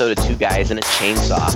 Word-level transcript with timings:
episode 0.00 0.18
of 0.18 0.26
Two 0.30 0.36
Guys 0.36 0.70
and 0.70 0.80
a 0.80 0.82
Chainsaw. 0.82 1.54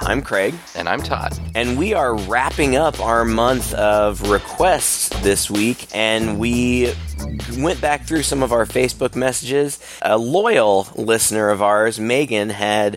I'm 0.00 0.22
Craig. 0.22 0.54
And 0.74 0.88
I'm 0.88 1.02
Todd. 1.02 1.38
And 1.54 1.76
we 1.76 1.92
are 1.92 2.16
wrapping 2.16 2.76
up 2.76 2.98
our 2.98 3.26
month 3.26 3.74
of 3.74 4.30
requests 4.30 5.10
this 5.20 5.50
week, 5.50 5.86
and 5.92 6.38
we 6.38 6.94
went 7.58 7.78
back 7.82 8.06
through 8.06 8.22
some 8.22 8.42
of 8.42 8.52
our 8.52 8.64
Facebook 8.64 9.14
messages. 9.14 9.78
A 10.00 10.16
loyal 10.16 10.88
listener 10.94 11.50
of 11.50 11.60
ours, 11.60 12.00
Megan, 12.00 12.48
had 12.48 12.96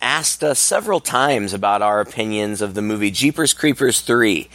asked 0.00 0.44
us 0.44 0.58
several 0.58 1.00
times 1.00 1.52
about 1.52 1.82
our 1.82 2.00
opinions 2.00 2.60
of 2.60 2.74
the 2.74 2.82
movie 2.82 3.10
Jeepers 3.10 3.52
Creepers 3.52 4.00
3. 4.00 4.48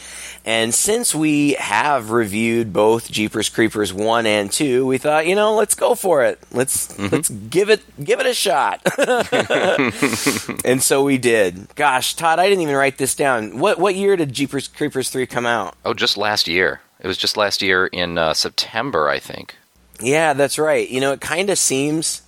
And 0.45 0.73
since 0.73 1.15
we 1.15 1.53
have 1.53 2.11
reviewed 2.11 2.73
both 2.73 3.09
Jeepers 3.09 3.49
Creepers 3.49 3.93
1 3.93 4.25
and 4.25 4.51
2, 4.51 4.85
we 4.85 4.98
thought, 4.98 5.25
you 5.25 5.35
know, 5.35 5.55
let's 5.55 5.75
go 5.75 5.95
for 5.95 6.25
it. 6.25 6.39
Let's 6.51 6.87
mm-hmm. 6.93 7.15
let's 7.15 7.29
give 7.29 7.70
it 7.70 7.81
give 8.03 8.20
it 8.20 8.25
a 8.25 8.34
shot. 8.34 8.81
and 10.65 10.84
so 10.84 11.03
we 11.03 11.17
did. 11.17 11.73
Gosh, 11.75 12.15
Todd, 12.15 12.39
I 12.39 12.49
didn't 12.49 12.62
even 12.62 12.75
write 12.75 12.98
this 12.98 13.15
down. 13.15 13.59
What 13.59 13.79
what 13.79 13.95
year 13.95 14.17
did 14.17 14.34
Jeepers 14.34 14.67
Creepers 14.67 15.09
3 15.09 15.25
come 15.27 15.45
out? 15.45 15.75
Oh, 15.85 15.93
just 15.93 16.17
last 16.17 16.48
year. 16.48 16.81
It 16.99 17.07
was 17.07 17.17
just 17.17 17.37
last 17.37 17.62
year 17.62 17.87
in 17.87 18.17
uh, 18.17 18.34
September, 18.34 19.09
I 19.09 19.20
think. 19.20 19.55
Yeah, 19.99 20.34
that's 20.34 20.57
right. 20.57 20.90
You 20.90 20.99
know, 20.99 21.13
it 21.13 21.21
kind 21.21 21.49
of 21.49 21.57
seems 21.57 22.23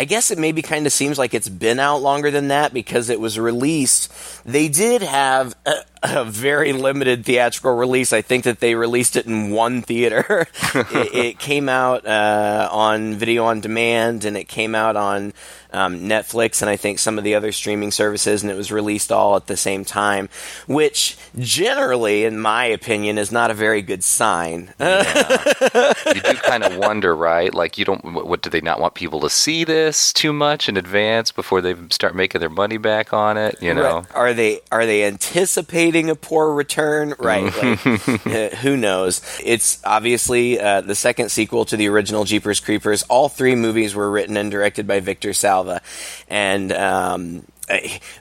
I 0.00 0.04
guess 0.04 0.30
it 0.30 0.38
maybe 0.38 0.62
kind 0.62 0.86
of 0.86 0.94
seems 0.94 1.18
like 1.18 1.34
it's 1.34 1.50
been 1.50 1.78
out 1.78 1.98
longer 2.00 2.30
than 2.30 2.48
that 2.48 2.72
because 2.72 3.10
it 3.10 3.20
was 3.20 3.38
released. 3.38 4.10
They 4.46 4.66
did 4.68 5.02
have 5.02 5.54
uh, 5.66 5.74
a, 6.02 6.24
very 6.24 6.72
limited 6.72 7.24
theatrical 7.24 7.74
release. 7.74 8.12
I 8.12 8.22
think 8.22 8.44
that 8.44 8.60
they 8.60 8.74
released 8.74 9.16
it 9.16 9.26
in 9.26 9.50
one 9.50 9.82
theater. 9.82 10.46
it, 10.74 11.14
it, 11.14 11.38
came 11.38 11.68
out 11.68 12.06
uh, 12.06 12.68
on 12.70 13.14
video 13.14 13.44
on 13.44 13.60
demand 13.60 14.24
and 14.24 14.36
it 14.36 14.44
came 14.44 14.74
out 14.74 14.96
on 14.96 15.32
um, 15.72 16.00
Netflix 16.00 16.62
and 16.62 16.70
I 16.70 16.76
think 16.76 16.98
some 16.98 17.18
of 17.18 17.24
the 17.24 17.34
other 17.34 17.52
streaming 17.52 17.90
services, 17.90 18.42
and 18.42 18.50
it 18.50 18.56
was 18.56 18.72
released 18.72 19.12
all 19.12 19.36
at 19.36 19.46
the 19.46 19.56
same 19.56 19.84
time, 19.84 20.28
which 20.66 21.16
generally, 21.38 22.24
in 22.24 22.40
my 22.40 22.64
opinion, 22.64 23.18
is 23.18 23.30
not 23.30 23.50
a 23.50 23.54
very 23.54 23.82
good 23.82 24.02
sign. 24.02 24.74
Yeah. 24.80 25.92
you 26.06 26.20
do 26.20 26.34
kind 26.42 26.64
of 26.64 26.76
wonder, 26.76 27.14
right? 27.14 27.54
Like, 27.54 27.78
you 27.78 27.84
don't. 27.84 28.02
What 28.04 28.42
do 28.42 28.50
they 28.50 28.60
not 28.60 28.80
want 28.80 28.94
people 28.94 29.20
to 29.20 29.30
see 29.30 29.64
this 29.64 30.12
too 30.12 30.32
much 30.32 30.68
in 30.68 30.76
advance 30.76 31.30
before 31.30 31.60
they 31.60 31.74
start 31.90 32.14
making 32.14 32.40
their 32.40 32.50
money 32.50 32.76
back 32.76 33.12
on 33.12 33.36
it? 33.36 33.62
You 33.62 33.74
know, 33.74 33.98
right. 33.98 34.14
are 34.14 34.34
they 34.34 34.60
are 34.72 34.86
they 34.86 35.04
anticipating 35.04 35.89
a 36.10 36.16
poor 36.16 36.52
return? 36.52 37.14
Right. 37.18 37.44
like, 37.44 37.86
uh, 38.26 38.48
who 38.62 38.76
knows? 38.76 39.20
It's 39.44 39.80
obviously 39.84 40.60
uh, 40.60 40.80
the 40.80 40.94
second 40.94 41.30
sequel 41.30 41.64
to 41.66 41.76
the 41.76 41.88
original 41.88 42.24
Jeepers 42.24 42.60
Creepers. 42.60 43.02
All 43.04 43.28
three 43.28 43.54
movies 43.54 43.94
were 43.94 44.10
written 44.10 44.36
and 44.36 44.50
directed 44.50 44.86
by 44.86 45.00
Victor 45.00 45.32
Salva 45.32 45.50
Salva, 45.50 45.82
and 46.28 46.72
um, 46.72 47.46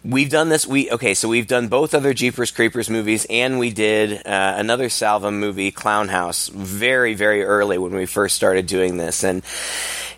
we've 0.04 0.30
done 0.30 0.50
this. 0.50 0.66
We 0.66 0.90
okay, 0.92 1.14
so 1.14 1.28
we've 1.28 1.48
done 1.48 1.68
both 1.68 1.94
other 1.94 2.14
Jeepers 2.14 2.52
Creepers 2.52 2.90
movies, 2.90 3.28
and 3.30 3.60
we 3.60 3.70
did 3.70 4.26
uh, 4.26 4.56
another 4.58 4.90
Salva 4.90 5.32
movie, 5.32 5.72
Clownhouse, 5.72 6.50
very 6.50 7.14
very 7.14 7.44
early 7.44 7.78
when 7.78 7.94
we 7.94 8.06
first 8.06 8.36
started 8.36 8.68
doing 8.68 8.98
this, 8.98 9.24
and. 9.24 9.44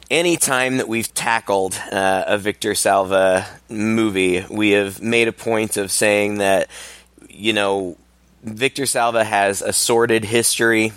Any 0.10 0.36
time 0.36 0.76
that 0.76 0.90
we've 0.90 1.14
tackled 1.14 1.74
uh, 1.90 2.26
a 2.28 2.38
Victor 2.38 2.76
Salva 2.76 3.48
movie, 3.70 4.46
we 4.52 4.72
have 4.72 5.02
made 5.02 5.30
a 5.30 5.32
point 5.32 5.78
of 5.78 5.90
saying 5.90 6.40
that, 6.40 6.68
you 7.42 7.54
know, 7.54 7.98
Victor 8.44 8.86
Salva 8.86 9.24
has 9.24 9.62
a 9.62 9.74
sordid 9.74 10.24
history. 10.24 10.94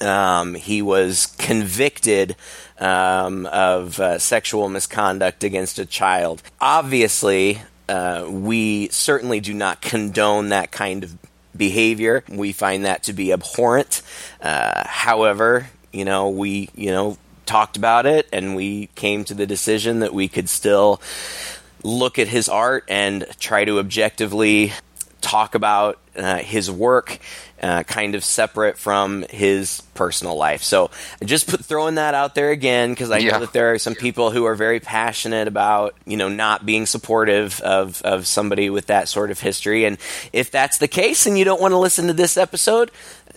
Um, 0.00 0.54
he 0.54 0.80
was 0.80 1.26
convicted 1.38 2.36
um, 2.78 3.46
of 3.46 3.98
uh, 4.00 4.18
sexual 4.18 4.68
misconduct 4.68 5.44
against 5.44 5.78
a 5.78 5.86
child. 5.86 6.42
Obviously, 6.60 7.62
uh, 7.88 8.26
we 8.28 8.88
certainly 8.88 9.40
do 9.40 9.52
not 9.52 9.82
condone 9.82 10.50
that 10.50 10.70
kind 10.70 11.04
of 11.04 11.16
behavior. 11.56 12.24
We 12.28 12.52
find 12.52 12.84
that 12.84 13.02
to 13.04 13.12
be 13.12 13.32
abhorrent. 13.32 14.02
Uh, 14.40 14.86
however, 14.86 15.68
you 15.92 16.04
know, 16.04 16.30
we, 16.30 16.70
you 16.74 16.90
know, 16.90 17.18
talked 17.44 17.76
about 17.76 18.06
it 18.06 18.28
and 18.32 18.54
we 18.54 18.86
came 18.94 19.24
to 19.24 19.34
the 19.34 19.46
decision 19.46 20.00
that 20.00 20.14
we 20.14 20.28
could 20.28 20.48
still 20.48 21.02
look 21.82 22.18
at 22.18 22.28
his 22.28 22.48
art 22.48 22.84
and 22.88 23.26
try 23.40 23.64
to 23.64 23.80
objectively 23.80 24.72
talk 25.22 25.54
about 25.54 25.98
uh, 26.16 26.38
his 26.38 26.70
work 26.70 27.18
uh, 27.62 27.84
kind 27.84 28.14
of 28.14 28.24
separate 28.24 28.76
from 28.76 29.24
his 29.30 29.82
personal 29.94 30.36
life. 30.36 30.62
So 30.62 30.90
just 31.24 31.48
put, 31.48 31.64
throwing 31.64 31.94
that 31.94 32.12
out 32.14 32.34
there 32.34 32.50
again 32.50 32.90
because 32.90 33.10
I 33.10 33.18
yeah. 33.18 33.32
know 33.32 33.40
that 33.40 33.52
there 33.52 33.72
are 33.72 33.78
some 33.78 33.94
people 33.94 34.30
who 34.30 34.44
are 34.44 34.54
very 34.54 34.80
passionate 34.80 35.48
about 35.48 35.94
you 36.04 36.16
know 36.16 36.28
not 36.28 36.66
being 36.66 36.86
supportive 36.86 37.60
of 37.60 38.02
of 38.02 38.26
somebody 38.26 38.68
with 38.68 38.86
that 38.86 39.08
sort 39.08 39.30
of 39.30 39.40
history. 39.40 39.84
And 39.84 39.96
if 40.32 40.50
that's 40.50 40.78
the 40.78 40.88
case, 40.88 41.26
and 41.26 41.38
you 41.38 41.44
don't 41.44 41.60
want 41.60 41.72
to 41.72 41.78
listen 41.78 42.08
to 42.08 42.12
this 42.12 42.36
episode, 42.36 42.90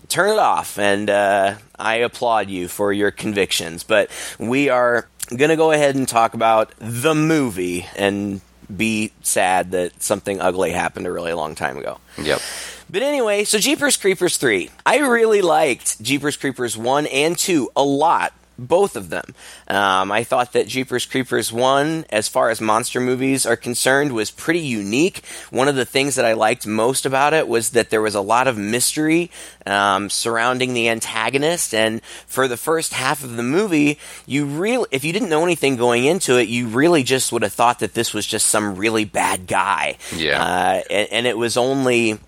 turn 0.10 0.32
it 0.32 0.40
off. 0.40 0.80
And 0.80 1.10
uh, 1.10 1.56
I 1.78 1.98
applaud 1.98 2.50
you 2.50 2.68
for 2.68 2.92
your 2.92 3.12
convictions. 3.12 3.84
But 3.84 4.10
we 4.40 4.70
are 4.70 5.08
going 5.30 5.50
to 5.50 5.56
go 5.56 5.72
ahead 5.72 5.96
and 5.96 6.08
talk 6.08 6.34
about 6.34 6.72
the 6.80 7.16
movie 7.16 7.86
and 7.96 8.42
be 8.76 9.12
sad 9.22 9.72
that 9.72 10.02
something 10.02 10.40
ugly 10.42 10.72
happened 10.72 11.08
a 11.08 11.12
really 11.12 11.34
long 11.34 11.56
time 11.56 11.78
ago. 11.78 12.00
Yep. 12.22 12.42
But 12.90 13.02
anyway, 13.02 13.44
so 13.44 13.58
Jeepers 13.58 13.98
Creepers 13.98 14.38
3. 14.38 14.70
I 14.86 15.00
really 15.00 15.42
liked 15.42 16.02
Jeepers 16.02 16.38
Creepers 16.38 16.78
1 16.78 17.08
and 17.08 17.38
2 17.38 17.72
a 17.76 17.84
lot 17.84 18.34
both 18.58 18.96
of 18.96 19.10
them. 19.10 19.26
Um, 19.68 20.12
I 20.12 20.24
thought 20.24 20.54
that 20.54 20.68
Jeepers 20.68 21.06
Creepers 21.06 21.52
1, 21.52 22.06
as 22.10 22.28
far 22.28 22.50
as 22.50 22.62
monster 22.62 23.00
movies 23.00 23.46
are 23.46 23.56
concerned, 23.56 24.14
was 24.14 24.32
pretty 24.32 24.60
unique. 24.60 25.24
One 25.50 25.68
of 25.68 25.76
the 25.76 25.86
things 25.86 26.16
that 26.16 26.26
I 26.26 26.34
liked 26.34 26.66
most 26.66 27.06
about 27.06 27.34
it 27.34 27.48
was 27.48 27.72
that 27.72 27.90
there 27.90 28.02
was 28.02 28.16
a 28.16 28.22
lot 28.22 28.48
of 28.48 28.58
mystery 28.58 29.32
um, 29.66 30.10
surrounding 30.10 30.74
the 30.74 30.90
antagonist. 30.90 31.74
And 31.74 32.04
for 32.28 32.48
the 32.48 32.58
first 32.58 32.94
half 32.94 33.24
of 33.24 33.38
the 33.38 33.44
movie, 33.44 34.00
you 34.26 34.46
really, 34.46 34.88
if 34.92 35.04
you 35.04 35.14
didn't 35.14 35.30
know 35.30 35.44
anything 35.44 35.76
going 35.76 36.06
into 36.06 36.38
it, 36.38 36.48
you 36.48 36.68
really 36.68 37.04
just 37.04 37.32
would 37.32 37.44
have 37.44 37.54
thought 37.54 37.80
that 37.80 37.94
this 37.94 38.14
was 38.14 38.26
just 38.26 38.48
some 38.48 38.76
really 38.76 39.06
bad 39.06 39.48
guy. 39.48 39.98
Yeah. 40.16 40.42
Uh, 40.42 40.82
and, 40.90 41.10
and 41.12 41.28
it 41.28 41.38
was 41.38 41.58
only 41.58 42.20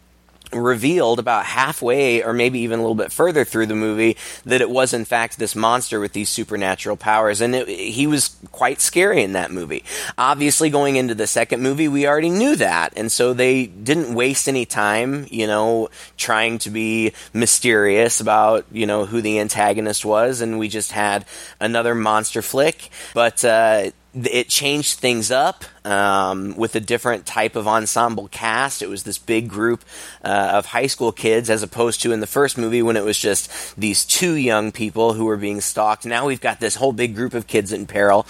revealed 0.53 1.19
about 1.19 1.45
halfway 1.45 2.23
or 2.23 2.33
maybe 2.33 2.59
even 2.59 2.79
a 2.79 2.81
little 2.81 2.95
bit 2.95 3.11
further 3.11 3.43
through 3.45 3.65
the 3.65 3.75
movie 3.75 4.17
that 4.45 4.61
it 4.61 4.69
was 4.69 4.93
in 4.93 5.05
fact 5.05 5.37
this 5.39 5.55
monster 5.55 5.99
with 5.99 6.13
these 6.13 6.29
supernatural 6.29 6.97
powers. 6.97 7.41
And 7.41 7.55
it, 7.55 7.67
he 7.67 8.07
was 8.07 8.35
quite 8.51 8.81
scary 8.81 9.23
in 9.23 9.33
that 9.33 9.51
movie. 9.51 9.83
Obviously 10.17 10.69
going 10.69 10.95
into 10.95 11.15
the 11.15 11.27
second 11.27 11.61
movie 11.61 11.87
we 11.87 12.07
already 12.07 12.29
knew 12.29 12.55
that. 12.55 12.93
And 12.95 13.11
so 13.11 13.33
they 13.33 13.65
didn't 13.65 14.13
waste 14.13 14.47
any 14.47 14.65
time 14.65 15.27
you 15.29 15.47
know 15.47 15.89
trying 16.17 16.57
to 16.59 16.69
be 16.69 17.13
mysterious 17.33 18.19
about 18.19 18.65
you 18.71 18.85
know 18.85 19.05
who 19.05 19.21
the 19.21 19.39
antagonist 19.39 20.05
was. 20.05 20.41
And 20.41 20.59
we 20.59 20.67
just 20.67 20.91
had 20.91 21.25
another 21.59 21.95
monster 21.95 22.41
flick. 22.41 22.89
But 23.13 23.43
uh, 23.43 23.91
it 24.25 24.49
changed 24.49 24.99
things 24.99 25.31
up 25.31 25.63
um, 25.85 26.55
with 26.57 26.75
a 26.75 26.79
different 26.79 27.25
type 27.25 27.55
of 27.55 27.67
ensemble 27.67 28.27
cast. 28.27 28.81
It 28.81 28.89
was 28.89 29.03
this 29.03 29.17
big 29.17 29.49
group 29.49 29.83
uh, 30.23 30.51
of 30.53 30.67
high 30.67 30.87
school 30.87 31.11
kids, 31.11 31.49
as 31.49 31.63
opposed 31.63 32.01
to 32.01 32.11
in 32.11 32.19
the 32.19 32.27
first 32.27 32.57
movie 32.57 32.81
when 32.81 32.97
it 32.97 33.03
was 33.03 33.17
just 33.17 33.75
these 33.75 34.05
two 34.05 34.33
young 34.33 34.71
people 34.71 35.13
who 35.13 35.25
were 35.25 35.37
being 35.37 35.61
stalked. 35.61 36.05
Now 36.05 36.25
we've 36.25 36.41
got 36.41 36.59
this 36.59 36.75
whole 36.75 36.93
big 36.93 37.15
group 37.15 37.33
of 37.33 37.47
kids 37.47 37.71
in 37.71 37.85
peril. 37.85 38.25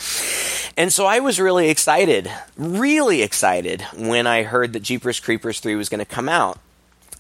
And 0.76 0.92
so 0.92 1.06
I 1.06 1.20
was 1.20 1.40
really 1.40 1.70
excited, 1.70 2.30
really 2.58 3.22
excited 3.22 3.82
when 3.96 4.28
I 4.28 4.44
heard 4.44 4.74
that 4.74 4.84
Jeepers 4.84 5.20
Creepers 5.20 5.60
3 5.60 5.76
was 5.76 5.90
going 5.90 6.00
to 6.00 6.06
come 6.06 6.30
out. 6.30 6.60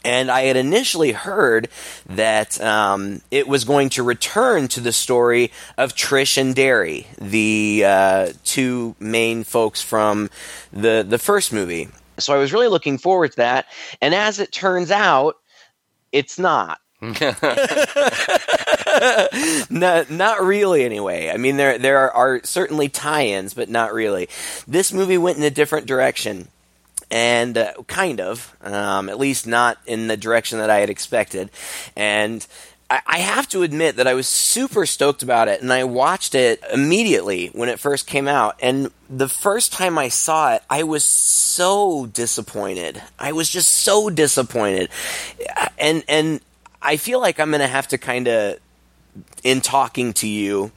And 0.03 0.31
I 0.31 0.43
had 0.43 0.55
initially 0.55 1.11
heard 1.11 1.69
that 2.07 2.61
um, 2.61 3.21
it 3.31 3.47
was 3.47 3.65
going 3.65 3.89
to 3.89 4.03
return 4.03 4.67
to 4.69 4.79
the 4.79 4.93
story 4.93 5.51
of 5.77 5.95
Trish 5.95 6.37
and 6.37 6.55
Darry, 6.55 7.07
the 7.19 7.83
uh, 7.85 8.33
two 8.43 8.95
main 8.99 9.43
folks 9.43 9.81
from 9.81 10.29
the 10.71 11.05
the 11.07 11.17
first 11.17 11.51
movie. 11.51 11.89
So 12.19 12.33
I 12.33 12.37
was 12.37 12.53
really 12.53 12.67
looking 12.67 12.97
forward 12.97 13.31
to 13.31 13.37
that. 13.37 13.67
And 14.01 14.15
as 14.15 14.39
it 14.39 14.51
turns 14.51 14.91
out, 14.91 15.37
it's 16.11 16.39
not. 16.39 16.79
not, 19.69 20.09
not 20.09 20.41
really 20.41 20.83
anyway. 20.83 21.29
I 21.29 21.37
mean 21.37 21.57
there 21.57 21.77
there 21.77 21.99
are, 21.99 22.11
are 22.11 22.41
certainly 22.43 22.89
tie-ins 22.89 23.53
but 23.53 23.69
not 23.69 23.93
really. 23.93 24.29
This 24.67 24.91
movie 24.91 25.17
went 25.17 25.37
in 25.37 25.43
a 25.43 25.51
different 25.51 25.85
direction 25.85 26.47
and 27.09 27.57
uh, 27.57 27.73
kind 27.87 28.19
of, 28.19 28.55
um, 28.61 29.09
at 29.09 29.17
least 29.17 29.47
not 29.47 29.77
in 29.85 30.07
the 30.07 30.17
direction 30.17 30.59
that 30.59 30.69
I 30.69 30.79
had 30.79 30.89
expected. 30.89 31.49
And 31.95 32.45
I, 32.89 33.01
I 33.05 33.17
have 33.19 33.47
to 33.49 33.63
admit 33.63 33.95
that 33.95 34.07
I 34.07 34.13
was 34.13 34.27
super 34.27 34.85
stoked 34.85 35.23
about 35.23 35.47
it, 35.47 35.61
and 35.61 35.71
I 35.71 35.83
watched 35.83 36.35
it 36.35 36.63
immediately 36.71 37.47
when 37.47 37.69
it 37.69 37.79
first 37.79 38.07
came 38.07 38.27
out. 38.27 38.57
And 38.61 38.91
the 39.09 39.29
first 39.29 39.71
time 39.73 39.97
I 39.97 40.09
saw 40.09 40.53
it, 40.55 40.63
I 40.69 40.83
was 40.83 41.03
so 41.03 42.07
disappointed. 42.07 43.01
I 43.17 43.31
was 43.31 43.49
just 43.49 43.69
so 43.69 44.09
disappointed, 44.09 44.89
and 45.77 46.03
and 46.07 46.41
I 46.81 46.97
feel 46.97 47.19
like 47.19 47.39
I'm 47.39 47.49
going 47.49 47.61
to 47.61 47.67
have 47.67 47.87
to 47.89 47.97
kind 47.97 48.27
of, 48.27 48.59
in 49.43 49.61
talking 49.61 50.13
to 50.13 50.27
you, 50.27 50.71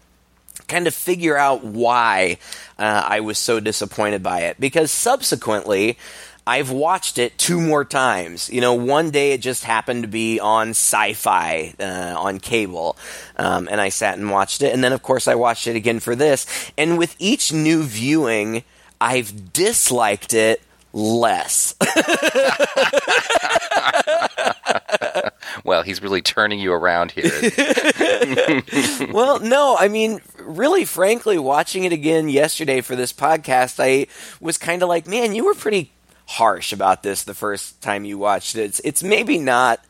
kind 0.71 0.87
of 0.87 0.95
figure 0.95 1.37
out 1.37 1.65
why 1.65 2.39
uh, 2.79 3.05
I 3.07 3.21
was 3.21 3.39
so 3.39 3.61
disappointed 3.61 4.23
by 4.23 4.43
it 4.43 4.61
because 4.61 4.93
subsequently 4.93 5.99
I've 6.47 6.71
watched 6.71 7.19
it 7.19 7.37
two 7.37 7.61
more 7.61 7.85
times. 7.85 8.49
You 8.51 8.61
know, 8.61 8.75
one 8.75 9.11
day 9.11 9.33
it 9.33 9.41
just 9.41 9.65
happened 9.65 10.05
to 10.05 10.09
be 10.09 10.39
on 10.41 10.71
sci-fi 10.71 11.75
uh, 11.79 12.15
on 12.17 12.41
cable, 12.41 12.97
um, 13.37 13.69
and 13.71 13.81
I 13.81 13.91
sat 13.91 14.19
and 14.19 14.31
watched 14.31 14.63
it. 14.63 14.73
And 14.73 14.83
then, 14.83 14.93
of 14.93 15.03
course, 15.03 15.29
I 15.29 15.35
watched 15.35 15.67
it 15.67 15.77
again 15.77 16.01
for 16.01 16.17
this. 16.17 16.47
And 16.79 16.99
with 16.99 17.15
each 17.19 17.53
new 17.53 17.83
viewing, 17.83 18.65
I've 19.01 19.53
disliked 19.53 20.35
it 20.35 20.63
less. 20.93 21.75
well, 25.65 25.83
he's 25.83 26.03
really 26.03 26.23
turning 26.23 26.59
you 26.59 26.73
around 26.73 27.13
here. 27.13 27.31
well, 29.13 29.41
no, 29.41 29.77
I 29.79 29.89
mean, 29.89 30.21
really, 30.39 30.85
frankly, 30.85 31.39
watching 31.39 31.85
it 31.85 31.93
again 31.93 32.29
yesterday 32.29 32.81
for 32.81 32.97
this 32.97 33.13
podcast, 33.13 33.77
I 33.79 34.07
was 34.41 34.59
kind 34.59 34.83
of 34.83 34.89
like, 34.89 35.07
man, 35.07 35.35
you 35.35 35.45
were 35.45 35.55
pretty 35.55 35.93
harsh 36.27 36.73
about 36.73 37.03
this 37.03 37.25
the 37.25 37.35
first 37.35 37.81
time 37.83 38.05
you 38.05 38.19
watched 38.19 38.57
it. 38.57 38.63
It's, 38.63 38.81
it's 38.85 39.03
maybe 39.03 39.39
not 39.39 39.81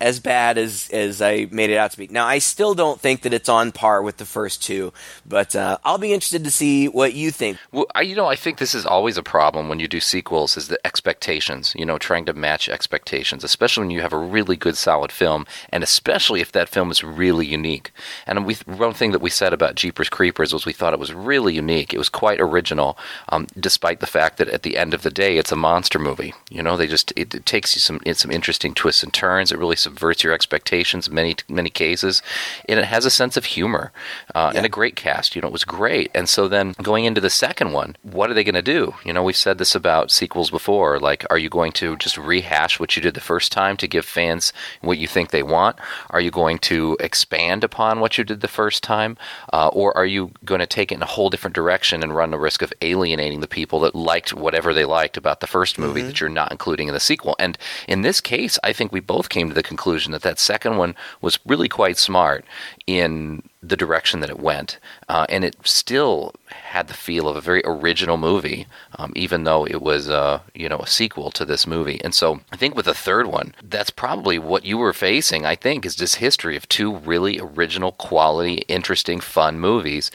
as 0.00 0.20
bad 0.20 0.58
as 0.58 0.88
as 0.92 1.20
I 1.20 1.46
made 1.50 1.70
it 1.70 1.76
out 1.76 1.92
to 1.92 1.98
be. 1.98 2.08
Now, 2.08 2.26
I 2.26 2.38
still 2.38 2.74
don't 2.74 3.00
think 3.00 3.22
that 3.22 3.34
it's 3.34 3.48
on 3.48 3.72
par 3.72 4.02
with 4.02 4.16
the 4.16 4.24
first 4.24 4.62
two, 4.62 4.92
but 5.26 5.54
uh, 5.54 5.78
I'll 5.84 5.98
be 5.98 6.12
interested 6.12 6.44
to 6.44 6.50
see 6.50 6.88
what 6.88 7.14
you 7.14 7.30
think. 7.30 7.58
Well, 7.72 7.86
I, 7.94 8.02
you 8.02 8.16
know, 8.16 8.26
I 8.26 8.36
think 8.36 8.58
this 8.58 8.74
is 8.74 8.86
always 8.86 9.16
a 9.16 9.22
problem 9.22 9.68
when 9.68 9.80
you 9.80 9.88
do 9.88 10.00
sequels 10.00 10.56
is 10.56 10.68
the 10.68 10.84
expectations. 10.86 11.74
You 11.76 11.84
know, 11.84 11.98
trying 11.98 12.24
to 12.26 12.32
match 12.32 12.68
expectations, 12.68 13.44
especially 13.44 13.82
when 13.82 13.90
you 13.90 14.00
have 14.00 14.12
a 14.12 14.18
really 14.18 14.56
good, 14.56 14.76
solid 14.76 15.12
film, 15.12 15.46
and 15.70 15.82
especially 15.82 16.40
if 16.40 16.52
that 16.52 16.68
film 16.68 16.90
is 16.90 17.04
really 17.04 17.46
unique. 17.46 17.92
And 18.26 18.46
we, 18.46 18.54
one 18.66 18.94
thing 18.94 19.12
that 19.12 19.20
we 19.20 19.30
said 19.30 19.52
about 19.52 19.74
Jeepers 19.74 20.08
Creepers 20.08 20.52
was 20.52 20.66
we 20.66 20.72
thought 20.72 20.94
it 20.94 21.00
was 21.00 21.12
really 21.12 21.54
unique. 21.54 21.92
It 21.92 21.98
was 21.98 22.08
quite 22.08 22.40
original, 22.40 22.96
um, 23.28 23.46
despite 23.58 24.00
the 24.00 24.06
fact 24.06 24.38
that 24.38 24.48
at 24.48 24.62
the 24.62 24.78
end 24.78 24.94
of 24.94 25.02
the 25.02 25.10
day, 25.10 25.36
it's 25.36 25.52
a 25.52 25.56
monster 25.56 25.98
movie. 25.98 26.34
You 26.50 26.62
know, 26.62 26.76
they 26.76 26.86
just 26.86 27.12
it, 27.16 27.34
it 27.34 27.46
takes 27.46 27.74
you 27.74 27.80
some 27.80 28.00
some 28.14 28.30
interesting 28.30 28.74
twists 28.74 29.02
and 29.02 29.12
turns. 29.12 29.52
It 29.52 29.58
really 29.58 29.76
subverts 29.90 30.22
your 30.24 30.32
expectations 30.32 31.08
in 31.08 31.14
many 31.14 31.36
many 31.48 31.70
cases, 31.70 32.22
and 32.68 32.78
it 32.78 32.86
has 32.86 33.04
a 33.04 33.10
sense 33.10 33.36
of 33.36 33.44
humor 33.44 33.92
uh, 34.34 34.50
yeah. 34.52 34.58
and 34.58 34.66
a 34.66 34.68
great 34.68 34.96
cast. 34.96 35.34
You 35.34 35.42
know, 35.42 35.48
it 35.48 35.52
was 35.52 35.64
great. 35.64 36.10
And 36.14 36.28
so 36.28 36.48
then 36.48 36.74
going 36.82 37.04
into 37.04 37.20
the 37.20 37.30
second 37.30 37.72
one, 37.72 37.96
what 38.02 38.30
are 38.30 38.34
they 38.34 38.44
going 38.44 38.54
to 38.54 38.62
do? 38.62 38.94
You 39.04 39.12
know, 39.12 39.22
we've 39.22 39.36
said 39.36 39.58
this 39.58 39.74
about 39.74 40.10
sequels 40.10 40.50
before. 40.50 40.98
Like, 40.98 41.24
are 41.30 41.38
you 41.38 41.48
going 41.48 41.72
to 41.72 41.96
just 41.96 42.16
rehash 42.16 42.78
what 42.78 42.96
you 42.96 43.02
did 43.02 43.14
the 43.14 43.20
first 43.20 43.52
time 43.52 43.76
to 43.78 43.88
give 43.88 44.04
fans 44.04 44.52
what 44.80 44.98
you 44.98 45.06
think 45.06 45.30
they 45.30 45.42
want? 45.42 45.76
Are 46.10 46.20
you 46.20 46.30
going 46.30 46.58
to 46.70 46.96
expand 47.00 47.64
upon 47.64 48.00
what 48.00 48.16
you 48.16 48.24
did 48.24 48.40
the 48.40 48.48
first 48.48 48.82
time, 48.82 49.16
uh, 49.52 49.68
or 49.68 49.96
are 49.96 50.06
you 50.06 50.32
going 50.44 50.60
to 50.60 50.66
take 50.66 50.92
it 50.92 50.96
in 50.96 51.02
a 51.02 51.06
whole 51.06 51.30
different 51.30 51.54
direction 51.54 52.02
and 52.02 52.14
run 52.14 52.30
the 52.30 52.38
risk 52.38 52.62
of 52.62 52.72
alienating 52.82 53.40
the 53.40 53.48
people 53.48 53.80
that 53.80 53.94
liked 53.94 54.34
whatever 54.34 54.72
they 54.72 54.84
liked 54.84 55.16
about 55.16 55.40
the 55.40 55.46
first 55.46 55.78
movie 55.78 56.00
mm-hmm. 56.00 56.08
that 56.08 56.20
you're 56.20 56.28
not 56.28 56.52
including 56.52 56.88
in 56.88 56.94
the 56.94 57.00
sequel? 57.00 57.34
And 57.38 57.58
in 57.88 58.02
this 58.02 58.20
case, 58.20 58.58
I 58.62 58.72
think 58.72 58.92
we 58.92 59.00
both 59.00 59.28
came 59.28 59.48
to 59.48 59.54
the 59.54 59.62
conclusion 59.62 59.79
conclusion 59.80 60.12
that 60.12 60.20
that 60.20 60.38
second 60.38 60.76
one 60.76 60.94
was 61.22 61.38
really 61.46 61.68
quite 61.68 61.96
smart 61.96 62.44
in 62.86 63.42
the 63.62 63.76
direction 63.76 64.20
that 64.20 64.28
it 64.28 64.38
went, 64.38 64.78
uh, 65.08 65.24
and 65.30 65.42
it 65.42 65.56
still 65.64 66.34
had 66.48 66.86
the 66.88 66.94
feel 66.94 67.26
of 67.26 67.36
a 67.36 67.40
very 67.40 67.62
original 67.64 68.18
movie, 68.18 68.66
um, 68.98 69.10
even 69.16 69.44
though 69.44 69.64
it 69.66 69.80
was 69.80 70.10
uh, 70.10 70.40
you 70.54 70.68
know 70.68 70.80
a 70.80 70.86
sequel 70.86 71.30
to 71.30 71.46
this 71.46 71.66
movie. 71.66 71.98
And 72.04 72.14
so 72.14 72.40
I 72.52 72.56
think 72.56 72.74
with 72.74 72.84
the 72.84 72.94
third 72.94 73.26
one, 73.26 73.54
that's 73.62 73.90
probably 73.90 74.38
what 74.38 74.66
you 74.66 74.76
were 74.76 74.92
facing. 74.92 75.46
I 75.46 75.56
think 75.56 75.86
is 75.86 75.96
this 75.96 76.16
history 76.16 76.56
of 76.56 76.68
two 76.68 76.96
really 76.96 77.40
original, 77.40 77.92
quality, 77.92 78.56
interesting, 78.68 79.18
fun 79.18 79.58
movies. 79.58 80.10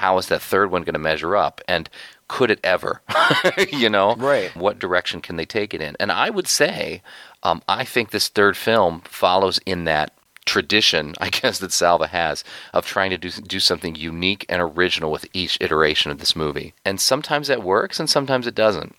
How 0.00 0.16
is 0.16 0.28
that 0.28 0.40
third 0.40 0.70
one 0.70 0.82
going 0.82 0.94
to 0.94 1.10
measure 1.10 1.36
up? 1.36 1.60
And 1.68 1.90
could 2.30 2.52
it 2.52 2.60
ever? 2.62 3.02
you 3.72 3.90
know, 3.90 4.14
right? 4.14 4.54
What 4.54 4.78
direction 4.78 5.20
can 5.20 5.34
they 5.34 5.44
take 5.44 5.74
it 5.74 5.82
in? 5.82 5.96
And 5.98 6.12
I 6.12 6.30
would 6.30 6.46
say 6.46 7.02
um, 7.42 7.60
I 7.68 7.84
think 7.84 8.10
this 8.10 8.28
third 8.28 8.56
film 8.56 9.00
follows 9.00 9.58
in 9.66 9.82
that 9.84 10.12
tradition, 10.46 11.14
I 11.20 11.28
guess, 11.30 11.58
that 11.58 11.72
Salva 11.72 12.06
has 12.06 12.44
of 12.72 12.86
trying 12.86 13.10
to 13.10 13.18
do, 13.18 13.30
do 13.30 13.58
something 13.58 13.96
unique 13.96 14.46
and 14.48 14.62
original 14.62 15.10
with 15.10 15.26
each 15.32 15.58
iteration 15.60 16.12
of 16.12 16.18
this 16.18 16.36
movie. 16.36 16.72
And 16.84 17.00
sometimes 17.00 17.48
that 17.48 17.64
works 17.64 17.98
and 17.98 18.08
sometimes 18.08 18.46
it 18.46 18.54
doesn't. 18.54 18.94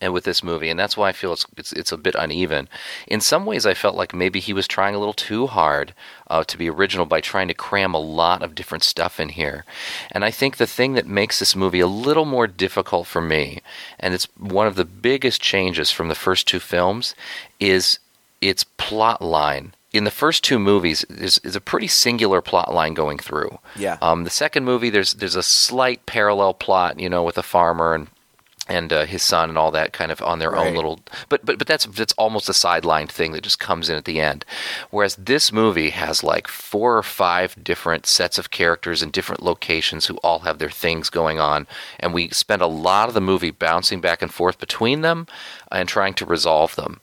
And 0.00 0.12
with 0.12 0.24
this 0.24 0.42
movie, 0.42 0.68
and 0.68 0.78
that's 0.78 0.96
why 0.96 1.08
I 1.08 1.12
feel 1.12 1.32
it's, 1.32 1.46
it's, 1.56 1.72
it's 1.72 1.92
a 1.92 1.96
bit 1.96 2.14
uneven. 2.14 2.68
In 3.06 3.20
some 3.20 3.46
ways, 3.46 3.64
I 3.64 3.74
felt 3.74 3.94
like 3.94 4.14
maybe 4.14 4.40
he 4.40 4.52
was 4.52 4.66
trying 4.66 4.94
a 4.94 4.98
little 4.98 5.14
too 5.14 5.46
hard 5.46 5.94
uh, 6.28 6.44
to 6.44 6.58
be 6.58 6.68
original 6.68 7.06
by 7.06 7.20
trying 7.20 7.48
to 7.48 7.54
cram 7.54 7.94
a 7.94 8.00
lot 8.00 8.42
of 8.42 8.54
different 8.54 8.84
stuff 8.84 9.20
in 9.20 9.30
here. 9.30 9.64
And 10.10 10.24
I 10.24 10.30
think 10.30 10.56
the 10.56 10.66
thing 10.66 10.94
that 10.94 11.06
makes 11.06 11.38
this 11.38 11.56
movie 11.56 11.80
a 11.80 11.86
little 11.86 12.24
more 12.24 12.46
difficult 12.46 13.06
for 13.06 13.20
me, 13.20 13.60
and 14.00 14.14
it's 14.14 14.26
one 14.38 14.66
of 14.66 14.76
the 14.76 14.84
biggest 14.84 15.40
changes 15.40 15.90
from 15.90 16.08
the 16.08 16.14
first 16.14 16.46
two 16.48 16.60
films, 16.60 17.14
is 17.60 17.98
its 18.40 18.64
plot 18.64 19.22
line 19.22 19.74
in 19.94 20.02
the 20.02 20.10
first 20.10 20.42
two 20.42 20.58
movies 20.58 21.04
is, 21.04 21.38
is 21.44 21.54
a 21.54 21.60
pretty 21.60 21.86
singular 21.86 22.42
plot 22.42 22.74
line 22.74 22.94
going 22.94 23.16
through. 23.16 23.58
Yeah. 23.76 23.96
Um, 24.02 24.24
the 24.24 24.30
second 24.30 24.64
movie 24.64 24.90
there's 24.90 25.14
there's 25.14 25.36
a 25.36 25.42
slight 25.42 26.04
parallel 26.04 26.52
plot, 26.52 26.98
you 26.98 27.08
know, 27.08 27.22
with 27.22 27.38
a 27.38 27.44
farmer 27.44 27.94
and 27.94 28.08
and 28.68 28.92
uh, 28.92 29.04
his 29.04 29.22
son 29.22 29.50
and 29.50 29.58
all 29.58 29.70
that 29.70 29.92
kind 29.92 30.10
of 30.10 30.22
on 30.22 30.38
their 30.38 30.50
right. 30.50 30.66
own 30.66 30.74
little 30.74 31.00
but 31.28 31.44
but 31.44 31.58
but 31.58 31.66
that's 31.66 31.84
that's 31.86 32.14
almost 32.14 32.48
a 32.48 32.52
sidelined 32.52 33.10
thing 33.10 33.32
that 33.32 33.42
just 33.42 33.58
comes 33.58 33.90
in 33.90 33.96
at 33.96 34.04
the 34.04 34.20
end 34.20 34.44
whereas 34.90 35.16
this 35.16 35.52
movie 35.52 35.90
has 35.90 36.24
like 36.24 36.48
four 36.48 36.96
or 36.96 37.02
five 37.02 37.62
different 37.62 38.06
sets 38.06 38.38
of 38.38 38.50
characters 38.50 39.02
in 39.02 39.10
different 39.10 39.42
locations 39.42 40.06
who 40.06 40.16
all 40.18 40.40
have 40.40 40.58
their 40.58 40.70
things 40.70 41.10
going 41.10 41.38
on 41.38 41.66
and 42.00 42.14
we 42.14 42.28
spend 42.30 42.62
a 42.62 42.66
lot 42.66 43.08
of 43.08 43.14
the 43.14 43.20
movie 43.20 43.50
bouncing 43.50 44.00
back 44.00 44.22
and 44.22 44.32
forth 44.32 44.58
between 44.58 45.02
them 45.02 45.26
and 45.74 45.88
trying 45.88 46.14
to 46.14 46.26
resolve 46.26 46.74
them 46.76 47.00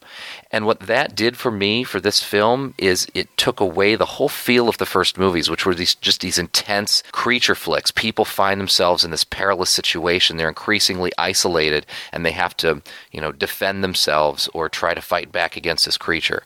and 0.51 0.65
what 0.65 0.81
that 0.81 1.15
did 1.15 1.38
for 1.38 1.50
me 1.50 1.83
for 1.83 2.01
this 2.01 2.21
film 2.21 2.73
is 2.77 3.07
it 3.13 3.35
took 3.38 3.62
away 3.62 3.95
the 3.95 4.06
whole 4.06 4.27
feel 4.27 4.68
of 4.68 4.77
the 4.77 4.85
first 4.85 5.18
movies, 5.18 5.50
which 5.50 5.65
were 5.65 5.73
these 5.73 5.95
just 5.95 6.19
these 6.19 6.37
intense 6.37 7.04
creature 7.13 7.56
flicks. 7.56 7.90
People 7.90 8.25
find 8.25 8.59
themselves 8.59 9.06
in 9.06 9.11
this 9.11 9.23
perilous 9.23 9.69
situation. 9.69 10.35
They're 10.35 10.49
increasingly 10.49 11.11
isolated 11.18 11.85
and 12.11 12.25
they 12.25 12.31
have 12.31 12.56
to, 12.57 12.81
you 13.11 13.21
know, 13.21 13.31
defend 13.31 13.81
themselves 13.81 14.49
or 14.54 14.68
try 14.68 14.94
to 14.94 15.01
fight 15.01 15.31
back 15.31 15.56
against 15.56 15.85
this 15.85 15.97
creature. 15.97 16.44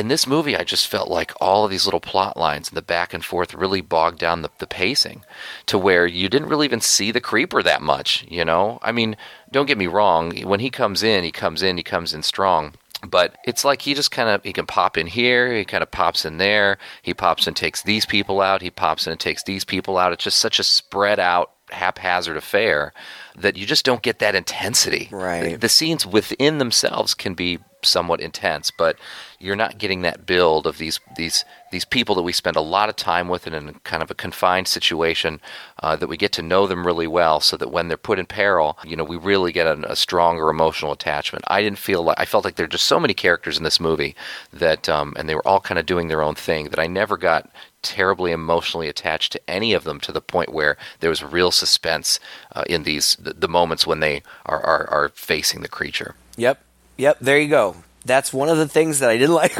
In 0.00 0.08
this 0.08 0.26
movie, 0.26 0.56
I 0.56 0.64
just 0.64 0.88
felt 0.88 1.10
like 1.10 1.34
all 1.42 1.66
of 1.66 1.70
these 1.70 1.84
little 1.84 2.00
plot 2.00 2.34
lines 2.34 2.70
and 2.70 2.76
the 2.78 2.80
back 2.80 3.12
and 3.12 3.22
forth 3.22 3.52
really 3.52 3.82
bogged 3.82 4.18
down 4.18 4.40
the, 4.40 4.48
the 4.56 4.66
pacing 4.66 5.26
to 5.66 5.76
where 5.76 6.06
you 6.06 6.30
didn't 6.30 6.48
really 6.48 6.64
even 6.64 6.80
see 6.80 7.10
the 7.10 7.20
creeper 7.20 7.62
that 7.62 7.82
much, 7.82 8.24
you 8.26 8.42
know? 8.42 8.78
I 8.80 8.92
mean, 8.92 9.14
don't 9.52 9.66
get 9.66 9.76
me 9.76 9.86
wrong, 9.86 10.34
when 10.40 10.60
he 10.60 10.70
comes 10.70 11.02
in, 11.02 11.22
he 11.22 11.30
comes 11.30 11.62
in, 11.62 11.76
he 11.76 11.82
comes 11.82 12.14
in 12.14 12.22
strong 12.22 12.72
but 13.06 13.36
it's 13.44 13.64
like 13.64 13.82
he 13.82 13.94
just 13.94 14.10
kind 14.10 14.28
of 14.28 14.42
he 14.42 14.52
can 14.52 14.66
pop 14.66 14.98
in 14.98 15.06
here 15.06 15.54
he 15.54 15.64
kind 15.64 15.82
of 15.82 15.90
pops 15.90 16.26
in 16.26 16.36
there 16.36 16.76
he 17.00 17.14
pops 17.14 17.46
and 17.46 17.56
takes 17.56 17.80
these 17.80 18.04
people 18.04 18.42
out 18.42 18.60
he 18.60 18.70
pops 18.70 19.06
in 19.06 19.12
and 19.12 19.20
takes 19.20 19.42
these 19.42 19.64
people 19.64 19.96
out. 19.96 20.12
It's 20.12 20.24
just 20.24 20.38
such 20.38 20.58
a 20.58 20.62
spread 20.62 21.18
out 21.18 21.50
haphazard 21.70 22.36
affair 22.36 22.92
that 23.36 23.56
you 23.56 23.64
just 23.64 23.86
don't 23.86 24.02
get 24.02 24.18
that 24.18 24.34
intensity. 24.34 25.08
Right. 25.10 25.52
The, 25.52 25.56
the 25.56 25.68
scenes 25.68 26.04
within 26.04 26.58
themselves 26.58 27.14
can 27.14 27.34
be 27.34 27.58
somewhat 27.82 28.20
intense 28.20 28.70
but 28.70 28.98
you're 29.40 29.56
not 29.56 29.78
getting 29.78 30.02
that 30.02 30.26
build 30.26 30.66
of 30.66 30.78
these 30.78 31.00
these 31.16 31.44
these 31.72 31.84
people 31.84 32.14
that 32.14 32.22
we 32.22 32.32
spend 32.32 32.56
a 32.56 32.60
lot 32.60 32.88
of 32.88 32.96
time 32.96 33.28
with 33.28 33.46
in 33.46 33.54
a 33.54 33.72
kind 33.80 34.02
of 34.02 34.10
a 34.10 34.14
confined 34.14 34.68
situation 34.68 35.40
uh, 35.82 35.96
that 35.96 36.08
we 36.08 36.16
get 36.16 36.30
to 36.32 36.42
know 36.42 36.66
them 36.66 36.86
really 36.86 37.06
well 37.06 37.40
so 37.40 37.56
that 37.56 37.70
when 37.72 37.88
they're 37.88 37.96
put 37.96 38.18
in 38.18 38.26
peril 38.26 38.78
you 38.84 38.94
know 38.94 39.04
we 39.04 39.16
really 39.16 39.50
get 39.50 39.66
a, 39.66 39.90
a, 39.90 39.96
stronger 39.96 40.50
emotional 40.50 40.92
attachment. 40.92 41.44
I 41.48 41.62
didn't 41.62 41.78
feel 41.78 42.02
like 42.02 42.20
i 42.20 42.24
felt 42.24 42.44
like 42.44 42.56
there 42.56 42.64
are 42.64 42.76
just 42.76 42.86
so 42.86 43.00
many 43.00 43.14
characters 43.14 43.56
in 43.56 43.64
this 43.64 43.80
movie 43.80 44.14
that 44.52 44.88
um, 44.88 45.14
and 45.16 45.28
they 45.28 45.34
were 45.34 45.46
all 45.48 45.60
kind 45.60 45.78
of 45.78 45.86
doing 45.86 46.08
their 46.08 46.22
own 46.22 46.34
thing 46.34 46.68
that 46.68 46.78
i 46.78 46.86
never 46.86 47.16
got 47.16 47.50
terribly 47.82 48.30
emotionally 48.30 48.88
attached 48.88 49.32
to 49.32 49.50
any 49.50 49.72
of 49.72 49.84
them 49.84 49.98
to 50.00 50.12
the 50.12 50.20
point 50.20 50.52
where 50.52 50.76
there 51.00 51.08
was 51.08 51.22
real 51.22 51.50
suspense 51.50 52.20
uh, 52.54 52.62
in 52.66 52.82
these 52.82 53.16
the, 53.16 53.32
the, 53.32 53.48
moments 53.48 53.86
when 53.86 54.00
they 54.00 54.22
are, 54.44 54.60
are, 54.60 54.86
are 54.90 55.08
facing 55.14 55.62
the 55.62 55.68
creature. 55.68 56.14
Yep. 56.36 56.62
Yep. 56.98 57.16
There 57.20 57.38
you 57.38 57.48
go 57.48 57.76
that's 58.04 58.32
one 58.32 58.48
of 58.48 58.58
the 58.58 58.68
things 58.68 59.00
that 59.00 59.10
I 59.10 59.16
didn't 59.18 59.34
like. 59.34 59.56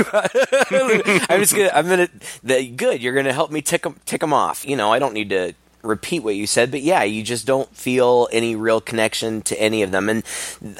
I'm 1.30 1.40
just 1.40 1.54
gonna, 1.54 1.70
I'm 1.73 1.88
gonna, 1.88 2.09
the, 2.42 2.68
good. 2.68 3.02
You're 3.02 3.14
gonna 3.14 3.32
help 3.32 3.50
me 3.50 3.62
tick 3.62 3.82
them, 3.82 3.97
tick 4.04 4.20
them 4.20 4.32
off. 4.32 4.66
You 4.66 4.76
know, 4.76 4.92
I 4.92 4.99
don't 4.99 5.14
need 5.14 5.30
to 5.30 5.54
repeat 5.82 6.20
what 6.23 6.35
you 6.35 6.47
said, 6.47 6.70
but 6.70 6.82
yeah, 6.82 7.02
you 7.02 7.23
just 7.23 7.47
don't 7.47 7.75
feel 7.75 8.28
any 8.32 8.54
real 8.56 8.80
connection 8.80 9.42
to 9.42 9.61
any 9.61 9.82
of 9.82 9.90
them. 9.90 10.09
And 10.09 10.23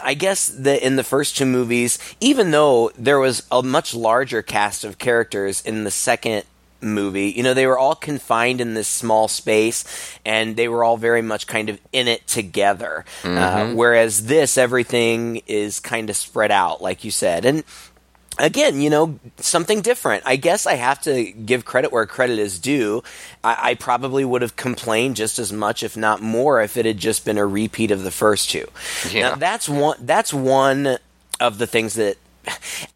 I 0.03 0.15
guess 0.15 0.49
that 0.49 0.83
in 0.83 0.97
the 0.97 1.05
first 1.05 1.37
two 1.37 1.47
movies, 1.47 1.99
even 2.21 2.51
though 2.51 2.91
there 2.99 3.19
was 3.19 3.47
a 3.51 3.63
much 3.63 3.95
larger 3.95 4.43
cast 4.43 4.85
of 4.85 4.99
characters 4.99 5.63
in 5.63 5.85
the 5.85 5.91
second 5.91 6.45
movie. 6.83 7.31
You 7.31 7.43
know, 7.43 7.55
they 7.55 7.67
were 7.67 7.79
all 7.79 7.95
confined 7.95 8.61
in 8.61 8.75
this 8.75 8.89
small 8.89 9.29
space 9.29 9.85
and 10.25 10.57
they 10.57 10.69
were 10.69 10.85
all 10.85 10.97
very 10.97 11.23
much 11.23 11.47
kind 11.47 11.69
of 11.69 11.81
in 11.93 12.09
it 12.09 12.27
together. 12.27 13.05
Uh, 13.23 13.27
mm-hmm. 13.27 13.73
Uh, 13.73 13.75
whereas 13.75 14.27
this, 14.27 14.59
everything 14.59 15.43
is 15.47 15.81
kind 15.81 16.11
of 16.11 16.17
spread 16.17 16.51
out, 16.51 16.83
like 16.83 17.05
you 17.05 17.11
said. 17.11 17.45
And 17.45 17.65
again, 18.39 18.81
you 18.81 18.91
know, 18.91 19.19
something 19.37 19.81
different. 19.81 20.23
I 20.27 20.37
guess 20.37 20.67
I 20.67 20.75
have 20.75 21.01
to 21.03 21.25
give 21.25 21.65
credit 21.65 21.93
where 21.93 22.07
credit 22.07 22.39
is 22.39 22.59
due. 22.59 23.03
I, 23.45 23.71
I, 23.71 23.75
probably 23.75 24.25
would 24.25 24.43
have 24.43 24.57
complained 24.57 25.17
just 25.17 25.39
as 25.39 25.53
much, 25.53 25.83
if 25.83 25.97
not 25.97 26.23
more, 26.23 26.61
if 26.63 26.77
it 26.77 26.87
had 26.87 26.99
just 26.99 27.25
been 27.25 27.39
a 27.39 27.47
repeat 27.47 27.91
of 27.91 28.03
the 28.03 28.11
first 28.11 28.51
two. 28.51 28.67
Yeah. 29.11 29.31
Now, 29.31 29.35
that's 29.37 29.69
one. 29.69 29.97
That's 30.01 30.33
one 30.33 30.99
of 31.39 31.59
the 31.59 31.67
things 31.67 31.95
that 31.95 32.17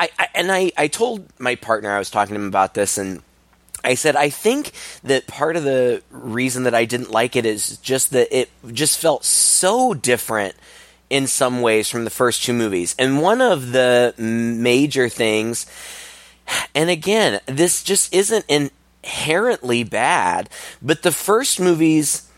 I, 0.01 0.11
I 0.19 0.29
and 0.35 0.51
I, 0.51 0.73
I 0.77 0.89
told 0.89 1.29
my 1.39 1.55
partner 1.55 1.91
I 1.91 1.99
was 1.99 2.11
talking 2.11 2.35
to 2.35 2.41
him 2.41 2.49
about 2.49 2.75
this 2.75 2.99
and. 2.99 3.23
I 3.85 3.95
said, 3.95 4.17
I 4.17 4.31
think 4.31 4.73
that 5.03 5.27
part 5.27 5.57
of 5.57 5.65
the 5.65 6.03
reason 6.11 6.65
that 6.65 6.75
I 6.75 6.85
didn't 6.85 7.11
like 7.11 7.37
it 7.37 7.47
is 7.47 7.77
just 7.79 8.11
that 8.11 8.37
it 8.37 8.51
just 8.73 8.99
felt 8.99 9.25
so 9.25 9.95
different 9.95 10.55
in 11.11 11.27
some 11.27 11.61
ways 11.61 11.89
from 11.89 12.05
the 12.05 12.11
first 12.11 12.43
two 12.43 12.53
movies. 12.53 12.95
And 12.99 13.21
one 13.21 13.41
of 13.41 13.73
the 13.73 14.15
major 14.19 15.09
things, 15.09 15.67
and 16.75 16.91
again, 16.91 17.41
this 17.47 17.83
just 17.83 18.13
isn't 18.15 18.47
inherently 18.49 19.85
bad, 19.85 20.49
but 20.81 21.03
the 21.03 21.13
first 21.13 21.61
movies 21.61 22.29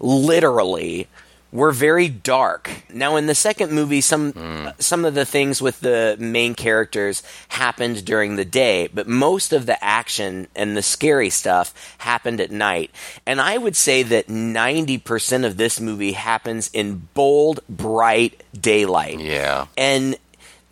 literally 0.00 1.08
were 1.52 1.72
very 1.72 2.08
dark. 2.08 2.70
Now, 2.92 3.16
in 3.16 3.26
the 3.26 3.34
second 3.34 3.72
movie, 3.72 4.00
some 4.00 4.32
mm. 4.32 4.82
some 4.82 5.04
of 5.04 5.14
the 5.14 5.24
things 5.24 5.62
with 5.62 5.80
the 5.80 6.16
main 6.18 6.54
characters 6.54 7.22
happened 7.48 8.04
during 8.04 8.36
the 8.36 8.44
day, 8.44 8.88
but 8.92 9.06
most 9.06 9.52
of 9.52 9.66
the 9.66 9.82
action 9.82 10.48
and 10.54 10.76
the 10.76 10.82
scary 10.82 11.30
stuff 11.30 11.94
happened 11.98 12.40
at 12.40 12.50
night. 12.50 12.90
And 13.24 13.40
I 13.40 13.58
would 13.58 13.76
say 13.76 14.02
that 14.02 14.28
ninety 14.28 14.98
percent 14.98 15.44
of 15.44 15.56
this 15.56 15.80
movie 15.80 16.12
happens 16.12 16.70
in 16.72 17.08
bold, 17.14 17.60
bright 17.68 18.42
daylight. 18.58 19.20
Yeah, 19.20 19.66
and 19.76 20.16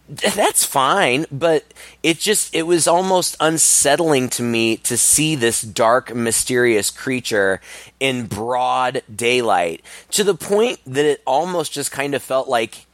that's 0.09 0.65
fine, 0.65 1.25
but 1.33 1.65
it 2.03 2.19
just 2.19 2.55
it 2.55 2.65
was 2.65 2.87
almost 2.87 3.37
unsettling 3.41 4.29
to 4.31 4.43
me 4.43 4.77
to 4.79 4.97
see 4.97 5.35
this 5.35 5.63
dark, 5.63 6.15
mysterious 6.15 6.91
creature 6.91 7.61
in 8.01 8.27
broad 8.27 9.03
daylight 9.15 9.83
to 10.11 10.23
the 10.23 10.35
point 10.35 10.79
that 10.87 11.07
it 11.07 11.23
almost 11.27 11.73
just 11.73 11.91
kind 11.91 12.15
of 12.15 12.23
felt 12.23 12.49
like 12.49 12.87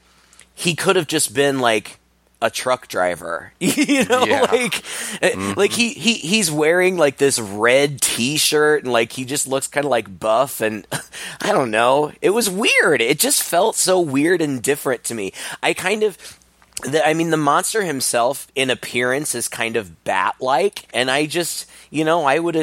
he 0.55 0.77
could 0.77 0.95
have 0.95 1.09
just 1.09 1.35
been 1.35 1.59
like 1.59 1.99
a 2.43 2.51
truck 2.51 2.89
driver. 2.89 3.53
you 3.61 4.05
know, 4.05 4.25
yeah. 4.25 4.43
like 4.43 4.73
mm-hmm. 4.73 5.59
like 5.59 5.73
he, 5.73 5.91
he 5.91 6.15
he's 6.15 6.51
wearing 6.51 6.97
like 6.97 7.17
this 7.19 7.39
red 7.39 8.01
t-shirt 8.01 8.85
and 8.85 8.93
like 8.93 9.13
he 9.13 9.25
just 9.25 9.47
looks 9.47 9.67
kind 9.67 9.85
of 9.85 9.91
like 9.91 10.21
buff 10.21 10.61
and 10.61 10.87
I 11.41 11.53
don't 11.53 11.71
know. 11.71 12.13
It 12.23 12.31
was 12.31 12.49
weird. 12.49 13.01
It 13.01 13.19
just 13.19 13.43
felt 13.43 13.77
so 13.77 14.01
weird 14.01 14.41
and 14.41 14.63
different 14.63 15.05
to 15.05 15.15
me. 15.15 15.33
I 15.63 15.75
kind 15.75 16.03
of 16.03 16.39
the, 16.83 17.07
I 17.07 17.15
mean, 17.15 17.31
the 17.31 17.37
monster 17.37 17.85
himself 17.85 18.49
in 18.55 18.71
appearance 18.71 19.35
is 19.35 19.49
kind 19.49 19.77
of 19.77 20.05
bat 20.05 20.37
like, 20.41 20.89
and 20.95 21.11
I 21.11 21.27
just, 21.27 21.69
you 21.91 22.05
know, 22.05 22.25
I 22.25 22.39
would 22.39 22.57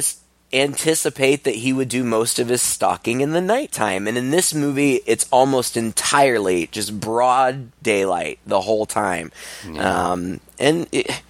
anticipate 0.53 1.43
that 1.43 1.55
he 1.55 1.73
would 1.73 1.89
do 1.89 2.03
most 2.03 2.39
of 2.39 2.47
his 2.47 2.61
stalking 2.61 3.21
in 3.21 3.31
the 3.31 3.41
nighttime. 3.41 4.07
And 4.07 4.17
in 4.17 4.31
this 4.31 4.53
movie, 4.53 5.01
it's 5.05 5.27
almost 5.31 5.75
entirely 5.75 6.67
just 6.67 6.99
broad 6.99 7.71
daylight 7.81 8.39
the 8.45 8.61
whole 8.61 8.85
time. 8.85 9.31
Yeah. 9.69 10.11
Um, 10.11 10.39
and 10.57 10.87
it, 10.91 11.21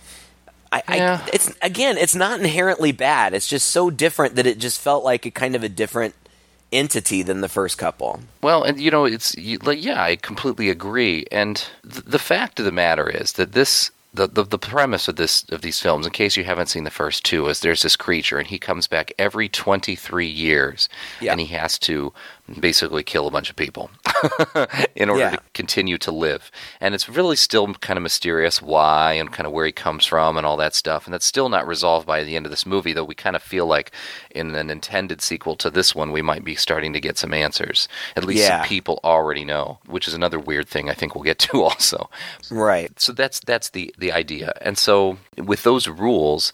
I, 0.72 0.84
yeah. 0.96 1.22
I, 1.26 1.30
it's 1.34 1.54
again, 1.62 1.98
it's 1.98 2.16
not 2.16 2.40
inherently 2.40 2.92
bad. 2.92 3.34
It's 3.34 3.48
just 3.48 3.68
so 3.68 3.90
different 3.90 4.36
that 4.36 4.46
it 4.46 4.60
just 4.60 4.80
felt 4.80 5.04
like 5.04 5.26
a 5.26 5.32
kind 5.32 5.56
of 5.56 5.64
a 5.64 5.70
different 5.70 6.14
entity 6.72 7.24
than 7.24 7.42
the 7.42 7.50
first 7.50 7.78
couple. 7.78 8.22
Well, 8.42 8.64
and 8.64 8.80
you 8.80 8.92
know, 8.92 9.06
it's 9.06 9.36
you, 9.36 9.58
like 9.60 9.84
yeah, 9.84 10.02
I 10.02 10.16
completely 10.16 10.70
agree. 10.70 11.26
And 11.32 11.58
th- 11.84 12.06
the 12.06 12.20
fact 12.20 12.60
of 12.60 12.66
the 12.66 12.72
matter 12.72 13.10
is 13.10 13.34
that 13.34 13.54
this 13.54 13.92
the, 14.14 14.28
the 14.28 14.44
the 14.44 14.60
premise 14.60 15.08
of 15.08 15.16
this 15.16 15.46
of 15.50 15.62
these 15.62 15.80
films, 15.80 16.06
in 16.06 16.12
case 16.12 16.36
you 16.36 16.44
haven't 16.44 16.68
seen 16.68 16.84
the 16.84 16.90
first 16.90 17.24
two, 17.24 17.48
is 17.48 17.60
there's 17.60 17.84
this 17.84 17.96
creature 17.96 18.38
and 18.38 18.48
he 18.48 18.60
comes 18.60 18.88
back 18.88 19.14
every 19.18 19.48
23 19.48 20.26
years, 20.28 20.90
yeah. 21.22 21.32
and 21.32 21.40
he 21.40 21.48
has 21.48 21.78
to 21.80 22.14
basically 22.60 23.04
kill 23.04 23.28
a 23.28 23.32
bunch 23.32 23.50
of 23.50 23.56
people 23.56 23.90
in 24.96 25.10
order 25.10 25.24
yeah. 25.24 25.30
to 25.32 25.42
continue 25.54 25.98
to 25.98 26.12
live. 26.12 26.50
And 26.80 26.96
it's 26.96 27.10
really 27.10 27.36
still 27.36 27.74
kind 27.76 27.98
of 27.98 28.04
mysterious 28.04 28.62
why 28.62 29.14
and 29.14 29.32
kind 29.32 29.46
of 29.46 29.54
where 29.54 29.66
he 29.66 29.72
comes 29.72 30.06
from 30.06 30.38
and 30.38 30.46
all 30.46 30.58
that 30.58 30.74
stuff. 30.74 31.06
And 31.06 31.14
that's 31.14 31.26
still 31.26 31.50
not 31.50 31.68
resolved 31.68 32.08
by 32.08 32.24
the 32.24 32.36
end 32.36 32.46
of 32.46 32.50
this 32.50 32.66
movie, 32.66 32.94
though 32.94 33.04
we 33.04 33.16
kind 33.16 33.36
of 33.36 33.44
feel 33.44 33.66
like 33.66 33.92
in 34.32 34.56
an 34.56 34.70
intended 34.70 35.22
sequel 35.22 35.56
to 35.58 35.70
this 35.70 35.94
one, 35.94 36.12
we 36.12 36.22
might 36.22 36.44
be 36.46 36.56
starting 36.56 36.94
to 36.94 37.02
get 37.02 37.18
some 37.18 37.34
answers. 37.34 37.88
At 38.16 38.24
least 38.24 38.42
yeah. 38.42 38.62
some 38.62 38.68
people 38.68 39.00
already 39.04 39.44
know, 39.44 39.80
which 39.86 40.08
is 40.08 40.14
another 40.14 40.40
weird 40.40 40.68
thing 40.68 40.90
I 40.90 40.94
think 40.94 41.16
we'll 41.16 41.24
get 41.24 41.40
to 41.50 41.64
also. 41.64 42.10
Right. 42.50 42.98
So 43.00 43.12
that's 43.12 43.40
that's 43.42 43.70
the 43.70 43.94
the 43.98 44.12
idea. 44.12 44.54
And 44.62 44.78
so 44.78 45.18
with 45.38 45.64
those 45.64 45.88
rules, 45.88 46.54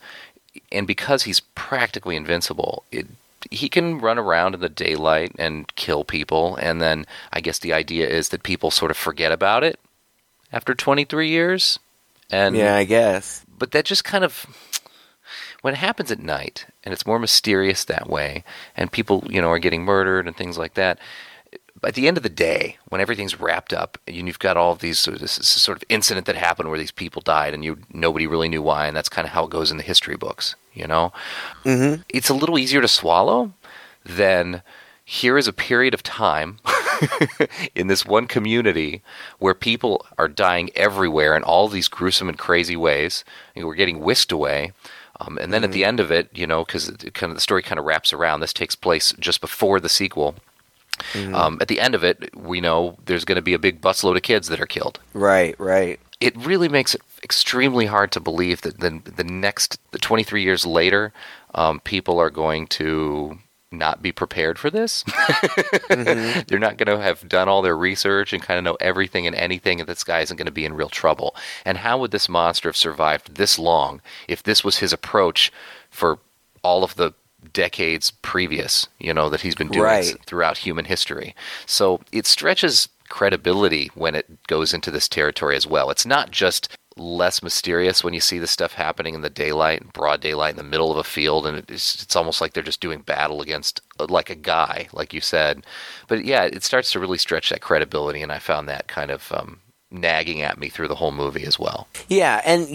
and 0.72 0.88
because 0.88 1.24
he's 1.24 1.40
practically 1.40 2.16
invincible, 2.16 2.84
it 2.92 3.08
he 3.52 3.70
can 3.70 4.00
run 4.00 4.18
around 4.18 4.56
in 4.56 4.62
the 4.62 4.70
daylight 4.70 5.34
and 5.38 5.74
kill 5.76 6.04
people, 6.04 6.56
and 6.58 6.82
then 6.82 7.06
I 7.32 7.42
guess 7.42 7.60
the 7.60 7.74
idea 7.74 8.08
is 8.08 8.30
that 8.30 8.44
people 8.44 8.72
sort 8.72 8.92
of 8.92 8.98
forget 8.98 9.32
about 9.32 9.64
it 9.64 9.80
after 10.52 10.74
23 10.74 11.30
years. 11.30 11.80
And 12.30 12.56
yeah, 12.56 12.76
I 12.76 12.84
guess. 12.84 13.46
But 13.58 13.72
that 13.72 13.86
just 13.86 14.04
kind 14.04 14.24
of 14.24 14.46
when 15.62 15.74
it 15.74 15.78
happens 15.78 16.12
at 16.12 16.20
night 16.20 16.66
and 16.84 16.94
it's 16.94 17.06
more 17.06 17.20
mysterious 17.20 17.84
that 17.86 18.10
way, 18.10 18.44
and 18.76 18.92
people 18.92 19.24
you 19.30 19.42
know 19.42 19.50
are 19.50 19.60
getting 19.60 19.84
murdered 19.84 20.28
and 20.28 20.36
things 20.36 20.58
like 20.58 20.74
that. 20.76 21.00
At 21.86 21.96
the 21.96 22.08
end 22.08 22.18
of 22.18 22.24
the 22.24 22.30
day, 22.30 22.78
when 22.90 23.02
everything's 23.02 23.40
wrapped 23.40 23.74
up, 23.74 23.98
and 24.08 24.28
you've 24.28 24.40
got 24.40 24.58
all 24.58 24.72
of 24.72 24.80
these 24.80 25.04
this, 25.06 25.38
this 25.38 25.48
sort 25.48 25.78
of 25.78 25.84
incident 25.90 26.26
that 26.28 26.36
happened 26.36 26.70
where 26.70 26.80
these 26.80 26.92
people 26.92 27.22
died, 27.22 27.54
and 27.54 27.64
you 27.64 27.80
nobody 27.92 28.28
really 28.28 28.50
knew 28.50 28.62
why, 28.62 28.88
and 28.88 28.96
that's 28.96 29.10
kind 29.10 29.26
of 29.26 29.34
how 29.34 29.46
it 29.46 29.50
goes 29.50 29.72
in 29.72 29.78
the 29.78 29.84
history 29.84 30.16
books 30.16 30.56
you 30.74 30.88
know? 30.88 31.14
Mm-hmm. 31.64 32.02
It's 32.10 32.30
a 32.30 32.34
little 32.34 32.58
easier 32.58 32.82
to 32.82 32.88
swallow 32.88 33.54
than 34.04 34.62
here 35.06 35.38
is 35.38 35.48
a 35.48 35.54
period 35.54 35.94
of 35.94 36.04
time 36.04 36.60
in 37.76 37.88
this 37.88 38.06
one 38.06 38.28
community 38.28 39.02
where 39.40 39.54
people 39.54 40.06
are 40.18 40.28
dying 40.28 40.70
everywhere 40.76 41.36
in 41.36 41.44
all 41.44 41.68
these 41.68 41.88
gruesome 41.88 42.30
and 42.30 42.38
crazy 42.38 42.76
ways. 42.76 43.24
And 43.56 43.66
we're 43.66 43.76
getting 43.76 44.00
whisked 44.00 44.32
away. 44.32 44.72
Um, 45.20 45.38
and 45.38 45.54
then 45.54 45.60
mm-hmm. 45.60 45.66
at 45.66 45.72
the 45.72 45.82
mm-hmm. 45.82 45.88
end 45.88 46.00
of 46.00 46.12
it, 46.12 46.30
you 46.34 46.48
know, 46.48 46.66
because 46.66 46.90
kind 47.14 47.32
of 47.32 47.36
the 47.36 47.42
story 47.42 47.62
kind 47.62 47.80
of 47.80 47.86
wraps 47.86 48.14
around. 48.14 48.40
This 48.40 48.54
takes 48.54 48.76
place 48.76 49.14
just 49.20 49.42
before 49.42 49.80
the 49.80 49.90
sequel. 49.90 50.36
Mm-hmm. 51.14 51.36
Um, 51.36 51.58
at 51.62 51.68
the 51.68 51.80
end 51.80 51.96
of 51.96 52.04
it, 52.04 52.36
we 52.36 52.62
know 52.62 52.98
there's 53.06 53.26
going 53.26 53.36
to 53.36 53.42
be 53.42 53.54
a 53.54 53.60
big 53.60 53.82
busload 53.82 54.16
of 54.16 54.24
kids 54.24 54.48
that 54.48 54.62
are 54.62 54.66
killed. 54.66 55.00
Right, 55.14 55.60
right. 55.60 56.00
It 56.20 56.36
really 56.38 56.70
makes 56.70 56.96
it 56.96 57.02
extremely 57.22 57.86
hard 57.86 58.12
to 58.14 58.20
believe 58.20 58.62
that 58.62 58.80
the, 58.80 59.02
the 59.04 59.24
next 59.24 59.80
the 59.92 60.00
23 60.00 60.44
years 60.44 60.66
later, 60.66 61.14
um, 61.56 61.80
people 61.82 62.20
are 62.20 62.30
going 62.30 62.68
to 62.68 63.40
not 63.74 64.02
be 64.02 64.12
prepared 64.12 64.60
for 64.60 64.70
this. 64.70 65.04
mm-hmm. 65.08 66.42
They're 66.48 66.60
not 66.60 66.78
going 66.78 66.96
to 66.96 67.04
have 67.04 67.28
done 67.28 67.50
all 67.50 67.62
their 67.62 67.76
research 67.76 68.32
and 68.32 68.42
kind 68.42 68.58
of 68.58 68.64
know 68.64 68.78
everything 68.80 69.28
and 69.28 69.36
anything, 69.36 69.80
and 69.80 69.90
this 69.90 70.04
guy 70.04 70.22
isn't 70.22 70.38
going 70.38 70.46
to 70.46 70.52
be 70.52 70.66
in 70.66 70.74
real 70.76 70.90
trouble. 70.90 71.36
And 71.66 71.80
how 71.80 71.98
would 71.98 72.12
this 72.12 72.30
monster 72.30 72.70
have 72.70 72.78
survived 72.78 73.36
this 73.36 73.58
long 73.60 74.02
if 74.28 74.44
this 74.44 74.64
was 74.64 74.78
his 74.78 74.94
approach 74.94 75.52
for 75.90 76.20
all 76.62 76.84
of 76.84 76.96
the 76.96 77.14
decades 77.52 78.12
previous, 78.12 78.88
you 79.00 79.14
know, 79.14 79.30
that 79.30 79.42
he's 79.42 79.56
been 79.56 79.70
doing 79.70 79.84
right. 79.84 80.16
throughout 80.26 80.60
human 80.60 80.86
history? 80.86 81.36
So 81.66 82.02
it 82.12 82.26
stretches 82.26 82.90
credibility 83.10 83.92
when 83.96 84.16
it 84.16 84.48
goes 84.48 84.74
into 84.74 84.92
this 84.92 85.08
territory 85.08 85.56
as 85.56 85.68
well. 85.68 85.90
It's 85.90 86.06
not 86.06 86.32
just 86.32 86.76
less 86.98 87.42
mysterious 87.42 88.04
when 88.04 88.14
you 88.14 88.20
see 88.20 88.40
this 88.40 88.52
stuff 88.52 88.74
happening 88.74 89.16
in 89.16 89.22
the 89.22 89.30
daylight, 89.30 89.94
broad 89.94 90.22
daylight, 90.22 90.52
in 90.52 90.58
the 90.58 90.64
middle 90.64 90.92
of 90.92 90.98
a 90.98 91.04
field, 91.04 91.46
and 91.46 91.58
it's 91.70 92.04
it's 92.04 92.16
almost 92.16 92.42
like 92.42 92.54
they're 92.54 92.64
just 92.64 92.82
doing 92.82 93.02
battle 93.02 93.42
against 93.42 93.82
uh, 94.00 94.06
like 94.10 94.30
a 94.30 94.36
guy, 94.36 94.88
like 94.94 95.14
you 95.14 95.22
said. 95.22 95.66
But 96.08 96.26
yeah, 96.26 96.44
it 96.44 96.64
starts 96.64 96.92
to 96.92 97.00
really 97.00 97.18
stretch 97.18 97.50
that 97.50 97.62
credibility, 97.62 98.22
and 98.22 98.32
I 98.32 98.40
found 98.40 98.70
that 98.70 98.88
kind 98.88 99.12
of 99.12 99.32
um, 99.32 99.60
nagging 99.92 100.42
at 100.42 100.58
me 100.58 100.70
through 100.70 100.88
the 100.88 100.96
whole 100.96 101.12
movie 101.12 101.46
as 101.46 101.60
well. 101.60 101.88
Yeah, 102.08 102.42
and 102.46 102.68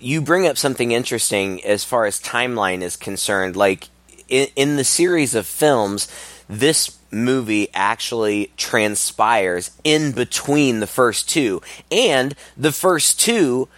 you 0.00 0.20
bring 0.20 0.46
up 0.46 0.56
something 0.56 0.92
interesting 0.92 1.64
as 1.64 1.84
far 1.84 2.06
as 2.06 2.20
timeline 2.20 2.82
is 2.82 2.96
concerned. 2.96 3.56
Like 3.56 3.88
in, 4.30 4.48
in 4.56 4.76
the 4.76 4.84
series 4.84 5.34
of 5.34 5.46
films, 5.46 6.08
this 6.48 6.98
movie 7.10 7.68
actually 7.74 8.50
transpires 8.56 9.70
in 9.84 10.12
between 10.12 10.80
the 10.80 10.86
first 10.86 11.28
two. 11.28 11.60
And 11.90 12.34
the 12.56 12.72
first 12.72 13.20
two 13.20 13.68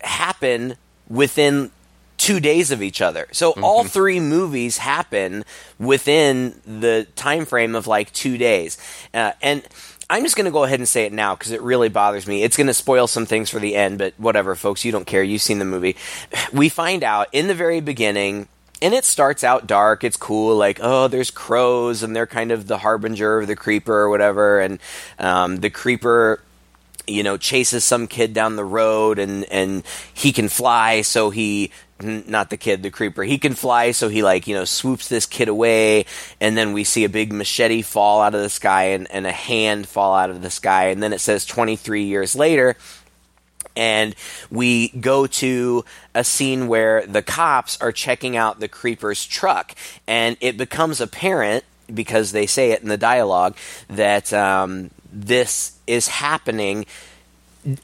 happen 0.00 0.76
within 1.08 1.70
two 2.16 2.40
days 2.40 2.70
of 2.70 2.82
each 2.82 3.02
other. 3.02 3.26
So 3.32 3.52
mm-hmm. 3.52 3.64
all 3.64 3.84
three 3.84 4.20
movies 4.20 4.78
happen 4.78 5.44
within 5.78 6.60
the 6.64 7.06
time 7.16 7.44
frame 7.44 7.74
of 7.74 7.86
like 7.86 8.12
two 8.12 8.38
days. 8.38 8.78
Uh, 9.12 9.32
and 9.42 9.62
I'm 10.08 10.22
just 10.22 10.36
going 10.36 10.44
to 10.44 10.50
go 10.50 10.64
ahead 10.64 10.78
and 10.78 10.88
say 10.88 11.04
it 11.04 11.12
now 11.12 11.34
because 11.34 11.50
it 11.50 11.62
really 11.62 11.88
bothers 11.88 12.26
me. 12.26 12.42
It's 12.42 12.56
going 12.56 12.66
to 12.66 12.74
spoil 12.74 13.06
some 13.06 13.26
things 13.26 13.50
for 13.50 13.58
the 13.58 13.74
end, 13.74 13.98
but 13.98 14.14
whatever, 14.18 14.54
folks. 14.54 14.84
You 14.84 14.92
don't 14.92 15.06
care. 15.06 15.22
You've 15.22 15.42
seen 15.42 15.58
the 15.58 15.64
movie. 15.64 15.96
We 16.52 16.68
find 16.68 17.02
out 17.02 17.28
in 17.32 17.46
the 17.48 17.54
very 17.54 17.80
beginning 17.80 18.48
and 18.82 18.94
it 18.94 19.04
starts 19.04 19.44
out 19.44 19.66
dark. 19.66 20.04
It's 20.04 20.16
cool, 20.16 20.56
like 20.56 20.78
oh, 20.82 21.08
there's 21.08 21.30
crows, 21.30 22.02
and 22.02 22.14
they're 22.14 22.26
kind 22.26 22.52
of 22.52 22.66
the 22.66 22.78
harbinger 22.78 23.40
of 23.40 23.46
the 23.46 23.56
creeper 23.56 23.94
or 23.94 24.08
whatever. 24.08 24.60
And 24.60 24.78
um, 25.18 25.58
the 25.58 25.70
creeper 25.70 26.40
you 27.06 27.22
know, 27.22 27.36
chases 27.36 27.84
some 27.84 28.06
kid 28.06 28.32
down 28.32 28.56
the 28.56 28.64
road 28.64 29.18
and, 29.18 29.44
and 29.44 29.82
he 30.12 30.32
can 30.32 30.48
fly, 30.48 31.02
so 31.02 31.30
he, 31.30 31.70
not 32.00 32.50
the 32.50 32.56
kid, 32.56 32.82
the 32.82 32.90
creeper, 32.90 33.22
he 33.22 33.38
can 33.38 33.54
fly, 33.54 33.90
so 33.90 34.08
he 34.08 34.22
like, 34.22 34.46
you 34.46 34.54
know, 34.54 34.64
swoops 34.64 35.08
this 35.08 35.26
kid 35.26 35.48
away, 35.48 36.06
and 36.40 36.56
then 36.56 36.72
we 36.72 36.84
see 36.84 37.04
a 37.04 37.08
big 37.08 37.32
machete 37.32 37.82
fall 37.82 38.22
out 38.22 38.34
of 38.34 38.40
the 38.40 38.48
sky 38.48 38.84
and, 38.84 39.10
and 39.10 39.26
a 39.26 39.32
hand 39.32 39.86
fall 39.86 40.14
out 40.14 40.30
of 40.30 40.42
the 40.42 40.50
sky, 40.50 40.86
and 40.86 41.02
then 41.02 41.12
it 41.12 41.20
says 41.20 41.44
23 41.44 42.04
years 42.04 42.34
later, 42.34 42.76
and 43.76 44.14
we 44.50 44.88
go 44.88 45.26
to 45.26 45.84
a 46.14 46.24
scene 46.24 46.68
where 46.68 47.06
the 47.06 47.22
cops 47.22 47.80
are 47.80 47.92
checking 47.92 48.36
out 48.36 48.60
the 48.60 48.68
creeper's 48.68 49.24
truck, 49.24 49.74
and 50.06 50.36
it 50.40 50.56
becomes 50.56 51.00
apparent 51.00 51.64
because 51.92 52.32
they 52.32 52.46
say 52.46 52.70
it 52.70 52.82
in 52.82 52.88
the 52.88 52.96
dialogue 52.96 53.56
that 53.88 54.32
um, 54.32 54.90
this 55.12 55.78
is 55.86 56.08
happening 56.08 56.86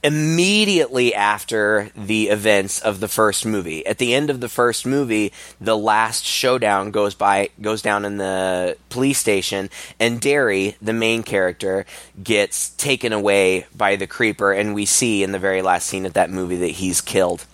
immediately 0.02 1.14
after 1.14 1.90
the 1.96 2.28
events 2.28 2.80
of 2.80 3.00
the 3.00 3.08
first 3.08 3.46
movie. 3.46 3.84
At 3.87 3.99
the 3.99 4.14
end 4.14 4.28
of 4.28 4.40
the 4.40 4.49
first 4.49 4.84
movie, 4.84 5.32
the 5.60 5.76
last 5.76 6.25
showdown 6.25 6.90
goes 6.90 7.14
by 7.14 7.50
goes 7.60 7.80
down 7.80 8.04
in 8.04 8.18
the 8.18 8.76
police 8.90 9.18
station 9.18 9.70
and 9.99 10.20
Darry, 10.20 10.76
the 10.82 10.92
main 10.92 11.22
character, 11.22 11.87
gets 12.22 12.70
taken 12.70 13.12
away 13.12 13.66
by 13.75 13.96
the 13.96 14.06
creeper 14.06 14.52
and 14.52 14.75
we 14.75 14.84
see 14.84 15.22
in 15.22 15.32
the 15.32 15.38
very 15.38 15.62
last 15.62 15.87
scene 15.87 16.06
of 16.06 16.12
that 16.12 16.30
movie 16.30 16.56
that 16.56 16.68
he's 16.68 17.00
killed. 17.00 17.46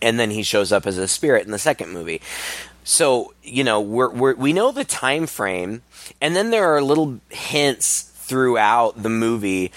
And 0.00 0.18
then 0.18 0.30
he 0.30 0.42
shows 0.42 0.72
up 0.72 0.86
as 0.86 0.98
a 0.98 1.06
spirit 1.06 1.44
in 1.44 1.52
the 1.52 1.58
second 1.58 1.90
movie. 1.90 2.20
So, 2.82 3.34
you 3.42 3.62
know, 3.62 3.80
we're, 3.80 4.10
we're 4.10 4.34
we 4.34 4.52
know 4.52 4.72
the 4.72 4.84
time 4.84 5.26
frame 5.26 5.82
and 6.20 6.34
then 6.34 6.50
there 6.50 6.74
are 6.74 6.82
little 6.82 7.20
hints 7.28 8.02
throughout 8.02 9.02
the 9.02 9.10
movie 9.10 9.70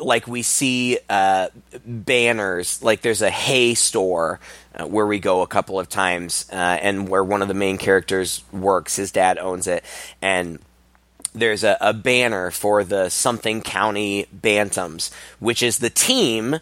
like 0.00 0.26
we 0.26 0.42
see 0.42 0.98
uh, 1.08 1.48
banners 1.84 2.82
like 2.82 3.02
there's 3.02 3.22
a 3.22 3.30
hay 3.30 3.74
store 3.74 4.40
uh, 4.74 4.86
where 4.86 5.06
we 5.06 5.18
go 5.18 5.42
a 5.42 5.46
couple 5.46 5.78
of 5.78 5.88
times 5.88 6.46
uh, 6.52 6.54
and 6.56 7.08
where 7.08 7.24
one 7.24 7.42
of 7.42 7.48
the 7.48 7.54
main 7.54 7.78
characters 7.78 8.42
works 8.52 8.96
his 8.96 9.12
dad 9.12 9.38
owns 9.38 9.66
it 9.66 9.84
and 10.20 10.58
there's 11.32 11.62
a, 11.62 11.76
a 11.80 11.92
banner 11.92 12.50
for 12.50 12.82
the 12.82 13.08
something 13.08 13.62
county 13.62 14.26
bantams 14.34 15.12
which 15.38 15.62
is 15.62 15.78
the 15.78 15.90
team 15.90 16.56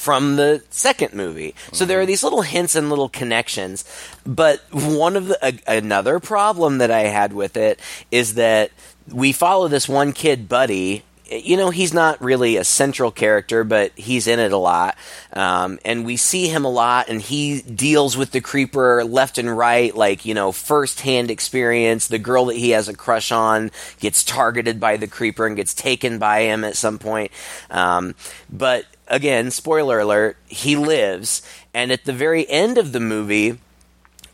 from 0.00 0.36
the 0.36 0.62
second 0.70 1.12
movie. 1.12 1.54
So 1.72 1.84
there 1.84 2.00
are 2.00 2.06
these 2.06 2.24
little 2.24 2.40
hints 2.40 2.74
and 2.74 2.88
little 2.88 3.10
connections. 3.10 3.84
But 4.24 4.60
one 4.72 5.14
of 5.14 5.26
the 5.26 5.38
a, 5.46 5.76
another 5.76 6.18
problem 6.20 6.78
that 6.78 6.90
I 6.90 7.00
had 7.00 7.34
with 7.34 7.54
it 7.58 7.78
is 8.10 8.34
that 8.34 8.70
we 9.12 9.32
follow 9.32 9.68
this 9.68 9.90
one 9.90 10.14
kid, 10.14 10.48
Buddy. 10.48 11.04
You 11.30 11.56
know, 11.56 11.70
he's 11.70 11.94
not 11.94 12.20
really 12.20 12.56
a 12.56 12.64
central 12.64 13.12
character, 13.12 13.62
but 13.62 13.92
he's 13.94 14.26
in 14.26 14.40
it 14.40 14.50
a 14.50 14.56
lot. 14.56 14.96
Um, 15.32 15.78
and 15.84 16.04
we 16.04 16.16
see 16.16 16.48
him 16.48 16.64
a 16.64 16.70
lot, 16.70 17.08
and 17.08 17.22
he 17.22 17.62
deals 17.62 18.16
with 18.16 18.32
the 18.32 18.40
creeper 18.40 19.04
left 19.04 19.38
and 19.38 19.56
right, 19.56 19.94
like, 19.94 20.24
you 20.24 20.34
know, 20.34 20.50
first 20.50 21.00
hand 21.02 21.30
experience. 21.30 22.08
The 22.08 22.18
girl 22.18 22.46
that 22.46 22.56
he 22.56 22.70
has 22.70 22.88
a 22.88 22.94
crush 22.94 23.30
on 23.30 23.70
gets 24.00 24.24
targeted 24.24 24.80
by 24.80 24.96
the 24.96 25.06
creeper 25.06 25.46
and 25.46 25.54
gets 25.54 25.72
taken 25.72 26.18
by 26.18 26.40
him 26.40 26.64
at 26.64 26.76
some 26.76 26.98
point. 26.98 27.30
Um, 27.70 28.16
but 28.50 28.86
again, 29.06 29.52
spoiler 29.52 30.00
alert, 30.00 30.36
he 30.48 30.74
lives. 30.74 31.42
And 31.72 31.92
at 31.92 32.06
the 32.06 32.12
very 32.12 32.48
end 32.50 32.76
of 32.76 32.90
the 32.90 33.00
movie, 33.00 33.58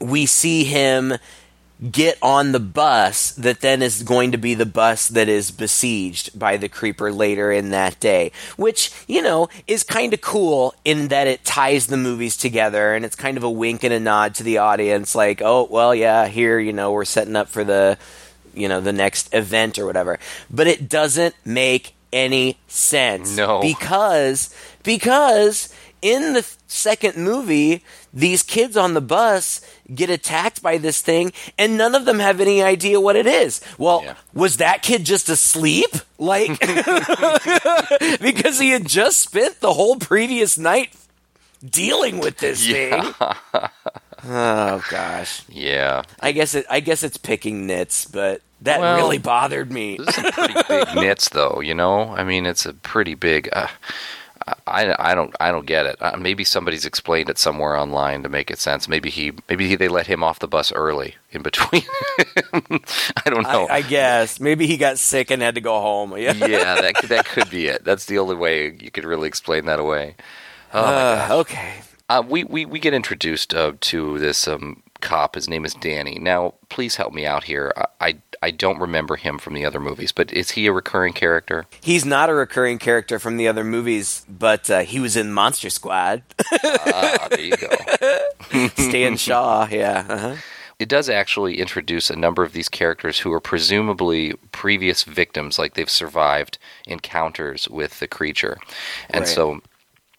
we 0.01 0.25
see 0.25 0.65
him 0.65 1.15
get 1.93 2.17
on 2.23 2.53
the 2.53 2.61
bus 2.61 3.33
that 3.33 3.61
then 3.61 3.83
is 3.83 4.03
going 4.03 4.33
to 4.33 4.39
be 4.39 4.55
the 4.55 4.65
bus 4.65 5.09
that 5.09 5.29
is 5.29 5.51
besieged 5.51 6.39
by 6.39 6.57
the 6.57 6.71
creeper 6.71 7.13
later 7.13 7.53
in 7.53 7.69
that 7.69 8.01
day 8.01 8.33
which 8.57 8.91
you 9.07 9.21
know 9.21 9.47
is 9.67 9.83
kind 9.83 10.15
of 10.15 10.21
cool 10.23 10.75
in 10.87 11.09
that 11.09 11.27
it 11.27 11.45
ties 11.45 11.87
the 11.89 11.97
movies 11.99 12.35
together 12.35 12.95
and 12.95 13.05
it's 13.05 13.15
kind 13.15 13.37
of 13.37 13.43
a 13.45 13.51
wink 13.51 13.85
and 13.85 13.93
a 13.93 14.01
nod 14.01 14.35
to 14.35 14.43
the 14.43 14.57
audience 14.57 15.15
like 15.15 15.43
oh 15.45 15.69
well 15.71 15.95
yeah 15.95 16.27
here 16.27 16.59
you 16.59 16.73
know 16.73 16.93
we're 16.93 17.05
setting 17.05 17.37
up 17.37 17.47
for 17.47 17.63
the 17.63 17.99
you 18.55 18.69
know 18.69 18.81
the 18.81 18.93
next 18.93 19.33
event 19.35 19.79
or 19.79 19.85
whatever 19.85 20.19
but 20.51 20.67
it 20.67 20.89
doesn't 20.89 21.35
make 21.45 21.95
any 22.11 22.57
sense 22.69 23.37
No. 23.37 23.61
because 23.61 24.49
because 24.83 25.69
in 26.03 26.35
the 26.35 26.47
second 26.67 27.17
movie 27.17 27.83
these 28.13 28.43
kids 28.43 28.77
on 28.77 28.95
the 28.95 29.01
bus 29.01 29.61
get 29.95 30.11
attacked 30.11 30.63
by 30.63 30.77
this 30.79 31.01
thing 31.01 31.33
and 31.59 31.77
none 31.79 31.95
of 31.95 32.05
them 32.05 32.19
have 32.19 32.41
any 32.41 32.63
idea 32.63 33.01
what 33.01 33.17
it 33.17 33.27
is 33.27 33.61
well 33.79 34.03
Yeah. 34.05 34.15
was 34.35 34.59
that 34.59 34.83
kid 34.83 35.05
just 35.05 35.29
asleep 35.29 35.91
like 36.19 36.59
because 38.21 38.59
he 38.59 38.71
had 38.71 38.87
just 38.87 39.21
spent 39.21 39.61
the 39.61 39.73
whole 39.73 39.97
previous 39.97 40.59
night 40.59 40.93
dealing 41.65 42.19
with 42.19 42.39
this 42.39 42.67
thing 42.67 42.93
oh 44.25 44.83
gosh 44.91 45.43
Yeah. 45.49 46.03
i 46.21 46.33
guess 46.33 46.55
it 46.55 46.67
i 46.71 46.81
guess 46.81 47.03
it's 47.03 47.17
picking 47.17 47.67
nits 47.67 48.05
but 48.07 48.43
that 48.63 48.81
Well- 48.81 48.97
really 48.97 49.19
bothered 49.19 49.71
me 49.71 49.97
This 49.99 50.09
is 50.09 50.15
some 50.25 50.33
pretty 50.33 50.55
big 50.69 50.95
nits, 50.95 51.29
though. 51.29 51.61
You 51.63 51.75
know, 51.75 52.15
I 52.17 52.25
mean, 52.25 52.47
it's 52.47 52.65
a 52.65 52.73
pretty 52.73 53.13
big. 53.15 53.51
Uh, 53.53 53.67
I, 54.67 54.95
I 55.11 55.15
don't 55.15 55.35
I 55.41 55.51
don't 55.51 55.67
get 55.67 55.87
it. 55.87 55.97
Uh, 56.01 56.17
maybe 56.17 56.45
somebody's 56.45 56.85
explained 56.87 57.29
it 57.29 57.39
somewhere 57.39 57.77
online 57.77 58.23
to 58.23 58.29
make 58.29 58.51
it 58.51 58.59
sense. 58.59 58.87
Maybe 58.89 59.11
he 59.11 59.33
maybe 59.49 59.69
he, 59.69 59.75
they 59.77 59.89
let 59.89 60.07
him 60.07 60.23
off 60.23 60.39
the 60.39 60.47
bus 60.49 60.73
early 60.73 61.17
in 61.33 61.43
between. 61.43 61.83
I 62.53 63.31
don't 63.31 63.43
know. 63.43 63.67
I, 63.69 63.77
I 63.77 63.83
guess 63.83 64.39
maybe 64.41 64.67
he 64.67 64.77
got 64.77 64.99
sick 64.99 65.31
and 65.31 65.43
had 65.43 65.55
to 65.57 65.61
go 65.61 65.81
home 65.81 66.17
yeah 66.17 66.33
yeah, 66.47 66.81
that 66.81 66.95
could- 66.95 67.11
that 67.11 67.27
could 67.27 67.51
be 67.51 67.67
it. 67.67 67.85
That's 67.85 68.07
the 68.07 68.19
only 68.19 68.37
way 68.37 68.77
you 68.81 68.91
could 68.91 69.05
really 69.05 69.29
explain 69.29 69.67
that 69.67 69.79
away. 69.81 70.15
Oh 70.73 70.85
Uh, 70.85 71.29
okay 71.41 71.81
Uh, 72.09 72.23
we, 72.27 72.45
we, 72.45 72.65
we 72.65 72.79
get 72.79 72.95
introduced 72.95 73.53
uh, 73.55 73.73
to 73.81 74.19
this 74.21 74.47
um, 74.47 74.83
cop. 75.01 75.35
His 75.35 75.49
name 75.49 75.65
is 75.65 75.75
Danny. 75.75 76.19
Now, 76.21 76.55
please 76.69 76.95
help 76.97 77.13
me 77.13 77.27
out 77.27 77.45
here. 77.45 77.73
I, 77.77 77.87
I, 78.01 78.15
I 78.47 78.53
don't 78.53 78.79
remember 78.79 79.17
him 79.17 79.39
from 79.39 79.55
the 79.55 79.65
other 79.65 79.81
movies, 79.81 80.13
but 80.13 80.33
is 80.33 80.53
he 80.53 80.67
a 80.69 80.73
recurring 80.73 81.13
character? 81.13 81.67
He's 81.81 82.05
not 82.05 82.31
a 82.31 82.33
recurring 82.35 82.79
character 82.79 83.19
from 83.19 83.39
the 83.39 83.49
other 83.49 83.65
movies, 83.65 84.25
but 84.29 84.71
uh, 84.71 84.83
he 84.83 85.01
was 85.01 85.17
in 85.17 85.33
Monster 85.33 85.69
Squad. 85.69 86.23
ah, 86.63 87.27
there 87.29 87.41
you 87.41 87.57
go. 87.57 88.69
Stan 88.77 89.17
Shaw, 89.17 89.67
yeah. 89.69 90.07
Uh-huh. 90.09 90.37
It 90.79 90.89
does 90.89 91.09
actually 91.11 91.59
introduce 91.59 92.09
a 92.09 92.15
number 92.15 92.45
of 92.45 92.53
these 92.53 92.69
characters 92.69 93.19
who 93.19 93.33
are 93.33 93.41
presumably 93.41 94.35
previous 94.53 95.03
victims, 95.03 95.59
like 95.59 95.75
they've 95.75 95.91
survived 95.91 96.59
encounters 96.87 97.69
with 97.69 97.99
the 97.99 98.07
creature. 98.07 98.59
And 99.11 99.23
Right. 99.25 99.29
so 99.29 99.61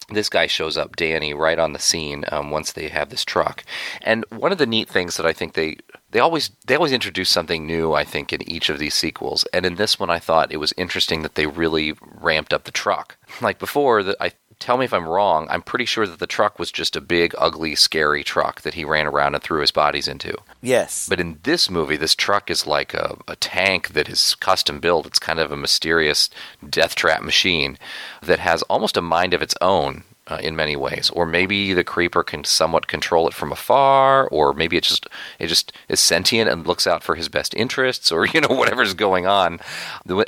this 0.08 0.28
guy 0.28 0.46
shows 0.46 0.76
up, 0.76 0.96
Danny, 0.96 1.34
right 1.34 1.58
on 1.58 1.72
the 1.72 1.78
scene 1.78 2.24
um, 2.32 2.50
once 2.50 2.72
they 2.72 2.88
have 2.88 3.10
this 3.10 3.24
truck. 3.24 3.64
And 4.02 4.24
one 4.30 4.52
of 4.52 4.58
the 4.58 4.66
neat 4.66 4.88
things 4.88 5.16
that 5.16 5.26
I 5.26 5.32
think 5.32 5.54
they 5.54 5.78
they 6.10 6.20
always 6.20 6.50
they 6.66 6.74
always 6.74 6.92
introduce 6.92 7.28
something 7.28 7.66
new. 7.66 7.92
I 7.92 8.04
think 8.04 8.32
in 8.32 8.48
each 8.50 8.70
of 8.70 8.78
these 8.78 8.94
sequels, 8.94 9.44
and 9.52 9.66
in 9.66 9.74
this 9.74 10.00
one, 10.00 10.10
I 10.10 10.18
thought 10.18 10.52
it 10.52 10.56
was 10.56 10.72
interesting 10.76 11.22
that 11.22 11.34
they 11.34 11.46
really 11.46 11.94
ramped 12.00 12.52
up 12.52 12.64
the 12.64 12.72
truck. 12.72 13.16
Like 13.40 13.60
before, 13.60 14.02
that 14.02 14.16
I 14.20 14.32
tell 14.58 14.76
me 14.76 14.84
if 14.84 14.92
I'm 14.92 15.08
wrong. 15.08 15.46
I'm 15.50 15.62
pretty 15.62 15.84
sure 15.84 16.06
that 16.06 16.18
the 16.18 16.26
truck 16.26 16.58
was 16.58 16.70
just 16.70 16.96
a 16.96 17.00
big, 17.00 17.34
ugly, 17.38 17.74
scary 17.74 18.24
truck 18.24 18.62
that 18.62 18.74
he 18.74 18.84
ran 18.84 19.06
around 19.06 19.34
and 19.34 19.42
threw 19.42 19.60
his 19.60 19.70
bodies 19.70 20.08
into. 20.08 20.34
Yes. 20.60 21.08
But 21.08 21.20
in 21.20 21.38
this 21.42 21.70
movie, 21.70 21.96
this 21.96 22.14
truck 22.14 22.50
is 22.50 22.66
like 22.66 22.94
a, 22.94 23.16
a 23.26 23.36
tank 23.36 23.90
that 23.90 24.08
is 24.08 24.34
custom 24.36 24.80
built. 24.80 25.06
It's 25.06 25.18
kind 25.18 25.38
of 25.38 25.52
a 25.52 25.56
mysterious 25.56 26.30
death 26.68 26.94
trap 26.94 27.22
machine 27.22 27.78
that 28.22 28.40
has 28.40 28.62
almost 28.64 28.96
a 28.96 29.02
mind 29.02 29.34
of 29.34 29.42
its 29.42 29.54
own 29.60 30.04
uh, 30.28 30.38
in 30.42 30.54
many 30.54 30.76
ways. 30.76 31.10
Or 31.10 31.26
maybe 31.26 31.72
the 31.72 31.84
creeper 31.84 32.22
can 32.22 32.44
somewhat 32.44 32.86
control 32.86 33.26
it 33.28 33.34
from 33.34 33.50
afar, 33.50 34.28
or 34.28 34.52
maybe 34.52 34.76
it 34.76 34.84
just 34.84 35.08
it 35.38 35.46
just 35.48 35.72
is 35.88 36.00
sentient 36.00 36.50
and 36.50 36.66
looks 36.66 36.86
out 36.86 37.02
for 37.02 37.14
his 37.14 37.28
best 37.28 37.54
interests, 37.54 38.12
or 38.12 38.26
you 38.34 38.40
know 38.40 38.54
whatever's 38.54 38.94
going 38.94 39.26
on. 39.26 39.60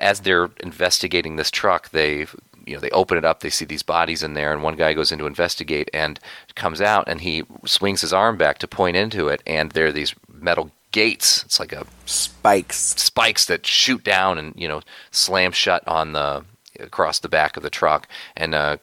As 0.01 0.21
they're 0.21 0.51
investigating 0.61 1.37
this 1.37 1.51
truck, 1.51 1.91
they 1.91 2.27
you 2.71 2.77
know 2.77 2.81
they 2.81 2.91
open 2.91 3.19
it 3.19 3.25
up 3.25 3.41
they 3.41 3.51
see 3.51 3.65
these 3.65 3.83
bodies 3.83 4.23
in 4.23 4.35
there 4.35 4.53
and 4.53 4.63
one 4.63 4.77
guy 4.77 4.93
goes 4.93 5.11
in 5.13 5.19
to 5.19 5.27
investigate 5.27 5.91
and 5.93 6.21
comes 6.55 6.81
out 6.81 7.05
and 7.09 7.21
he 7.21 7.43
swings 7.67 8.01
his 8.01 8.13
arm 8.13 8.37
back 8.37 8.59
to 8.59 8.69
point 8.69 8.97
into 8.97 9.29
it 9.29 9.43
and 9.47 9.73
there 9.73 9.87
are 9.87 9.93
these 9.93 10.15
metal 10.33 10.71
gates 10.93 11.45
it's 11.45 11.61
like 11.61 11.73
a 11.73 11.85
Spikes. 12.07 12.77
spikes 12.77 13.45
that 13.47 13.67
shoot 13.67 14.03
down 14.05 14.39
and 14.39 14.55
you 14.57 14.69
know 14.69 14.81
slam 15.11 15.53
shut 15.53 15.87
on 15.87 16.13
the 16.13 16.45
across 16.79 17.19
the 17.19 17.29
back 17.29 17.57
of 17.57 17.63
the 17.63 17.71
truck 17.71 18.09
and 18.37 18.55
uh, 18.55 18.77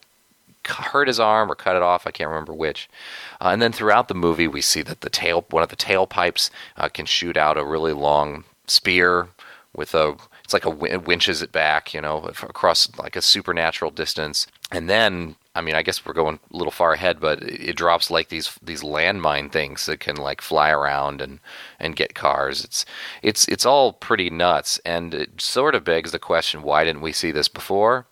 hurt 0.68 1.08
his 1.08 1.20
arm 1.20 1.52
or 1.52 1.56
cut 1.56 1.76
it 1.76 1.82
off. 1.82 2.06
I 2.06 2.12
can't 2.12 2.30
remember 2.30 2.54
which. 2.54 2.90
Uh, 3.42 3.50
and 3.50 3.62
then 3.62 3.72
throughout 3.72 4.08
the 4.08 4.14
movie, 4.14 4.48
we 4.48 4.62
see 4.62 4.82
that 4.84 5.02
the 5.02 5.10
tail 5.10 5.46
one 5.50 5.64
of 5.64 5.70
the 5.70 5.76
tailpipes 5.76 6.50
uh, 6.76 6.90
can 6.90 7.06
shoot 7.06 7.38
out 7.38 7.58
a 7.58 7.66
really 7.66 7.94
long 7.94 8.44
spear 8.68 9.30
with 9.74 9.94
a 9.96 10.16
it's 10.48 10.54
like 10.54 10.64
a 10.64 10.70
win- 10.70 11.04
winches 11.04 11.42
it 11.42 11.52
back, 11.52 11.94
you 11.94 12.00
know, 12.00 12.20
across 12.42 12.88
like 12.98 13.18
a 13.18 13.22
supernatural 13.22 13.92
distance. 13.92 14.48
And 14.72 14.90
then, 14.90 15.36
I 15.54 15.60
mean, 15.60 15.76
I 15.76 15.82
guess 15.82 16.06
we're 16.06 16.14
going 16.14 16.40
a 16.54 16.56
little 16.56 16.72
far 16.72 16.94
ahead, 16.94 17.20
but 17.20 17.44
it 17.44 17.76
drops 17.76 18.10
like 18.10 18.30
these 18.30 18.58
these 18.62 18.82
landmine 18.82 19.52
things 19.52 19.88
that 19.88 20.00
can 20.00 20.16
like 20.16 20.40
fly 20.40 20.70
around 20.70 21.20
and 21.20 21.42
and 21.82 21.98
get 21.98 22.16
cars. 22.16 22.64
It's 22.64 22.86
it's 23.22 23.46
it's 23.50 23.66
all 23.66 23.92
pretty 23.92 24.30
nuts, 24.30 24.80
and 24.86 25.14
it 25.14 25.42
sort 25.42 25.76
of 25.76 25.84
begs 25.84 26.14
the 26.14 26.18
question: 26.20 26.62
Why 26.62 26.86
didn't 26.86 27.02
we 27.02 27.12
see 27.12 27.32
this 27.32 27.50
before? 27.50 28.06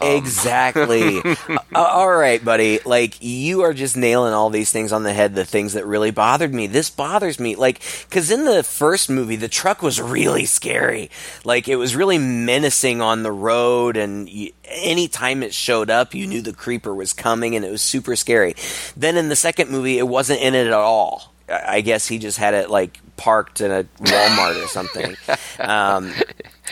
Exactly. 0.00 1.20
uh, 1.48 1.58
all 1.74 2.14
right, 2.14 2.44
buddy. 2.44 2.80
Like 2.84 3.22
you 3.22 3.62
are 3.62 3.72
just 3.72 3.96
nailing 3.96 4.32
all 4.32 4.50
these 4.50 4.70
things 4.70 4.92
on 4.92 5.02
the 5.02 5.12
head. 5.12 5.34
The 5.34 5.44
things 5.44 5.72
that 5.72 5.86
really 5.86 6.10
bothered 6.10 6.52
me. 6.52 6.66
This 6.66 6.90
bothers 6.90 7.40
me. 7.40 7.56
Like 7.56 7.80
because 8.08 8.30
in 8.30 8.44
the 8.44 8.62
first 8.62 9.08
movie, 9.08 9.36
the 9.36 9.48
truck 9.48 9.82
was 9.82 10.00
really 10.00 10.44
scary. 10.44 11.10
Like 11.44 11.68
it 11.68 11.76
was 11.76 11.96
really 11.96 12.18
menacing 12.18 13.00
on 13.00 13.22
the 13.22 13.32
road, 13.32 13.96
and 13.96 14.28
you, 14.28 14.52
anytime 14.64 15.42
it 15.42 15.54
showed 15.54 15.90
up, 15.90 16.14
you 16.14 16.26
knew 16.26 16.42
the 16.42 16.52
creeper 16.52 16.94
was 16.94 17.12
coming, 17.12 17.56
and 17.56 17.64
it 17.64 17.70
was 17.70 17.82
super 17.82 18.16
scary. 18.16 18.54
Then 18.96 19.16
in 19.16 19.28
the 19.28 19.36
second 19.36 19.70
movie, 19.70 19.98
it 19.98 20.06
wasn't 20.08 20.40
in 20.40 20.54
it 20.54 20.66
at 20.66 20.72
all. 20.72 21.32
I 21.48 21.80
guess 21.80 22.06
he 22.08 22.18
just 22.18 22.38
had 22.38 22.54
it 22.54 22.70
like 22.70 22.98
parked 23.16 23.60
in 23.60 23.70
a 23.70 23.84
Walmart 24.00 24.62
or 24.62 24.68
something. 24.68 25.16
Um, 25.58 26.12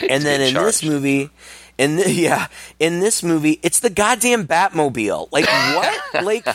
and 0.07 0.23
then 0.23 0.41
in 0.41 0.53
this 0.53 0.83
movie, 0.83 1.31
in 1.77 1.97
the, 1.97 2.11
yeah, 2.11 2.47
in 2.79 2.99
this 2.99 3.23
movie, 3.23 3.59
it's 3.63 3.79
the 3.79 3.89
goddamn 3.89 4.47
Batmobile. 4.47 5.29
Like 5.31 5.45
what? 5.45 6.23
like 6.23 6.47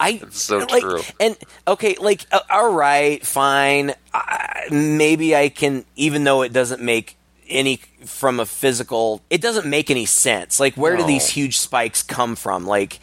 I 0.00 0.22
so 0.30 0.58
like, 0.58 0.82
true. 0.82 1.02
And 1.20 1.36
okay, 1.66 1.96
like 2.00 2.26
uh, 2.32 2.40
all 2.50 2.72
right, 2.72 3.24
fine. 3.24 3.94
Uh, 4.12 4.60
maybe 4.70 5.36
I 5.36 5.48
can, 5.48 5.84
even 5.96 6.24
though 6.24 6.42
it 6.42 6.52
doesn't 6.52 6.82
make 6.82 7.16
any 7.48 7.76
from 8.04 8.40
a 8.40 8.46
physical, 8.46 9.22
it 9.30 9.40
doesn't 9.40 9.66
make 9.66 9.90
any 9.90 10.06
sense. 10.06 10.58
Like 10.58 10.76
where 10.76 10.96
do 10.96 11.04
these 11.04 11.28
huge 11.28 11.58
spikes 11.58 12.02
come 12.02 12.36
from? 12.36 12.66
Like 12.66 13.00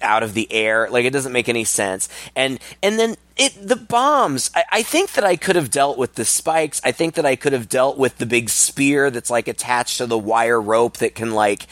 out 0.00 0.22
of 0.22 0.32
the 0.32 0.50
air 0.50 0.88
like 0.90 1.04
it 1.04 1.12
doesn't 1.12 1.32
make 1.32 1.48
any 1.48 1.64
sense 1.64 2.08
and 2.34 2.58
and 2.82 2.98
then 2.98 3.16
it 3.36 3.52
the 3.60 3.76
bombs 3.76 4.50
I, 4.54 4.64
I 4.70 4.82
think 4.82 5.12
that 5.12 5.24
i 5.24 5.36
could 5.36 5.56
have 5.56 5.70
dealt 5.70 5.98
with 5.98 6.14
the 6.14 6.24
spikes. 6.24 6.80
I 6.84 6.92
think 6.92 7.14
that 7.14 7.26
i 7.26 7.36
could 7.36 7.52
have 7.52 7.68
dealt 7.68 7.98
with 7.98 8.18
the 8.18 8.26
big 8.26 8.48
spear 8.48 9.10
that's 9.10 9.30
like 9.30 9.48
attached 9.48 9.98
to 9.98 10.06
the 10.06 10.18
wire 10.18 10.60
rope 10.60 10.98
that 10.98 11.14
can 11.14 11.32
like 11.32 11.66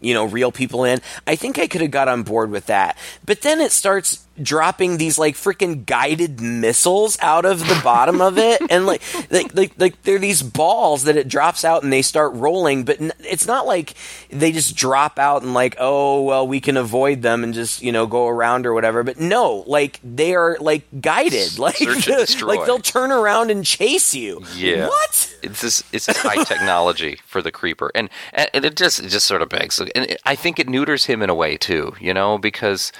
you 0.00 0.14
know 0.14 0.24
reel 0.24 0.52
people 0.52 0.84
in. 0.84 1.00
I 1.26 1.36
think 1.36 1.58
i 1.58 1.66
could 1.66 1.80
have 1.80 1.90
got 1.90 2.08
on 2.08 2.22
board 2.22 2.50
with 2.50 2.66
that. 2.66 2.98
But 3.24 3.42
then 3.42 3.60
it 3.60 3.72
starts 3.72 4.25
dropping 4.42 4.98
these 4.98 5.18
like 5.18 5.34
freaking 5.34 5.84
guided 5.86 6.40
missiles 6.40 7.18
out 7.20 7.44
of 7.44 7.60
the 7.60 7.80
bottom 7.82 8.20
of 8.20 8.38
it. 8.38 8.60
And 8.70 8.86
like 8.86 9.02
like 9.30 9.54
like, 9.54 9.72
like 9.78 10.02
they're 10.02 10.18
these 10.18 10.42
balls 10.42 11.04
that 11.04 11.16
it 11.16 11.28
drops 11.28 11.64
out 11.64 11.82
and 11.82 11.92
they 11.92 12.02
start 12.02 12.34
rolling. 12.34 12.84
But 12.84 13.00
n- 13.00 13.12
it's 13.20 13.46
not 13.46 13.66
like 13.66 13.94
they 14.30 14.52
just 14.52 14.76
drop 14.76 15.18
out 15.18 15.42
and 15.42 15.54
like 15.54 15.76
oh 15.78 16.22
well 16.22 16.46
we 16.46 16.60
can 16.60 16.76
avoid 16.76 17.22
them 17.22 17.44
and 17.44 17.54
just 17.54 17.82
you 17.82 17.92
know 17.92 18.06
go 18.06 18.26
around 18.28 18.66
or 18.66 18.74
whatever. 18.74 19.02
But 19.02 19.18
no 19.18 19.64
like 19.66 20.00
they 20.02 20.34
are 20.34 20.56
like 20.60 20.84
guided. 21.00 21.58
Like 21.58 21.76
Search 21.76 22.08
and 22.08 22.18
destroy. 22.18 22.48
like 22.56 22.66
they'll 22.66 22.78
turn 22.78 23.10
around 23.10 23.50
and 23.50 23.64
chase 23.64 24.14
you. 24.14 24.42
Yeah. 24.54 24.86
what? 24.88 25.34
It's 25.42 25.60
this 25.60 25.82
it's 25.92 26.06
this 26.06 26.16
high 26.18 26.44
technology 26.44 27.18
for 27.26 27.42
the 27.42 27.52
creeper, 27.52 27.90
and 27.94 28.08
and 28.32 28.64
it 28.64 28.76
just 28.76 29.00
it 29.00 29.08
just 29.08 29.26
sort 29.26 29.42
of 29.42 29.48
begs, 29.48 29.78
and 29.80 29.90
it, 29.94 30.20
I 30.24 30.34
think 30.34 30.58
it 30.58 30.68
neuters 30.68 31.06
him 31.06 31.22
in 31.22 31.30
a 31.30 31.34
way 31.34 31.56
too, 31.56 31.94
you 32.00 32.12
know, 32.14 32.38
because 32.38 32.92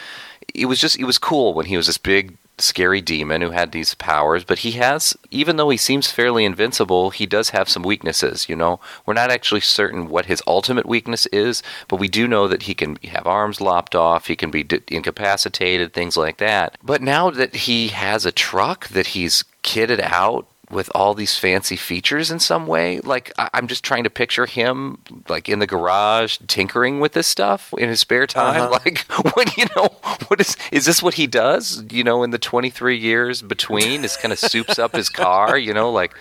it 0.56 0.66
was 0.66 0.80
just 0.80 0.98
it 0.98 1.04
was 1.04 1.18
cool 1.18 1.54
when 1.54 1.66
he 1.66 1.76
was 1.76 1.86
this 1.86 1.98
big 1.98 2.36
scary 2.58 3.02
demon 3.02 3.42
who 3.42 3.50
had 3.50 3.72
these 3.72 3.94
powers, 3.94 4.42
but 4.42 4.60
he 4.60 4.72
has 4.72 5.16
even 5.30 5.56
though 5.56 5.68
he 5.68 5.76
seems 5.76 6.10
fairly 6.10 6.44
invincible, 6.44 7.10
he 7.10 7.26
does 7.26 7.50
have 7.50 7.68
some 7.68 7.82
weaknesses, 7.82 8.48
you 8.48 8.56
know. 8.56 8.80
We're 9.04 9.14
not 9.14 9.30
actually 9.30 9.60
certain 9.60 10.08
what 10.08 10.26
his 10.26 10.42
ultimate 10.46 10.86
weakness 10.86 11.26
is, 11.26 11.62
but 11.88 12.00
we 12.00 12.08
do 12.08 12.26
know 12.26 12.48
that 12.48 12.62
he 12.62 12.74
can 12.74 12.96
have 13.04 13.26
arms 13.26 13.60
lopped 13.60 13.94
off, 13.94 14.26
he 14.26 14.36
can 14.36 14.50
be 14.50 14.62
d- 14.62 14.80
incapacitated, 14.88 15.92
things 15.92 16.16
like 16.16 16.38
that. 16.38 16.78
But 16.82 17.02
now 17.02 17.30
that 17.30 17.54
he 17.54 17.88
has 17.88 18.24
a 18.24 18.32
truck 18.32 18.88
that 18.88 19.08
he's 19.08 19.44
kitted 19.62 20.00
out 20.00 20.46
with 20.70 20.90
all 20.94 21.14
these 21.14 21.38
fancy 21.38 21.76
features 21.76 22.30
in 22.30 22.38
some 22.40 22.66
way. 22.66 23.00
Like 23.00 23.32
I- 23.38 23.50
I'm 23.54 23.66
just 23.68 23.84
trying 23.84 24.04
to 24.04 24.10
picture 24.10 24.46
him 24.46 24.98
like 25.28 25.48
in 25.48 25.58
the 25.58 25.66
garage 25.66 26.38
tinkering 26.48 27.00
with 27.00 27.12
this 27.12 27.26
stuff 27.26 27.72
in 27.78 27.88
his 27.88 28.00
spare 28.00 28.26
time. 28.26 28.62
Uh-huh. 28.62 28.78
Like 28.86 28.98
what 29.34 29.56
you 29.56 29.64
know, 29.74 29.88
what 30.28 30.40
is 30.40 30.56
is 30.70 30.84
this 30.84 31.02
what 31.02 31.14
he 31.14 31.26
does? 31.26 31.82
You 31.90 32.04
know, 32.04 32.22
in 32.22 32.30
the 32.30 32.38
23 32.38 32.96
years 32.96 33.42
between, 33.42 34.04
is 34.04 34.16
kind 34.16 34.32
of 34.32 34.38
soups 34.38 34.78
up 34.78 34.94
his 34.94 35.08
car. 35.08 35.56
You 35.56 35.72
know, 35.72 35.90
like 35.90 36.14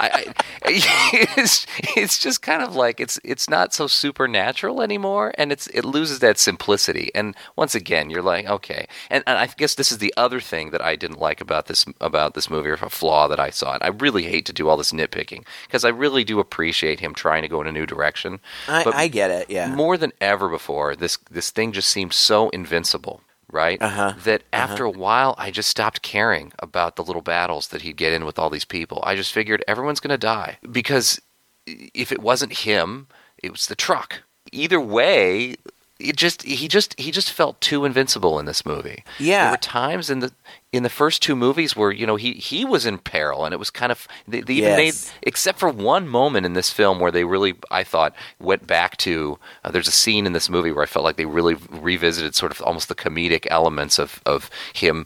I, 0.00 0.32
I 0.32 0.34
it's 1.36 1.66
it's 1.96 2.18
just 2.18 2.40
kind 2.42 2.62
of 2.62 2.74
like 2.74 2.98
it's 3.00 3.20
it's 3.24 3.48
not 3.50 3.74
so 3.74 3.86
supernatural 3.86 4.80
anymore, 4.82 5.32
and 5.36 5.52
it's 5.52 5.66
it 5.68 5.84
loses 5.84 6.18
that 6.20 6.38
simplicity. 6.38 7.10
And 7.14 7.36
once 7.56 7.74
again, 7.74 8.10
you're 8.10 8.22
like, 8.22 8.46
okay, 8.46 8.86
and, 9.10 9.22
and 9.26 9.38
I 9.38 9.46
guess 9.46 9.74
this 9.74 9.92
is 9.92 9.98
the 9.98 10.14
other 10.16 10.40
thing 10.40 10.70
that 10.70 10.80
I 10.82 10.96
didn't 10.96 11.20
like 11.20 11.40
about 11.40 11.66
this 11.66 11.84
about 12.00 12.34
this 12.34 12.48
movie, 12.50 12.70
or 12.70 12.74
a 12.74 12.90
flaw 12.90 13.28
that 13.28 13.40
I 13.40 13.50
saw. 13.50 13.74
And 13.74 13.82
I 13.88 13.90
really 13.90 14.24
hate 14.24 14.44
to 14.46 14.52
do 14.52 14.68
all 14.68 14.76
this 14.76 14.92
nitpicking 14.92 15.46
because 15.66 15.84
I 15.84 15.88
really 15.88 16.24
do 16.24 16.40
appreciate 16.40 17.00
him 17.00 17.14
trying 17.14 17.40
to 17.42 17.48
go 17.48 17.60
in 17.62 17.66
a 17.66 17.72
new 17.72 17.86
direction. 17.86 18.40
I, 18.68 18.84
But 18.84 18.94
I 18.94 19.08
get 19.08 19.30
it 19.30 19.48
yeah 19.48 19.74
more 19.74 19.96
than 19.96 20.12
ever 20.20 20.48
before, 20.48 20.94
this 20.94 21.16
this 21.30 21.50
thing 21.50 21.72
just 21.72 21.88
seems 21.88 22.14
so 22.14 22.50
invincible, 22.50 23.22
right? 23.50 23.80
Uh-huh. 23.80 24.12
That 24.24 24.42
after 24.52 24.84
a 24.84 24.90
while, 24.90 25.34
I 25.38 25.50
just 25.50 25.70
stopped 25.70 26.02
caring 26.02 26.52
about 26.58 26.96
the 26.96 27.04
little 27.04 27.22
battles 27.22 27.68
that 27.68 27.82
he'd 27.82 27.96
get 27.96 28.12
in 28.12 28.26
with 28.26 28.38
all 28.38 28.50
these 28.50 28.66
people. 28.66 29.02
I 29.06 29.16
just 29.16 29.32
figured 29.32 29.64
everyone's 29.66 30.00
going 30.00 30.10
to 30.10 30.18
die 30.18 30.58
because 30.70 31.20
if 31.66 32.12
it 32.12 32.20
wasn't 32.20 32.58
him, 32.58 33.06
it 33.42 33.52
was 33.52 33.66
the 33.66 33.76
truck. 33.76 34.22
Either 34.52 34.80
way, 34.80 35.56
it 35.98 36.16
just 36.16 36.42
he 36.42 36.68
just 36.68 36.98
he 36.98 37.10
just 37.10 37.32
felt 37.32 37.60
too 37.60 37.84
invincible 37.84 38.38
in 38.38 38.46
this 38.46 38.64
movie. 38.64 39.02
Yeah. 39.18 39.44
there 39.44 39.50
were 39.52 39.56
times 39.56 40.10
in 40.10 40.20
the 40.20 40.32
in 40.72 40.82
the 40.82 40.90
first 40.90 41.22
two 41.22 41.34
movies 41.34 41.74
where 41.74 41.90
you 41.90 42.06
know 42.06 42.16
he 42.16 42.34
he 42.34 42.64
was 42.64 42.86
in 42.86 42.98
peril 42.98 43.44
and 43.44 43.52
it 43.52 43.58
was 43.58 43.70
kind 43.70 43.90
of 43.90 44.06
they, 44.26 44.40
they 44.40 44.54
even 44.54 44.76
made 44.76 44.94
except 45.22 45.58
for 45.58 45.68
one 45.68 46.06
moment 46.06 46.46
in 46.46 46.52
this 46.52 46.70
film 46.70 47.00
where 47.00 47.10
they 47.10 47.24
really 47.24 47.54
I 47.70 47.82
thought 47.84 48.14
went 48.38 48.66
back 48.66 48.96
to 48.98 49.38
uh, 49.64 49.70
there's 49.70 49.88
a 49.88 49.92
scene 49.92 50.26
in 50.26 50.34
this 50.34 50.48
movie 50.48 50.70
where 50.70 50.84
I 50.84 50.86
felt 50.86 51.04
like 51.04 51.16
they 51.16 51.26
really 51.26 51.56
revisited 51.70 52.34
sort 52.34 52.52
of 52.52 52.62
almost 52.62 52.88
the 52.88 52.94
comedic 52.94 53.46
elements 53.50 53.98
of 53.98 54.20
of 54.24 54.50
him 54.74 55.04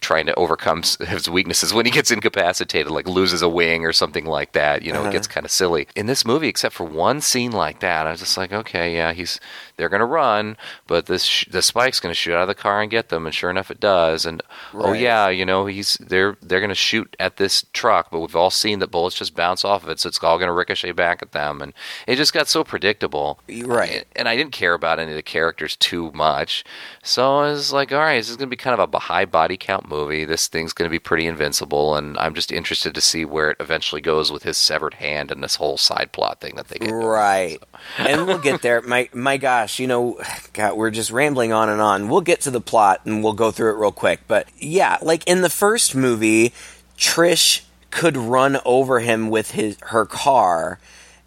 trying 0.00 0.26
to 0.26 0.34
overcome 0.34 0.82
his 1.06 1.28
weaknesses 1.30 1.72
when 1.72 1.86
he 1.86 1.90
gets 1.92 2.10
incapacitated 2.10 2.90
like 2.90 3.08
loses 3.08 3.40
a 3.42 3.48
wing 3.48 3.84
or 3.86 3.92
something 3.92 4.26
like 4.26 4.52
that 4.52 4.82
you 4.82 4.92
know 4.92 5.00
Uh-huh. 5.00 5.08
it 5.08 5.12
gets 5.12 5.26
kind 5.26 5.46
of 5.46 5.50
silly 5.50 5.86
in 5.96 6.06
this 6.06 6.24
movie 6.26 6.48
except 6.48 6.74
for 6.74 6.84
one 6.84 7.20
scene 7.20 7.52
like 7.52 7.80
that 7.80 8.06
I 8.06 8.10
was 8.10 8.20
just 8.20 8.36
like 8.36 8.52
okay 8.52 8.94
yeah 8.94 9.12
he's 9.12 9.40
they're 9.76 9.88
going 9.88 10.00
to 10.00 10.06
run 10.06 10.56
but 10.86 11.06
this 11.06 11.24
sh- 11.24 11.46
the 11.50 11.62
spike's 11.62 12.00
going 12.00 12.10
to 12.10 12.14
shoot 12.18 12.34
out 12.34 12.42
of 12.42 12.48
the 12.48 12.54
car 12.54 12.82
and 12.82 12.90
get 12.90 13.08
them 13.08 13.24
and 13.24 13.34
sure 13.34 13.50
enough 13.50 13.70
it 13.70 13.80
does 13.80 14.26
and 14.26 14.42
oh 14.74 14.92
yeah 14.92 15.28
you 15.28 15.44
know 15.46 15.66
he's 15.66 15.94
they're 16.00 16.36
they're 16.42 16.60
going 16.60 16.68
to 16.68 16.74
shoot 16.74 17.14
at 17.18 17.36
this 17.38 17.64
truck 17.72 18.10
but 18.10 18.20
we've 18.20 18.36
all 18.36 18.50
seen 18.50 18.80
that 18.80 18.90
bullets 18.90 19.16
just 19.16 19.34
bounce 19.34 19.64
off 19.64 19.84
of 19.84 19.88
it 19.88 20.00
so 20.00 20.08
it's 20.08 20.22
all 20.22 20.38
going 20.38 20.48
to 20.48 20.52
ricochet 20.52 20.92
back 20.92 21.22
at 21.22 21.32
them 21.32 21.62
and 21.62 21.72
it 22.06 22.16
just 22.16 22.32
got 22.34 22.46
so 22.48 22.62
predictable 22.62 23.38
Right. 23.64 24.04
and 24.16 24.28
I 24.28 24.36
didn't 24.36 24.52
care 24.52 24.74
about 24.74 24.98
any 24.98 25.12
of 25.12 25.16
the 25.16 25.22
characters 25.22 25.76
too 25.76 26.10
much 26.12 26.62
so 27.02 27.38
I 27.38 27.50
was 27.50 27.72
like 27.72 27.90
all 27.92 27.98
right 28.00 28.18
this 28.18 28.28
is 28.28 28.36
going 28.36 28.48
to 28.48 28.50
be 28.50 28.56
kind 28.56 28.78
of 28.78 28.92
a 28.94 28.98
high 28.98 29.24
body 29.24 29.56
count 29.56 29.83
movie 29.88 30.24
this 30.24 30.48
thing's 30.48 30.72
going 30.72 30.88
to 30.88 30.90
be 30.90 30.98
pretty 30.98 31.26
invincible 31.26 31.94
and 31.96 32.16
I'm 32.18 32.34
just 32.34 32.52
interested 32.52 32.94
to 32.94 33.00
see 33.00 33.24
where 33.24 33.50
it 33.50 33.56
eventually 33.60 34.00
goes 34.00 34.30
with 34.30 34.42
his 34.42 34.56
severed 34.56 34.94
hand 34.94 35.30
and 35.30 35.42
this 35.42 35.56
whole 35.56 35.76
side 35.76 36.12
plot 36.12 36.40
thing 36.40 36.56
that 36.56 36.68
they 36.68 36.78
get 36.78 36.90
going. 36.90 37.06
Right. 37.06 37.62
and 37.98 38.26
we'll 38.26 38.38
get 38.38 38.62
there. 38.62 38.80
My 38.82 39.08
my 39.12 39.36
gosh, 39.36 39.78
you 39.78 39.86
know, 39.86 40.20
God, 40.52 40.76
we're 40.76 40.90
just 40.90 41.10
rambling 41.10 41.52
on 41.52 41.68
and 41.68 41.80
on. 41.80 42.08
We'll 42.08 42.20
get 42.20 42.40
to 42.42 42.50
the 42.50 42.60
plot 42.60 43.02
and 43.04 43.22
we'll 43.22 43.32
go 43.32 43.50
through 43.50 43.70
it 43.70 43.78
real 43.78 43.92
quick. 43.92 44.20
But 44.26 44.48
yeah, 44.58 44.98
like 45.02 45.26
in 45.26 45.42
the 45.42 45.50
first 45.50 45.94
movie, 45.94 46.52
Trish 46.96 47.62
could 47.90 48.16
run 48.16 48.58
over 48.64 49.00
him 49.00 49.30
with 49.30 49.52
his 49.52 49.76
her 49.82 50.04
car 50.04 50.78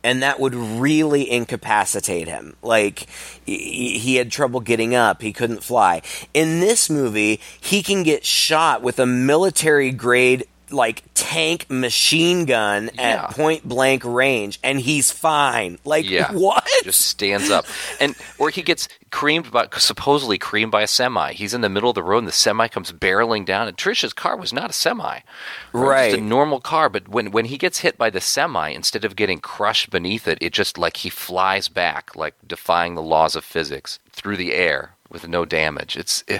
and 0.04 0.24
that 0.24 0.40
would 0.40 0.56
really 0.56 1.30
incapacitate 1.30 2.28
him. 2.28 2.56
Like 2.62 3.08
he 3.46 4.16
had 4.16 4.32
trouble 4.32 4.60
getting 4.60 4.96
up, 4.96 5.22
he 5.22 5.34
couldn't 5.34 5.64
fly. 5.64 6.02
In 6.34 6.60
this 6.60 6.90
movie, 6.90 7.40
he 7.60 7.84
can 7.84 8.04
get 8.04 8.26
shot 8.26 8.82
with 8.82 9.00
a 9.00 9.06
military 9.06 9.92
grade 9.92 10.46
like 10.72 11.04
tank 11.14 11.66
machine 11.70 12.46
gun 12.46 12.90
Yeah. 12.96 13.26
at 13.26 13.32
point 13.32 13.68
blank 13.68 14.04
range 14.06 14.60
and 14.64 14.80
he's 14.80 15.12
fine. 15.12 15.80
Like 15.86 16.10
Yeah. 16.10 16.32
what? 16.32 16.66
just 16.84 17.02
stands 17.02 17.50
up 17.50 17.66
and 18.00 18.16
or 18.38 18.50
he 18.50 18.62
gets 18.62 18.88
creamed 19.10 19.52
by 19.52 19.68
supposedly 19.78 20.38
creamed 20.38 20.72
by 20.72 20.82
a 20.82 20.88
semi 20.88 21.32
he's 21.34 21.54
in 21.54 21.62
the 21.62 21.70
middle 21.70 21.90
of 21.90 21.96
the 21.96 22.04
road 22.04 22.20
and 22.20 22.28
the 22.28 22.32
semi 22.32 22.68
comes 22.68 22.92
barreling 22.92 23.46
down 23.46 23.68
and 23.68 23.78
trisha's 23.78 24.14
car 24.14 24.36
was 24.38 24.52
not 24.54 24.70
a 24.70 24.74
semi 24.74 25.20
Right. 25.74 26.12
just 26.12 26.22
a 26.22 26.24
normal 26.24 26.60
car 26.60 26.90
but 26.90 27.08
when 27.08 27.32
when 27.32 27.46
he 27.46 27.58
gets 27.58 27.80
hit 27.80 27.98
by 27.98 28.10
the 28.10 28.22
semi 28.22 28.70
instead 28.70 29.06
of 29.06 29.16
getting 29.16 29.40
crushed 29.40 29.90
beneath 29.90 30.28
it 30.28 30.38
it 30.42 30.52
just 30.54 30.78
like 30.78 30.98
he 30.98 31.10
flies 31.10 31.68
back 31.70 32.16
like 32.16 32.36
defying 32.46 32.96
the 32.96 33.02
laws 33.02 33.36
of 33.36 33.44
physics 33.46 34.00
through 34.12 34.38
the 34.38 34.54
air 34.54 34.92
with 35.10 35.28
no 35.28 35.46
damage 35.46 35.96
it's 35.98 36.24
eh. 36.28 36.40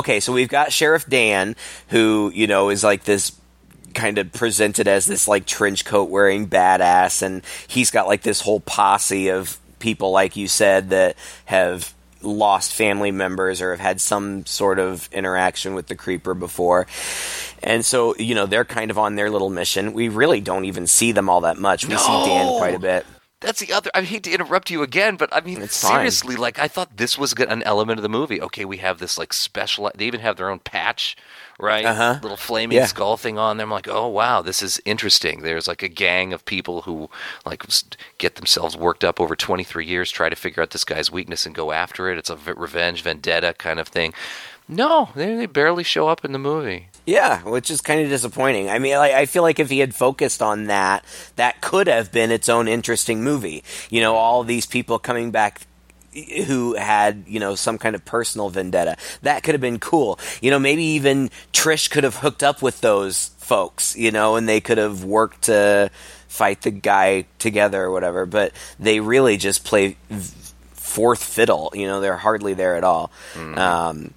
Okay, 0.00 0.20
so 0.20 0.32
we've 0.32 0.48
got 0.48 0.72
Sheriff 0.72 1.06
Dan, 1.06 1.56
who 1.88 2.30
you 2.34 2.46
know 2.46 2.70
is 2.70 2.84
like 2.84 3.04
this 3.04 3.32
kind 3.94 4.18
of 4.18 4.32
presented 4.32 4.88
as 4.88 5.06
this 5.06 5.28
like 5.28 5.46
trench 5.46 5.84
coat 5.84 6.10
wearing 6.10 6.48
badass, 6.48 7.22
and 7.22 7.42
he's 7.68 7.90
got 7.90 8.06
like 8.06 8.22
this 8.22 8.40
whole 8.40 8.60
posse 8.60 9.28
of 9.28 9.58
people, 9.78 10.10
like 10.10 10.36
you 10.36 10.48
said, 10.48 10.90
that 10.90 11.16
have 11.44 11.94
lost 12.22 12.72
family 12.72 13.10
members 13.10 13.60
or 13.60 13.70
have 13.72 13.80
had 13.80 14.00
some 14.00 14.46
sort 14.46 14.78
of 14.78 15.08
interaction 15.12 15.74
with 15.74 15.86
the 15.88 15.94
creeper 15.94 16.34
before. 16.34 16.86
And 17.62 17.84
so, 17.84 18.16
you 18.16 18.34
know, 18.34 18.46
they're 18.46 18.64
kind 18.64 18.90
of 18.90 18.98
on 18.98 19.14
their 19.14 19.30
little 19.30 19.50
mission. 19.50 19.92
We 19.92 20.08
really 20.08 20.40
don't 20.40 20.64
even 20.64 20.86
see 20.86 21.12
them 21.12 21.28
all 21.28 21.42
that 21.42 21.58
much. 21.58 21.86
We 21.86 21.96
see 21.96 22.24
Dan 22.24 22.58
quite 22.58 22.74
a 22.74 22.78
bit. 22.78 23.06
That's 23.44 23.60
the 23.60 23.72
other. 23.72 23.90
I 23.94 24.02
hate 24.02 24.24
to 24.24 24.32
interrupt 24.32 24.70
you 24.70 24.82
again, 24.82 25.16
but 25.16 25.28
I 25.32 25.40
mean, 25.40 25.62
It's 25.62 25.80
fine. 25.82 25.92
seriously, 25.98 26.36
like 26.36 26.58
I 26.58 26.66
thought 26.68 26.96
this 26.96 27.16
was 27.18 27.32
an 27.34 27.62
element 27.62 27.98
of 27.98 28.02
the 28.02 28.08
movie. 28.08 28.40
Okay, 28.40 28.64
we 28.64 28.78
have 28.78 28.98
this 28.98 29.18
like 29.18 29.32
special. 29.32 29.90
They 29.94 30.06
even 30.06 30.20
have 30.20 30.36
their 30.36 30.50
own 30.50 30.58
patch, 30.58 31.16
right? 31.60 31.84
Uh-huh. 31.84 32.18
Little 32.22 32.36
flaming 32.36 32.76
Yeah. 32.78 32.86
skull 32.86 33.16
thing 33.16 33.38
on 33.38 33.56
them. 33.58 33.68
I'm 33.68 33.76
like, 33.76 33.88
oh 33.88 34.08
wow, 34.08 34.42
this 34.42 34.62
is 34.62 34.80
interesting. 34.84 35.42
There's 35.42 35.68
like 35.68 35.82
a 35.82 35.88
gang 35.88 36.32
of 36.32 36.44
people 36.44 36.82
who 36.82 37.08
like 37.46 37.64
get 38.18 38.36
themselves 38.36 38.76
worked 38.76 39.04
up 39.04 39.20
over 39.20 39.36
23 39.36 39.86
years, 39.86 40.10
try 40.10 40.28
to 40.28 40.36
figure 40.36 40.62
out 40.62 40.70
this 40.70 40.84
guy's 40.84 41.10
weakness 41.10 41.46
and 41.46 41.54
go 41.54 41.70
after 41.72 42.10
it. 42.10 42.18
It's 42.18 42.30
a 42.30 42.36
revenge 42.54 43.02
vendetta 43.02 43.54
kind 43.58 43.78
of 43.78 43.88
thing. 43.88 44.12
No, 44.66 45.10
they, 45.14 45.34
they 45.36 45.46
barely 45.46 45.84
show 45.84 46.08
up 46.08 46.24
in 46.24 46.32
the 46.32 46.38
movie. 46.38 46.88
Yeah, 47.06 47.42
which 47.42 47.70
is 47.70 47.80
kind 47.80 48.00
of 48.00 48.08
disappointing. 48.08 48.70
I 48.70 48.78
mean, 48.78 48.96
like, 48.96 49.12
I 49.12 49.26
feel 49.26 49.42
like 49.42 49.58
if 49.58 49.68
he 49.68 49.80
had 49.80 49.94
focused 49.94 50.40
on 50.40 50.64
that, 50.64 51.04
that 51.36 51.60
could 51.60 51.86
have 51.86 52.10
been 52.10 52.30
its 52.30 52.48
own 52.48 52.66
interesting 52.66 53.22
movie. 53.22 53.62
You 53.90 54.00
know, 54.00 54.16
all 54.16 54.42
these 54.42 54.64
people 54.64 54.98
coming 54.98 55.30
back 55.30 55.60
who 56.46 56.74
had, 56.74 57.24
you 57.26 57.40
know, 57.40 57.54
some 57.54 57.76
kind 57.76 57.94
of 57.94 58.04
personal 58.04 58.48
vendetta. 58.48 58.96
That 59.22 59.42
could 59.42 59.54
have 59.54 59.60
been 59.60 59.80
cool. 59.80 60.18
You 60.40 60.50
know, 60.50 60.58
maybe 60.58 60.84
even 60.84 61.30
Trish 61.52 61.90
could 61.90 62.04
have 62.04 62.16
hooked 62.16 62.42
up 62.42 62.62
with 62.62 62.80
those 62.80 63.30
folks, 63.38 63.96
you 63.96 64.10
know, 64.10 64.36
and 64.36 64.48
they 64.48 64.60
could 64.60 64.78
have 64.78 65.04
worked 65.04 65.42
to 65.42 65.90
fight 66.28 66.62
the 66.62 66.70
guy 66.70 67.26
together 67.38 67.82
or 67.82 67.90
whatever, 67.90 68.26
but 68.26 68.52
they 68.78 69.00
really 69.00 69.36
just 69.36 69.64
play 69.64 69.96
fourth 70.72 71.22
fiddle. 71.22 71.72
You 71.74 71.86
know, 71.86 72.00
they're 72.00 72.16
hardly 72.16 72.54
there 72.54 72.76
at 72.76 72.84
all. 72.84 73.10
Um, 73.58 74.14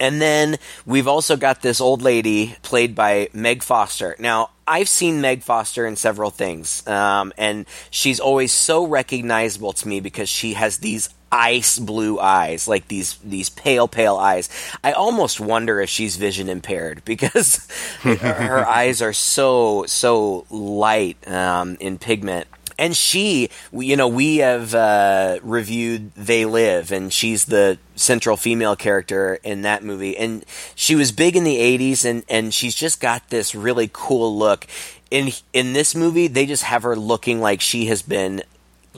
and 0.00 0.20
then 0.20 0.56
we've 0.86 1.08
also 1.08 1.36
got 1.36 1.62
this 1.62 1.80
old 1.80 2.02
lady 2.02 2.56
played 2.62 2.94
by 2.94 3.28
Meg 3.32 3.62
Foster. 3.62 4.16
Now, 4.18 4.50
I've 4.66 4.88
seen 4.88 5.20
Meg 5.20 5.42
Foster 5.42 5.86
in 5.86 5.96
several 5.96 6.30
things, 6.30 6.86
um, 6.86 7.32
and 7.36 7.66
she's 7.90 8.20
always 8.20 8.52
so 8.52 8.86
recognizable 8.86 9.72
to 9.74 9.88
me 9.88 10.00
because 10.00 10.28
she 10.28 10.54
has 10.54 10.78
these 10.78 11.10
ice 11.30 11.78
blue 11.78 12.20
eyes, 12.20 12.68
like 12.68 12.88
these 12.88 13.18
these 13.18 13.50
pale, 13.50 13.88
pale 13.88 14.16
eyes. 14.16 14.48
I 14.82 14.92
almost 14.92 15.40
wonder 15.40 15.80
if 15.80 15.90
she's 15.90 16.16
vision 16.16 16.48
impaired 16.48 17.02
because 17.06 17.68
her, 18.02 18.14
her 18.16 18.66
eyes 18.68 19.02
are 19.02 19.12
so 19.12 19.84
so 19.86 20.46
light 20.50 21.16
um, 21.28 21.76
in 21.80 21.98
pigment 21.98 22.46
and 22.78 22.96
she 22.96 23.50
you 23.72 23.96
know 23.96 24.08
we 24.08 24.38
have 24.38 24.74
uh, 24.74 25.38
reviewed 25.42 26.12
they 26.14 26.44
live 26.44 26.92
and 26.92 27.12
she's 27.12 27.44
the 27.46 27.78
central 27.96 28.36
female 28.36 28.76
character 28.76 29.38
in 29.44 29.62
that 29.62 29.82
movie. 29.84 30.16
And 30.16 30.44
she 30.74 30.94
was 30.94 31.12
big 31.12 31.36
in 31.36 31.44
the 31.44 31.56
80s 31.58 32.04
and 32.04 32.24
and 32.28 32.52
she's 32.52 32.74
just 32.74 33.00
got 33.00 33.28
this 33.30 33.54
really 33.54 33.88
cool 33.92 34.36
look. 34.36 34.66
In 35.10 35.30
in 35.52 35.72
this 35.74 35.94
movie 35.94 36.26
they 36.26 36.46
just 36.46 36.64
have 36.64 36.82
her 36.82 36.96
looking 36.96 37.40
like 37.40 37.60
she 37.60 37.86
has 37.86 38.02
been 38.02 38.42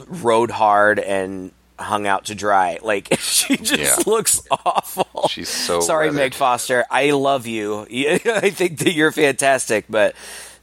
rode 0.07 0.51
hard 0.51 0.99
and 0.99 1.51
hung 1.79 2.07
out 2.07 2.25
to 2.25 2.33
dry. 2.35 2.79
Like 2.83 3.07
she 3.19 3.57
just 3.57 3.77
Yeah. 3.79 3.95
looks 4.11 4.41
awful. 4.65 5.27
She's 5.29 5.49
so 5.49 5.79
sorry 5.79 6.11
meg 6.11 6.33
foster. 6.33 6.85
I 6.89 7.11
love 7.11 7.45
you. 7.45 7.81
I 7.91 8.49
think 8.49 8.79
that 8.79 8.93
you're 8.93 9.11
fantastic 9.11 9.85
but 9.89 10.15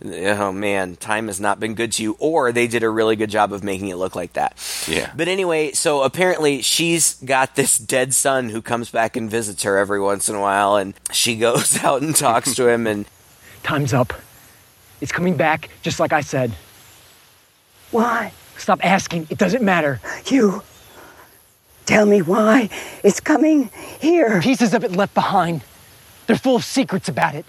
oh 0.04 0.52
man 0.52 0.96
time 0.96 1.26
has 1.28 1.40
not 1.40 1.60
been 1.60 1.74
good 1.74 1.92
to 1.92 2.02
you 2.02 2.16
or 2.18 2.52
they 2.52 2.66
did 2.66 2.82
a 2.82 2.88
really 2.90 3.16
good 3.16 3.30
job 3.30 3.52
of 3.52 3.62
making 3.62 3.88
it 3.88 3.96
look 3.96 4.14
like 4.16 4.32
that 4.34 4.56
Yeah. 4.88 5.10
but 5.16 5.28
anyway 5.28 5.72
so 5.72 6.02
apparently 6.02 6.62
she's 6.62 7.14
got 7.24 7.54
this 7.56 7.78
dead 7.78 8.14
son 8.14 8.48
who 8.48 8.62
comes 8.62 8.90
back 8.90 9.16
and 9.16 9.30
visits 9.30 9.62
her 9.62 9.76
every 9.78 10.00
once 10.00 10.28
in 10.28 10.34
a 10.34 10.40
while 10.40 10.76
and 10.76 10.94
she 11.12 11.36
goes 11.46 11.82
out 11.84 12.02
and 12.02 12.14
talks 12.16 12.54
to 12.54 12.68
him 12.68 12.86
and 12.86 13.06
Time's 13.62 13.94
up. 13.94 14.12
It's 15.00 15.10
coming 15.10 15.38
back, 15.38 15.70
just 15.80 15.98
like 15.98 16.12
I 16.12 16.20
said. 16.20 16.52
Why? 17.90 18.32
Stop 18.58 18.84
asking. 18.84 19.26
It 19.30 19.38
doesn't 19.38 19.62
matter. 19.62 20.00
You. 20.26 20.62
Tell 21.86 22.04
me 22.04 22.20
why 22.20 22.68
it's 23.02 23.20
coming 23.20 23.70
here. 24.00 24.42
Pieces 24.42 24.74
of 24.74 24.84
it 24.84 24.92
left 24.92 25.14
behind. 25.14 25.62
They're 26.26 26.36
full 26.36 26.56
of 26.56 26.64
secrets 26.64 27.08
about 27.08 27.34
it. 27.34 27.46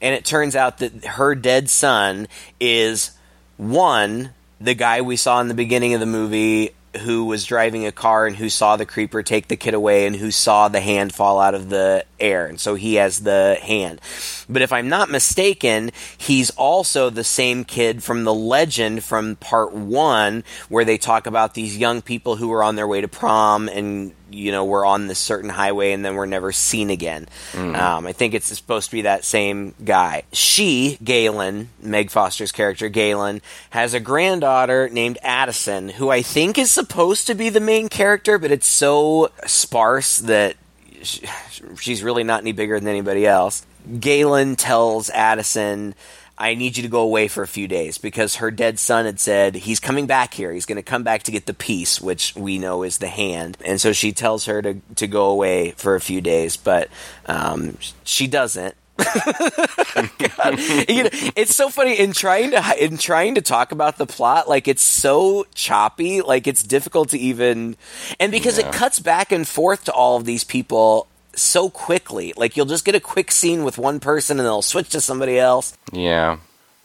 And 0.00 0.14
it 0.14 0.24
turns 0.24 0.56
out 0.56 0.78
that 0.78 1.04
her 1.04 1.34
dead 1.34 1.68
son 1.70 2.28
is 2.60 3.12
one 3.56 4.30
the 4.60 4.74
guy 4.74 5.00
we 5.00 5.16
saw 5.16 5.40
in 5.40 5.48
the 5.48 5.54
beginning 5.54 5.94
of 5.94 6.00
the 6.00 6.06
movie 6.06 6.74
who 6.98 7.24
was 7.24 7.44
driving 7.44 7.86
a 7.86 7.92
car 7.92 8.26
and 8.26 8.36
who 8.36 8.48
saw 8.48 8.76
the 8.76 8.86
creeper 8.86 9.22
take 9.22 9.48
the 9.48 9.56
kid 9.56 9.74
away 9.74 10.06
and 10.06 10.16
who 10.16 10.30
saw 10.30 10.68
the 10.68 10.80
hand 10.80 11.14
fall 11.14 11.38
out 11.38 11.54
of 11.54 11.68
the 11.68 12.04
air. 12.18 12.46
And 12.46 12.58
so 12.58 12.74
he 12.74 12.94
has 12.94 13.20
the 13.20 13.58
hand. 13.60 14.00
But 14.48 14.62
if 14.62 14.72
i'm 14.72 14.88
not 14.88 15.10
mistaken 15.10 15.90
he's 16.16 16.50
also 16.50 17.10
the 17.10 17.24
same 17.24 17.64
kid 17.64 18.02
from 18.02 18.24
the 18.24 18.34
legend 18.34 19.04
from 19.04 19.36
part 19.36 19.72
1 19.72 20.42
where 20.68 20.84
they 20.84 20.98
talk 20.98 21.26
about 21.26 21.54
these 21.54 21.76
young 21.76 22.00
people 22.00 22.36
who 22.36 22.48
were 22.48 22.62
on 22.62 22.76
their 22.76 22.88
way 22.88 23.00
to 23.00 23.08
prom 23.08 23.68
and 23.68 24.12
you 24.30 24.52
know 24.52 24.64
we're 24.64 24.84
on 24.84 25.06
this 25.06 25.18
certain 25.18 25.50
highway 25.50 25.92
and 25.92 26.04
then 26.04 26.14
we're 26.14 26.26
never 26.26 26.52
seen 26.52 26.90
again. 26.90 27.26
Um, 27.54 28.06
i 28.06 28.12
think 28.12 28.34
it's 28.34 28.46
supposed 28.46 28.90
to 28.90 28.96
be 28.96 29.02
that 29.02 29.24
same 29.24 29.74
guy. 29.84 30.22
She 30.32 30.98
gaylen 31.02 31.66
meg 31.82 32.10
foster's 32.10 32.52
character 32.52 32.90
gaylen 32.90 33.40
has 33.70 33.94
a 33.94 34.00
granddaughter 34.00 34.88
named 34.90 35.18
addison 35.22 35.88
who 35.88 36.10
i 36.10 36.22
think 36.22 36.58
is 36.58 36.70
supposed 36.70 37.26
to 37.26 37.34
be 37.34 37.48
the 37.48 37.60
main 37.60 37.88
character 37.88 38.38
but 38.38 38.50
it's 38.50 38.66
so 38.66 39.30
sparse 39.46 40.18
that 40.18 40.56
sh- 41.02 41.20
she's 41.80 42.02
really 42.02 42.24
not 42.24 42.40
any 42.42 42.52
bigger 42.52 42.78
than 42.78 42.88
anybody 42.88 43.26
else. 43.26 43.64
Gaylen 43.88 44.56
tells 44.58 45.08
addison 45.10 45.94
I 46.38 46.54
need 46.54 46.76
you 46.76 46.84
to 46.84 46.88
go 46.88 47.00
away 47.00 47.26
for 47.26 47.42
a 47.42 47.48
few 47.48 47.66
days 47.66 47.98
because 47.98 48.36
her 48.36 48.52
dead 48.52 48.78
son 48.78 49.06
had 49.06 49.18
said 49.18 49.56
he's 49.56 49.80
coming 49.80 50.06
back 50.06 50.32
here. 50.32 50.52
He's 50.52 50.66
going 50.66 50.76
to 50.76 50.82
come 50.82 51.02
back 51.02 51.24
to 51.24 51.32
get 51.32 51.46
the 51.46 51.54
piece, 51.54 52.00
which 52.00 52.34
we 52.36 52.58
know 52.58 52.84
is 52.84 52.98
the 52.98 53.08
hand. 53.08 53.58
And 53.64 53.80
so 53.80 53.92
she 53.92 54.12
tells 54.12 54.44
her 54.44 54.62
to, 54.62 54.80
to 54.94 55.06
go 55.08 55.26
away 55.26 55.72
for 55.72 55.96
a 55.96 56.00
few 56.00 56.20
days, 56.20 56.56
but 56.56 56.88
um, 57.26 57.76
she 58.04 58.28
doesn't. 58.28 58.76
You 60.88 61.04
know, 61.04 61.10
it's 61.36 61.54
so 61.54 61.70
funny 61.70 61.98
in 61.98 62.12
trying 62.12 62.52
to 62.52 62.84
in 62.84 62.98
trying 62.98 63.34
to 63.34 63.42
talk 63.42 63.72
about 63.72 63.98
the 63.98 64.06
plot. 64.06 64.48
Like 64.48 64.68
it's 64.68 64.82
so 64.82 65.46
choppy. 65.54 66.20
Like 66.20 66.46
it's 66.46 66.62
difficult 66.62 67.10
to 67.10 67.18
even, 67.18 67.76
and 68.18 68.32
because 68.32 68.58
it 68.58 68.72
cuts 68.72 68.98
back 68.98 69.32
and 69.32 69.46
forth 69.46 69.84
to 69.84 69.92
all 69.92 70.16
of 70.16 70.24
these 70.24 70.44
people 70.44 71.07
so 71.40 71.70
quickly. 71.70 72.32
Like 72.36 72.56
you'll 72.56 72.66
just 72.66 72.84
get 72.84 72.94
a 72.94 73.00
quick 73.00 73.30
scene 73.30 73.64
with 73.64 73.78
one 73.78 74.00
person 74.00 74.38
and 74.38 74.46
they'll 74.46 74.62
switch 74.62 74.90
to 74.90 75.00
somebody 75.00 75.38
else. 75.38 75.76
Yeah. 75.92 76.38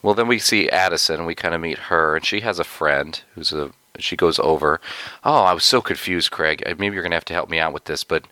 Well, 0.03 0.13
then 0.13 0.27
we 0.27 0.37
see 0.37 0.69
Addison, 0.69 1.15
and 1.19 1.25
we 1.25 1.33
kind 1.33 1.55
of 1.55 1.61
meet 1.61 1.77
her, 1.77 2.17
and 2.17 2.25
she 2.25 2.41
has 2.41 2.59
a 2.59 2.65
friend 2.65 3.19
who's 3.35 3.53
a. 3.53 3.71
She 3.99 4.17
goes 4.17 4.37
over. 4.39 4.81
Oh, 5.23 5.43
I 5.43 5.53
was 5.53 5.63
so 5.63 5.81
confused, 5.81 6.29
Craig. 6.31 6.61
Maybe 6.77 6.93
you're 6.93 7.03
gonna 7.03 7.15
have 7.15 7.25
to 7.25 7.33
help 7.33 7.49
me 7.49 7.59
out 7.59 7.73
with 7.73 7.85
this, 7.85 8.03
but 8.03 8.25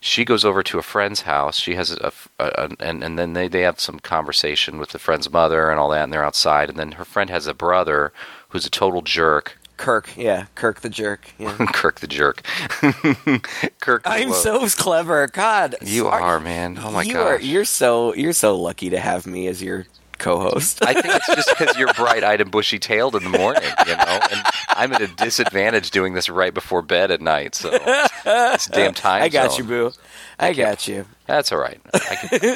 she 0.00 0.24
goes 0.24 0.44
over 0.44 0.64
to 0.64 0.78
a 0.80 0.82
friend's 0.82 1.22
house. 1.22 1.58
She 1.60 1.76
has 1.76 1.92
a, 1.92 2.12
a, 2.40 2.44
a 2.46 2.70
and 2.80 3.04
and 3.04 3.18
then 3.18 3.34
they 3.34 3.46
they 3.46 3.60
have 3.60 3.78
some 3.78 4.00
conversation 4.00 4.78
with 4.78 4.90
the 4.90 4.98
friend's 4.98 5.30
mother 5.30 5.70
and 5.70 5.78
all 5.78 5.90
that, 5.90 6.02
and 6.02 6.12
they're 6.12 6.24
outside. 6.24 6.68
And 6.68 6.78
then 6.78 6.92
her 6.92 7.04
friend 7.04 7.30
has 7.30 7.46
a 7.46 7.54
brother 7.54 8.12
who's 8.48 8.66
a 8.66 8.70
total 8.70 9.02
jerk. 9.02 9.58
Kirk, 9.82 10.16
yeah, 10.16 10.46
Kirk 10.54 10.80
the 10.82 10.88
jerk. 10.88 11.28
Yeah. 11.38 11.56
Kirk 11.72 11.98
the 11.98 12.06
jerk. 12.06 12.42
Kirk. 13.80 14.04
the 14.04 14.10
I'm 14.10 14.32
so 14.32 14.68
clever. 14.68 15.26
God, 15.26 15.74
You 15.82 16.06
are, 16.06 16.38
man. 16.38 16.78
Oh 16.80 16.92
my 16.92 17.02
you. 17.02 17.18
Are, 17.18 17.40
you're 17.40 17.64
so 17.64 18.14
you're 18.14 18.32
so 18.32 18.56
lucky 18.56 18.90
to 18.90 19.00
have 19.00 19.26
me 19.26 19.48
as 19.48 19.60
your 19.60 19.86
co-host. 20.22 20.84
I 20.84 20.94
think 20.94 21.14
it's 21.14 21.26
just 21.26 21.50
because 21.58 21.76
you're 21.76 21.92
bright-eyed 21.94 22.40
and 22.40 22.50
bushy-tailed 22.50 23.16
in 23.16 23.24
the 23.24 23.38
morning, 23.38 23.68
you 23.86 23.96
know, 23.96 24.20
and 24.30 24.42
I'm 24.68 24.92
at 24.92 25.02
a 25.02 25.08
disadvantage 25.08 25.90
doing 25.90 26.14
this 26.14 26.28
right 26.30 26.54
before 26.54 26.80
bed 26.80 27.10
at 27.10 27.20
night. 27.20 27.54
So 27.54 27.70
it's 27.72 28.66
damn 28.72 28.94
time. 28.94 29.22
I 29.22 29.28
got 29.28 29.52
zone. 29.52 29.58
you, 29.58 29.64
boo. 29.64 29.92
I 30.38 30.52
got 30.52 30.88
you. 30.88 31.06
That's 31.26 31.52
all 31.52 31.58
right. 31.58 31.80
Can... 31.92 32.54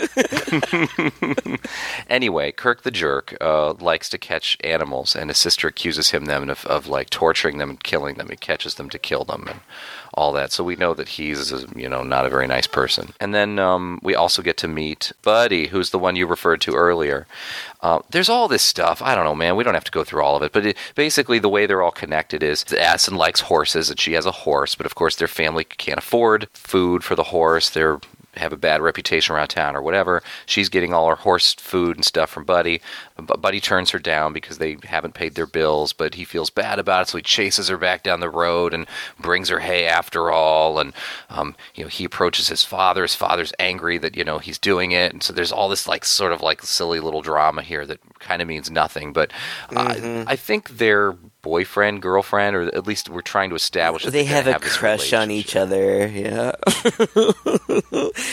anyway, 2.08 2.52
Kirk 2.52 2.82
the 2.82 2.90
jerk 2.90 3.36
uh, 3.40 3.74
likes 3.74 4.08
to 4.10 4.18
catch 4.18 4.56
animals, 4.62 5.14
and 5.14 5.30
his 5.30 5.38
sister 5.38 5.68
accuses 5.68 6.10
him 6.10 6.24
them 6.24 6.48
of, 6.48 6.64
of 6.66 6.86
like 6.88 7.10
torturing 7.10 7.58
them 7.58 7.70
and 7.70 7.82
killing 7.82 8.16
them. 8.16 8.28
He 8.28 8.36
catches 8.36 8.74
them 8.74 8.90
to 8.90 8.98
kill 8.98 9.24
them 9.24 9.46
and 9.48 9.60
all 10.16 10.32
that. 10.32 10.50
So 10.52 10.64
we 10.64 10.76
know 10.76 10.94
that 10.94 11.08
he's 11.08 11.52
you 11.74 11.88
know 11.88 12.02
not 12.02 12.26
a 12.26 12.30
very 12.30 12.46
nice 12.46 12.66
person. 12.66 13.12
And 13.20 13.34
then 13.34 13.58
um, 13.58 14.00
we 14.02 14.14
also 14.14 14.42
get 14.42 14.56
to 14.58 14.68
meet 14.68 15.12
Buddy, 15.22 15.68
who's 15.68 15.90
the 15.90 15.98
one 15.98 16.16
you 16.16 16.26
referred 16.26 16.60
to 16.62 16.74
earlier. 16.74 17.26
Uh, 17.82 18.00
there's 18.10 18.28
all 18.28 18.48
this 18.48 18.62
stuff. 18.62 19.02
I 19.02 19.14
don't 19.14 19.24
know, 19.24 19.34
man. 19.34 19.56
We 19.56 19.62
don't 19.62 19.74
have 19.74 19.84
to 19.84 19.92
go 19.92 20.02
through 20.02 20.22
all 20.22 20.36
of 20.36 20.42
it, 20.42 20.52
but 20.52 20.66
it, 20.66 20.76
basically 20.94 21.38
the 21.38 21.48
way 21.48 21.66
they're 21.66 21.82
all 21.82 21.90
connected 21.90 22.42
is 22.42 22.64
Addison 22.72 23.16
likes 23.16 23.42
horses, 23.42 23.90
and 23.90 24.00
she 24.00 24.14
has 24.14 24.26
a 24.26 24.32
horse, 24.32 24.74
but 24.74 24.86
of 24.86 24.94
course 24.94 25.16
their 25.16 25.28
family 25.28 25.64
can't 25.64 25.98
afford 25.98 26.48
food 26.52 27.04
for 27.04 27.14
the 27.14 27.24
horse. 27.24 27.70
They're 27.70 28.00
have 28.36 28.52
a 28.52 28.56
bad 28.56 28.80
reputation 28.82 29.34
around 29.34 29.48
town 29.48 29.76
or 29.76 29.82
whatever. 29.82 30.22
She's 30.46 30.68
getting 30.68 30.92
all 30.92 31.08
her 31.08 31.16
horse 31.16 31.54
food 31.54 31.96
and 31.96 32.04
stuff 32.04 32.30
from 32.30 32.44
Buddy. 32.44 32.80
But 33.16 33.40
Buddy 33.40 33.60
turns 33.60 33.90
her 33.90 33.98
down 33.98 34.32
because 34.32 34.58
they 34.58 34.76
haven't 34.84 35.14
paid 35.14 35.34
their 35.34 35.46
bills, 35.46 35.92
but 35.92 36.14
he 36.14 36.24
feels 36.24 36.50
bad 36.50 36.78
about 36.78 37.02
it, 37.02 37.08
so 37.08 37.18
he 37.18 37.22
chases 37.22 37.68
her 37.68 37.78
back 37.78 38.02
down 38.02 38.20
the 38.20 38.30
road 38.30 38.74
and 38.74 38.86
brings 39.18 39.48
her 39.48 39.60
hay 39.60 39.86
after 39.86 40.30
all. 40.30 40.78
And 40.78 40.92
um, 41.30 41.56
you 41.74 41.84
know, 41.84 41.88
he 41.88 42.04
approaches 42.04 42.48
his 42.48 42.64
father. 42.64 43.02
His 43.02 43.14
father's 43.14 43.52
angry 43.58 43.98
that 43.98 44.16
you 44.16 44.24
know 44.24 44.38
he's 44.38 44.58
doing 44.58 44.92
it, 44.92 45.12
and 45.12 45.22
so 45.22 45.32
there's 45.32 45.52
all 45.52 45.68
this 45.68 45.88
like 45.88 46.04
sort 46.04 46.32
of 46.32 46.42
like 46.42 46.62
silly 46.62 47.00
little 47.00 47.22
drama 47.22 47.62
here 47.62 47.86
that 47.86 48.00
kind 48.18 48.42
of 48.42 48.48
means 48.48 48.70
nothing. 48.70 49.12
But 49.12 49.32
I 49.70 50.24
I 50.26 50.36
think 50.36 50.76
they're 50.76 51.16
boyfriend, 51.46 52.02
girlfriend, 52.02 52.56
or 52.56 52.62
at 52.62 52.88
least 52.88 53.08
we're 53.08 53.22
trying 53.22 53.50
to 53.50 53.54
establish 53.54 54.04
that 54.04 54.10
they 54.10 54.24
have 54.24 54.48
a 54.48 54.58
crush 54.58 55.12
on 55.12 55.30
each 55.30 55.54
other. 55.54 56.08
Yeah, 56.08 56.56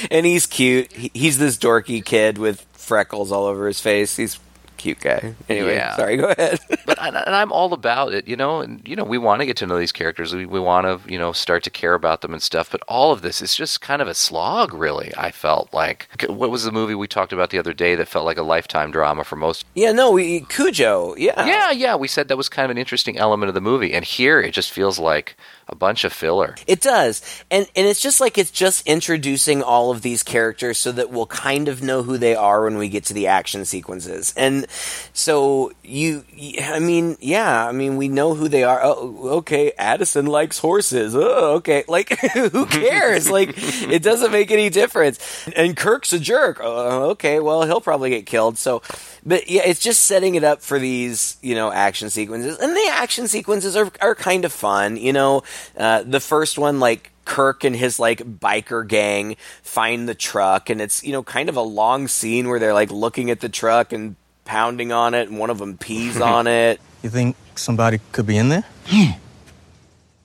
and 0.12 0.26
he's 0.26 0.48
cute. 0.48 0.92
He's 0.92 1.38
this 1.38 1.58
dorky 1.58 2.04
kid 2.04 2.40
with 2.40 2.66
freckles 2.74 3.32
all 3.32 3.46
over 3.46 3.68
his 3.68 3.80
face. 3.80 4.16
He's 4.18 4.40
cute 4.84 5.00
guy. 5.00 5.34
Anyway, 5.50 5.76
Yeah. 5.76 5.96
sorry. 5.96 6.18
Go 6.18 6.28
ahead. 6.30 6.60
but 6.86 6.98
and 7.02 7.16
and 7.16 7.36
I'm 7.36 7.52
all 7.52 7.72
about 7.74 8.14
it, 8.14 8.28
you 8.28 8.36
know. 8.36 8.62
And 8.62 8.86
you 8.88 8.96
know, 8.96 9.04
we 9.06 9.18
want 9.18 9.40
to 9.42 9.46
get 9.46 9.58
to 9.58 9.66
know 9.68 9.78
these 9.80 9.92
characters. 9.92 10.36
We 10.36 10.46
we 10.46 10.60
want 10.60 10.86
to, 10.86 11.12
you 11.12 11.18
know, 11.18 11.32
start 11.32 11.64
to 11.64 11.70
care 11.70 11.94
about 11.94 12.22
them 12.22 12.34
and 12.34 12.42
stuff. 12.44 12.70
But 12.72 12.82
all 12.88 13.12
of 13.12 13.22
this 13.22 13.42
is 13.42 13.56
just 13.56 13.82
kind 13.82 14.02
of 14.02 14.08
a 14.08 14.14
slog, 14.14 14.74
really. 14.74 15.12
I 15.18 15.32
felt 15.32 15.74
like 15.74 16.08
what 16.28 16.50
was 16.52 16.64
the 16.66 16.72
movie 16.72 16.96
we 16.96 17.08
talked 17.08 17.34
about 17.34 17.50
the 17.50 17.60
other 17.60 17.74
day 17.74 17.96
that 17.96 18.08
felt 18.08 18.26
like 18.26 18.38
a 18.38 18.44
lifetime 18.44 18.92
drama 18.92 19.24
for 19.24 19.36
most. 19.38 19.66
yeah, 19.76 19.92
no, 19.92 20.12
we 20.12 20.42
Cujo. 20.42 21.16
Yeah, 21.18 21.46
Yeah, 21.46 21.72
yeah, 21.72 21.96
we 21.96 22.08
said 22.08 22.28
that 22.28 22.38
was 22.38 22.50
kind 22.50 22.66
of 22.66 22.72
an 22.72 22.78
interesting 22.78 23.18
element 23.18 23.48
of 23.50 23.54
the 23.56 23.62
movie, 23.62 23.94
and 23.94 24.04
here 24.06 24.40
it 24.42 24.52
just 24.54 24.72
feels 24.72 25.00
like 25.00 25.36
a 25.68 25.76
bunch 25.76 26.04
of 26.04 26.14
filler. 26.14 26.56
It 26.68 26.82
does. 26.82 27.22
And 27.50 27.68
and 27.76 27.88
it's 27.88 28.02
just 28.02 28.20
like 28.20 28.38
it's 28.38 28.52
just 28.52 28.86
introducing 28.88 29.64
all 29.64 29.92
of 29.92 30.02
these 30.02 30.24
characters 30.24 30.78
so 30.78 30.92
that 30.92 31.10
we'll 31.10 31.26
kind 31.26 31.68
of 31.68 31.82
know 31.82 32.04
who 32.04 32.18
they 32.18 32.36
are 32.36 32.64
when 32.64 32.78
we 32.78 32.90
get 32.90 33.06
to 33.06 33.14
the 33.14 33.28
action 33.28 33.66
sequences. 33.66 34.34
And 34.36 34.68
so 35.14 35.72
you 35.84 36.26
I 36.62 36.80
mean, 36.80 37.18
yeah, 37.22 37.68
I 37.68 37.72
mean 37.72 37.98
we 37.98 38.08
know 38.08 38.36
who 38.36 38.50
they 38.50 38.64
are. 38.64 38.82
Oh, 38.84 39.30
okay, 39.38 39.72
Addison 39.78 40.26
likes 40.26 40.60
horses. 40.60 41.16
Oh, 41.16 41.56
okay. 41.56 41.84
Like 41.94 42.18
who 42.34 42.66
cares? 42.66 43.30
like 43.30 43.54
it 43.56 44.02
doesn't 44.02 44.32
make 44.32 44.50
any 44.50 44.72
difference. 44.72 45.48
And 45.56 45.78
Kirk's 45.78 46.12
a 46.12 46.20
jerk. 46.20 46.58
Oh, 46.60 47.12
okay, 47.12 47.40
well, 47.40 47.64
he'll 47.64 47.82
probably 47.82 48.10
get 48.10 48.26
killed. 48.26 48.58
So 48.58 48.82
but 49.26 49.50
yeah, 49.50 49.62
it's 49.66 49.80
just 49.80 50.04
setting 50.04 50.36
it 50.36 50.44
up 50.44 50.62
for 50.62 50.80
these, 50.80 51.38
you 51.42 51.56
know, 51.56 51.72
action 51.72 52.10
sequences. 52.10 52.58
And 52.58 52.76
the 52.76 52.88
action 52.92 53.28
sequences 53.28 53.76
are 53.76 53.90
are 54.02 54.16
kind 54.16 54.46
of 54.46 54.52
fun, 54.52 54.98
you 54.98 55.14
know. 55.14 55.44
Uh, 55.78 56.04
the 56.04 56.20
first 56.20 56.58
one, 56.58 56.80
like 56.80 57.12
Kirk 57.26 57.64
and 57.64 57.76
his 57.76 58.00
like 58.00 58.20
biker 58.20 58.88
gang 58.88 59.38
find 59.62 60.08
the 60.10 60.16
truck, 60.16 60.70
and 60.70 60.82
it's 60.82 61.04
you 61.04 61.12
know 61.12 61.24
kind 61.24 61.50
of 61.50 61.56
a 61.56 61.62
long 61.62 62.08
scene 62.08 62.50
where 62.50 62.60
they're 62.60 62.74
like 62.74 62.92
looking 62.92 63.32
at 63.32 63.40
the 63.40 63.50
truck 63.50 63.94
and 63.94 64.16
pounding 64.46 64.92
on 64.92 65.14
it, 65.14 65.30
and 65.30 65.40
one 65.40 65.50
of 65.50 65.58
them 65.58 65.78
pees 65.78 66.20
on 66.22 66.48
it. 66.48 66.82
You 67.02 67.10
think 67.10 67.36
somebody 67.56 68.00
could 68.12 68.26
be 68.26 68.38
in 68.38 68.50
there? 68.50 68.66
Yeah. 68.88 69.16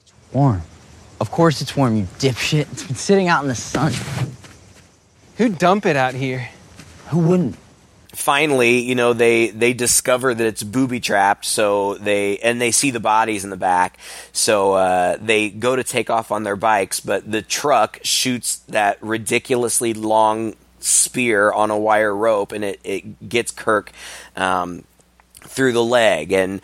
It's 0.01 0.13
Warm. 0.33 0.61
Of 1.21 1.31
course 1.31 1.61
it's 1.61 1.75
warm, 1.75 1.97
you 1.97 2.07
dipshit. 2.17 2.71
It's 2.71 2.83
been 2.83 2.95
sitting 2.95 3.27
out 3.27 3.43
in 3.43 3.49
the 3.49 3.55
sun. 3.55 3.91
Who'd 5.35 5.57
dump 5.57 5.85
it 5.85 5.97
out 5.97 6.13
here? 6.13 6.49
Who 7.07 7.19
wouldn't? 7.19 7.57
Finally, 8.11 8.79
you 8.79 8.95
know 8.95 9.13
they 9.13 9.49
they 9.49 9.71
discover 9.71 10.33
that 10.33 10.45
it's 10.45 10.63
booby 10.63 10.99
trapped, 10.99 11.45
so 11.45 11.93
they 11.95 12.39
and 12.39 12.59
they 12.59 12.71
see 12.71 12.89
the 12.89 12.99
bodies 12.99 13.43
in 13.43 13.51
the 13.51 13.57
back, 13.57 13.99
so 14.31 14.73
uh, 14.73 15.17
they 15.21 15.49
go 15.51 15.75
to 15.75 15.83
take 15.83 16.09
off 16.09 16.31
on 16.31 16.43
their 16.43 16.55
bikes, 16.55 16.99
but 16.99 17.31
the 17.31 17.43
truck 17.43 17.99
shoots 18.01 18.57
that 18.69 18.97
ridiculously 19.03 19.93
long 19.93 20.55
spear 20.79 21.51
on 21.51 21.69
a 21.69 21.77
wire 21.77 22.15
rope, 22.15 22.51
and 22.51 22.63
it 22.63 22.79
it 22.83 23.29
gets 23.29 23.51
Kirk 23.51 23.91
um, 24.35 24.85
through 25.41 25.73
the 25.73 25.83
leg. 25.83 26.31
And 26.31 26.61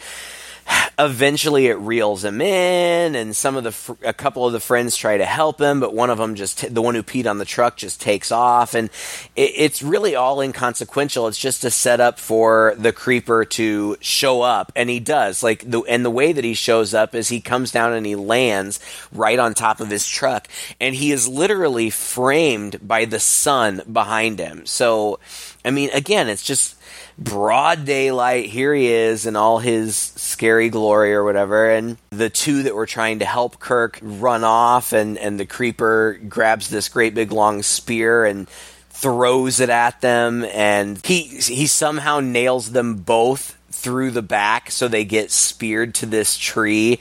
eventually 0.98 1.68
it 1.68 1.76
reels 1.76 2.24
him 2.24 2.40
in 2.42 3.16
and 3.16 3.36
some 3.36 3.58
of 3.58 3.64
the 3.64 3.72
fr- 3.72 3.94
a 4.04 4.14
couple 4.14 4.46
of 4.46 4.54
the 4.54 4.60
friends 4.60 4.96
try 4.96 5.18
to 5.18 5.26
help 5.26 5.60
him 5.60 5.80
but 5.80 5.94
one 5.94 6.10
of 6.10 6.18
them 6.18 6.36
just 6.36 6.60
t- 6.60 6.68
the 6.70 6.82
one 6.82 6.96
who 6.96 7.04
peed 7.04 7.30
on 7.30 7.38
the 7.38 7.46
truck 7.46 7.76
just 7.76 8.00
takes 8.00 8.32
off 8.32 8.74
and 8.74 8.90
it, 9.36 9.52
it's 9.56 9.84
really 9.84 10.16
all 10.16 10.42
inconsequential. 10.42 11.28
It's 11.28 11.38
just 11.38 11.66
a 11.66 11.72
setup 11.72 12.20
for 12.20 12.76
the 12.78 12.94
creeper 12.94 13.46
to 13.46 13.98
show 14.00 14.42
up 14.42 14.72
and 14.76 14.90
he 14.90 15.00
does. 15.00 15.44
Like 15.44 15.70
the 15.70 15.82
and 15.82 16.06
the 16.06 16.10
way 16.10 16.32
that 16.32 16.44
he 16.44 16.54
shows 16.54 16.94
up 16.94 17.14
is 17.14 17.30
he 17.30 17.42
comes 17.42 17.72
down 17.72 17.94
and 17.94 18.06
he 18.06 18.16
lands 18.16 18.80
right 19.12 19.38
on 19.38 19.54
top 19.54 19.80
of 19.80 19.90
his 19.90 20.08
truck 20.08 20.48
and 20.80 20.96
he 20.96 21.12
is 21.12 21.28
literally 21.28 21.90
framed 21.90 22.86
by 22.86 23.06
the 23.06 23.20
sun 23.20 23.82
behind 23.92 24.40
him. 24.40 24.66
So 24.66 25.20
i 25.66 25.72
mean 25.72 25.90
again 25.94 26.30
it's 26.30 26.44
just 26.44 26.75
broad 27.18 27.86
daylight. 27.86 28.48
Here 28.48 28.74
he 28.74 28.88
is 28.88 29.26
in 29.26 29.36
all 29.36 29.60
his 29.60 29.96
scary 29.96 30.70
glory 30.70 31.14
or 31.14 31.24
whatever. 31.24 31.70
And 31.70 31.98
the 32.10 32.30
two 32.30 32.64
that 32.64 32.76
were 32.76 32.86
trying 32.86 33.20
to 33.20 33.26
help 33.26 33.60
Kirk 33.60 34.00
run 34.02 34.44
off, 34.44 34.94
and, 34.94 35.18
and 35.18 35.40
the 35.40 35.46
creeper 35.46 36.20
grabs 36.28 36.70
this 36.70 36.90
great 36.90 37.14
big 37.14 37.32
long 37.32 37.64
spear 37.64 38.26
and 38.26 38.48
throws 38.90 39.60
it 39.60 39.70
at 39.70 40.02
them. 40.02 40.46
And 40.46 41.04
he, 41.06 41.24
he 41.24 41.68
somehow 41.68 42.20
nails 42.20 42.72
them 42.72 42.96
both 42.98 43.55
through 43.86 44.10
the 44.10 44.24
back 44.24 44.72
so 44.72 44.88
they 44.88 45.06
get 45.06 45.30
speared 45.30 45.94
to 45.94 46.08
this 46.08 46.38
tree. 46.38 46.98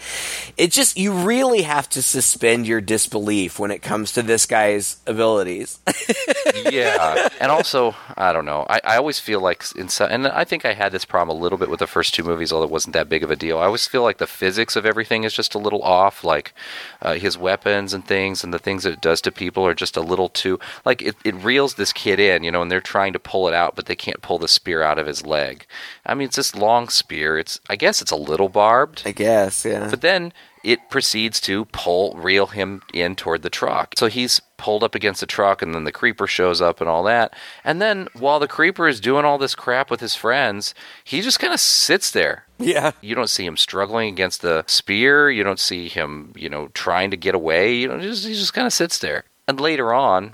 It 0.59 0.71
just, 0.71 0.99
you 0.99 1.15
really 1.15 1.63
have 1.63 1.89
to 1.89 2.03
suspend 2.03 2.67
your 2.67 2.83
disbelief 2.83 3.59
when 3.59 3.71
it 3.71 3.81
comes 3.81 4.13
to 4.13 4.23
this 4.23 4.45
guy's 4.45 4.99
abilities. 5.07 5.79
yeah, 6.71 7.31
and 7.41 7.51
also 7.51 7.95
I 8.19 8.35
don't 8.35 8.45
know. 8.45 8.67
I, 8.69 8.81
I 8.85 8.97
always 8.99 9.19
feel 9.19 9.41
like 9.41 9.65
in 9.75 9.89
some, 9.89 10.11
and 10.11 10.27
I 10.27 10.45
think 10.45 10.67
I 10.67 10.75
had 10.75 10.93
this 10.93 11.07
problem 11.07 11.35
a 11.35 11.41
little 11.41 11.57
bit 11.57 11.71
with 11.71 11.81
the 11.81 11.87
first 11.87 12.13
two 12.13 12.23
movies, 12.23 12.53
although 12.53 12.67
it 12.67 12.71
wasn't 12.71 12.93
that 12.93 13.09
big 13.09 13.25
of 13.25 13.31
a 13.31 13.37
deal. 13.37 13.59
I 13.59 13.65
always 13.65 13.87
feel 13.87 14.03
like 14.03 14.19
the 14.19 14.27
physics 14.27 14.77
of 14.77 14.85
everything 14.85 15.25
is 15.25 15.33
just 15.33 15.55
a 15.55 15.59
little 15.59 15.83
off. 15.83 16.23
Like 16.23 16.53
uh, 17.01 17.15
his 17.15 17.39
weapons 17.39 17.95
and 17.95 18.07
things, 18.07 18.45
and 18.45 18.53
the 18.53 18.59
things 18.59 18.83
that 18.83 18.93
it 18.93 19.01
does 19.01 19.23
to 19.23 19.33
people 19.33 19.67
are 19.67 19.75
just 19.75 19.97
a 19.97 20.03
little 20.03 20.29
too 20.29 20.61
like 20.85 21.03
it, 21.03 21.17
it 21.25 21.35
reels 21.37 21.75
this 21.75 21.93
kid 21.93 22.21
in, 22.21 22.45
you 22.45 22.51
know, 22.51 22.63
and 22.63 22.71
they're 22.71 22.81
trying 22.81 23.13
to 23.13 23.19
pull 23.19 23.49
it 23.49 23.55
out, 23.55 23.75
but 23.75 23.87
they 23.87 23.97
can't 23.97 24.23
pull 24.23 24.39
the 24.39 24.49
spear 24.49 24.83
out 24.83 24.99
of 24.99 25.07
his 25.07 25.25
leg. 25.25 25.67
I 26.07 26.15
mean, 26.15 26.27
it's 26.27 26.37
this 26.37 26.55
long 26.55 26.89
spear. 26.89 27.39
It's 27.39 27.61
I 27.69 27.77
guess 27.77 28.03
it's 28.03 28.11
a 28.11 28.17
little 28.17 28.49
barbed. 28.49 29.03
I 29.05 29.13
guess, 29.13 29.65
yeah. 29.65 29.89
But 29.91 30.01
then 30.01 30.33
it 30.63 30.89
proceeds 30.89 31.41
to 31.43 31.67
pull, 31.67 32.15
reel 32.15 32.47
him 32.47 32.83
in 32.95 33.15
toward 33.17 33.43
the 33.43 33.51
truck. 33.51 33.95
So 33.99 34.07
he's 34.07 34.41
pulled 34.57 34.83
up 34.83 34.95
against 34.95 35.21
the 35.21 35.27
truck, 35.27 35.61
and 35.61 35.75
then 35.75 35.85
the 35.85 35.93
creeper 35.93 36.27
shows 36.27 36.63
up 36.63 36.81
and 36.81 36.89
all 36.89 37.03
that. 37.05 37.35
And 37.63 37.83
then 37.83 38.09
while 38.15 38.41
the 38.41 38.49
creeper 38.49 38.89
is 38.89 38.99
doing 38.99 39.27
all 39.27 39.37
this 39.37 39.55
crap 39.55 39.91
with 39.91 40.01
his 40.01 40.15
friends, 40.15 40.75
he 41.05 41.21
just 41.21 41.39
kind 41.39 41.53
of 41.53 41.61
sits 41.61 42.11
there. 42.11 42.47
Yeah. 42.59 42.93
You 43.03 43.15
don't 43.15 43.29
see 43.29 43.45
him 43.45 43.59
struggling 43.59 44.09
against 44.09 44.41
the 44.41 44.65
spear. 44.67 45.31
You 45.31 45.45
don't 45.45 45.61
see 45.61 45.89
him, 45.89 46.33
you 46.35 46.49
know, 46.49 46.69
trying 46.69 47.11
to 47.11 47.17
get 47.19 47.35
away. 47.35 47.77
You 47.77 47.89
know, 47.89 48.01
just, 48.01 48.27
he 48.27 48.33
just 48.33 48.55
kind 48.55 48.67
of 48.67 48.73
sits 48.73 48.99
there. 48.99 49.25
And 49.47 49.61
later 49.61 49.93
on, 49.93 50.33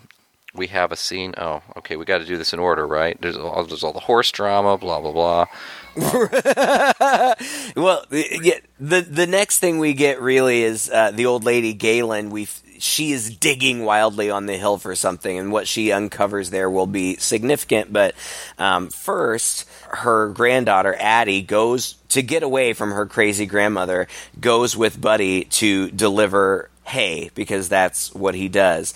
we 0.54 0.66
have 0.68 0.92
a 0.92 0.96
scene. 0.96 1.34
Oh, 1.38 1.62
okay, 1.78 1.96
we 1.96 2.04
got 2.04 2.18
to 2.18 2.24
do 2.24 2.36
this 2.36 2.52
in 2.52 2.58
order, 2.58 2.86
right? 2.86 3.20
There's 3.20 3.36
all, 3.36 3.64
there's 3.64 3.84
all 3.84 3.92
the 3.92 4.00
horse 4.00 4.30
drama, 4.30 4.76
blah 4.78 5.00
blah 5.00 5.12
blah. 5.12 5.46
well, 7.76 8.04
yeah, 8.10 8.58
the 8.78 9.00
the 9.00 9.26
next 9.28 9.58
thing 9.58 9.78
we 9.78 9.94
get 9.94 10.20
really 10.20 10.62
is 10.62 10.90
uh, 10.90 11.10
the 11.12 11.26
old 11.26 11.44
lady 11.44 11.74
Gaylen. 11.74 12.30
We 12.30 12.48
she 12.78 13.12
is 13.12 13.36
digging 13.36 13.84
wildly 13.84 14.30
on 14.30 14.46
the 14.46 14.56
hill 14.56 14.78
for 14.78 14.94
something, 14.94 15.38
and 15.38 15.52
what 15.52 15.68
she 15.68 15.92
uncovers 15.92 16.50
there 16.50 16.70
will 16.70 16.86
be 16.86 17.16
significant. 17.16 17.92
But 17.92 18.14
um, 18.58 18.88
first, 18.88 19.68
her 19.90 20.30
granddaughter 20.30 20.96
Addie 20.98 21.42
goes 21.42 21.94
to 22.08 22.22
get 22.22 22.42
away 22.42 22.72
from 22.72 22.90
her 22.92 23.06
crazy 23.06 23.46
grandmother. 23.46 24.08
Goes 24.40 24.76
with 24.76 25.00
Buddy 25.00 25.44
to 25.44 25.90
deliver 25.90 26.70
hay 26.84 27.30
because 27.34 27.68
that's 27.68 28.14
what 28.14 28.34
he 28.34 28.48
does. 28.48 28.94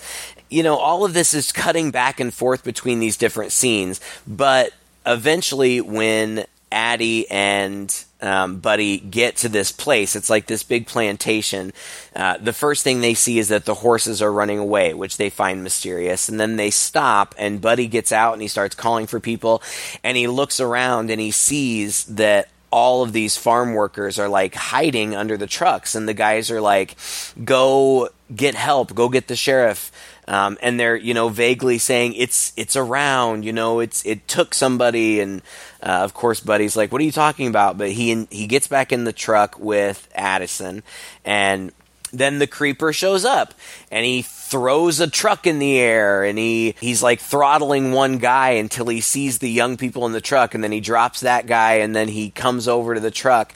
You 0.49 0.63
know, 0.63 0.77
all 0.77 1.05
of 1.05 1.13
this 1.13 1.33
is 1.33 1.51
cutting 1.51 1.91
back 1.91 2.19
and 2.19 2.33
forth 2.33 2.63
between 2.63 2.99
these 2.99 3.17
different 3.17 3.51
scenes, 3.51 3.99
but 4.27 4.71
eventually, 5.05 5.81
when 5.81 6.45
Addie 6.71 7.29
and 7.31 8.05
um, 8.21 8.59
Buddy 8.59 8.97
get 8.97 9.37
to 9.37 9.49
this 9.49 9.71
place. 9.71 10.15
It's 10.15 10.29
like 10.29 10.47
this 10.47 10.63
big 10.63 10.87
plantation. 10.87 11.73
Uh, 12.15 12.37
the 12.37 12.53
first 12.53 12.83
thing 12.83 12.99
they 13.01 13.13
see 13.13 13.39
is 13.39 13.49
that 13.49 13.65
the 13.65 13.75
horses 13.75 14.21
are 14.21 14.31
running 14.31 14.59
away, 14.59 14.93
which 14.93 15.17
they 15.17 15.29
find 15.29 15.63
mysterious. 15.63 16.27
And 16.27 16.39
then 16.39 16.55
they 16.55 16.71
stop, 16.71 17.35
and 17.37 17.61
Buddy 17.61 17.87
gets 17.87 18.11
out 18.11 18.33
and 18.33 18.41
he 18.41 18.47
starts 18.47 18.75
calling 18.75 19.07
for 19.07 19.19
people. 19.19 19.61
And 20.03 20.17
he 20.17 20.27
looks 20.27 20.59
around 20.59 21.11
and 21.11 21.21
he 21.21 21.31
sees 21.31 22.05
that 22.05 22.49
all 22.71 23.03
of 23.03 23.13
these 23.13 23.37
farm 23.37 23.73
workers 23.73 24.19
are 24.19 24.27
like 24.27 24.55
hiding 24.55 25.15
under 25.15 25.37
the 25.37 25.47
trucks. 25.47 25.95
And 25.95 26.09
the 26.09 26.13
guys 26.13 26.51
are 26.51 26.61
like, 26.61 26.95
go 27.43 28.09
get 28.35 28.55
help, 28.55 28.93
go 28.95 29.07
get 29.07 29.27
the 29.27 29.35
sheriff. 29.35 29.91
Um, 30.27 30.57
and 30.61 30.79
they're 30.79 30.95
you 30.95 31.13
know 31.13 31.29
vaguely 31.29 31.77
saying 31.77 32.15
it's 32.15 32.51
it's 32.57 32.75
around 32.75 33.45
you 33.45 33.53
know 33.53 33.79
it's 33.79 34.03
it 34.05 34.27
took 34.27 34.55
somebody 34.55 35.19
and 35.19 35.43
uh, 35.83 36.01
of 36.03 36.15
course 36.15 36.39
Buddy's 36.39 36.75
like 36.75 36.91
what 36.91 36.99
are 36.99 37.05
you 37.05 37.11
talking 37.11 37.47
about? 37.47 37.77
But 37.77 37.91
he 37.91 38.25
he 38.31 38.47
gets 38.47 38.67
back 38.67 38.91
in 38.91 39.03
the 39.03 39.13
truck 39.13 39.59
with 39.59 40.07
Addison 40.15 40.81
and 41.23 41.71
then 42.11 42.39
the 42.39 42.47
creeper 42.47 42.93
shows 42.93 43.25
up 43.25 43.53
and 43.91 44.05
he 44.05 44.21
throws 44.21 44.99
a 44.99 45.07
truck 45.09 45.47
in 45.47 45.59
the 45.59 45.77
air 45.77 46.23
and 46.23 46.37
he 46.37 46.75
he's 46.79 47.03
like 47.03 47.19
throttling 47.19 47.91
one 47.91 48.17
guy 48.17 48.51
until 48.51 48.87
he 48.87 49.01
sees 49.01 49.39
the 49.39 49.49
young 49.49 49.77
people 49.77 50.05
in 50.05 50.11
the 50.11 50.21
truck 50.21 50.53
and 50.53 50.63
then 50.63 50.71
he 50.71 50.79
drops 50.79 51.21
that 51.21 51.47
guy 51.47 51.75
and 51.75 51.95
then 51.95 52.07
he 52.07 52.29
comes 52.29 52.67
over 52.67 52.93
to 52.93 52.99
the 52.99 53.11
truck. 53.11 53.53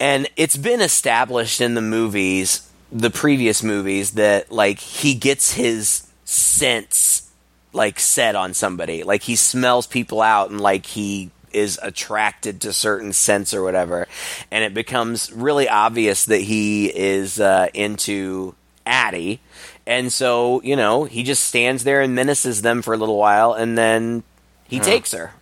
And 0.00 0.28
it's 0.36 0.56
been 0.56 0.80
established 0.80 1.60
in 1.60 1.74
the 1.74 1.80
movies 1.80 2.68
the 2.94 3.10
previous 3.10 3.62
movies 3.62 4.12
that 4.12 4.52
like 4.52 4.78
he 4.78 5.14
gets 5.14 5.52
his 5.52 6.06
sense 6.24 7.30
like 7.72 7.98
set 7.98 8.36
on 8.36 8.54
somebody. 8.54 9.02
Like 9.02 9.22
he 9.22 9.36
smells 9.36 9.86
people 9.86 10.22
out 10.22 10.50
and 10.50 10.60
like 10.60 10.86
he 10.86 11.30
is 11.52 11.78
attracted 11.82 12.60
to 12.60 12.72
certain 12.72 13.12
scents 13.12 13.52
or 13.52 13.62
whatever, 13.62 14.08
and 14.50 14.64
it 14.64 14.74
becomes 14.74 15.32
really 15.32 15.68
obvious 15.68 16.24
that 16.26 16.40
he 16.40 16.86
is 16.86 17.38
uh, 17.38 17.68
into 17.74 18.54
Addie, 18.86 19.40
and 19.86 20.12
so 20.12 20.60
you 20.62 20.76
know 20.76 21.04
he 21.04 21.22
just 21.22 21.44
stands 21.44 21.84
there 21.84 22.00
and 22.00 22.14
menaces 22.14 22.62
them 22.62 22.82
for 22.82 22.94
a 22.94 22.96
little 22.96 23.18
while, 23.18 23.52
and 23.52 23.76
then 23.76 24.22
he 24.66 24.80
takes 24.80 25.12
her. 25.12 25.32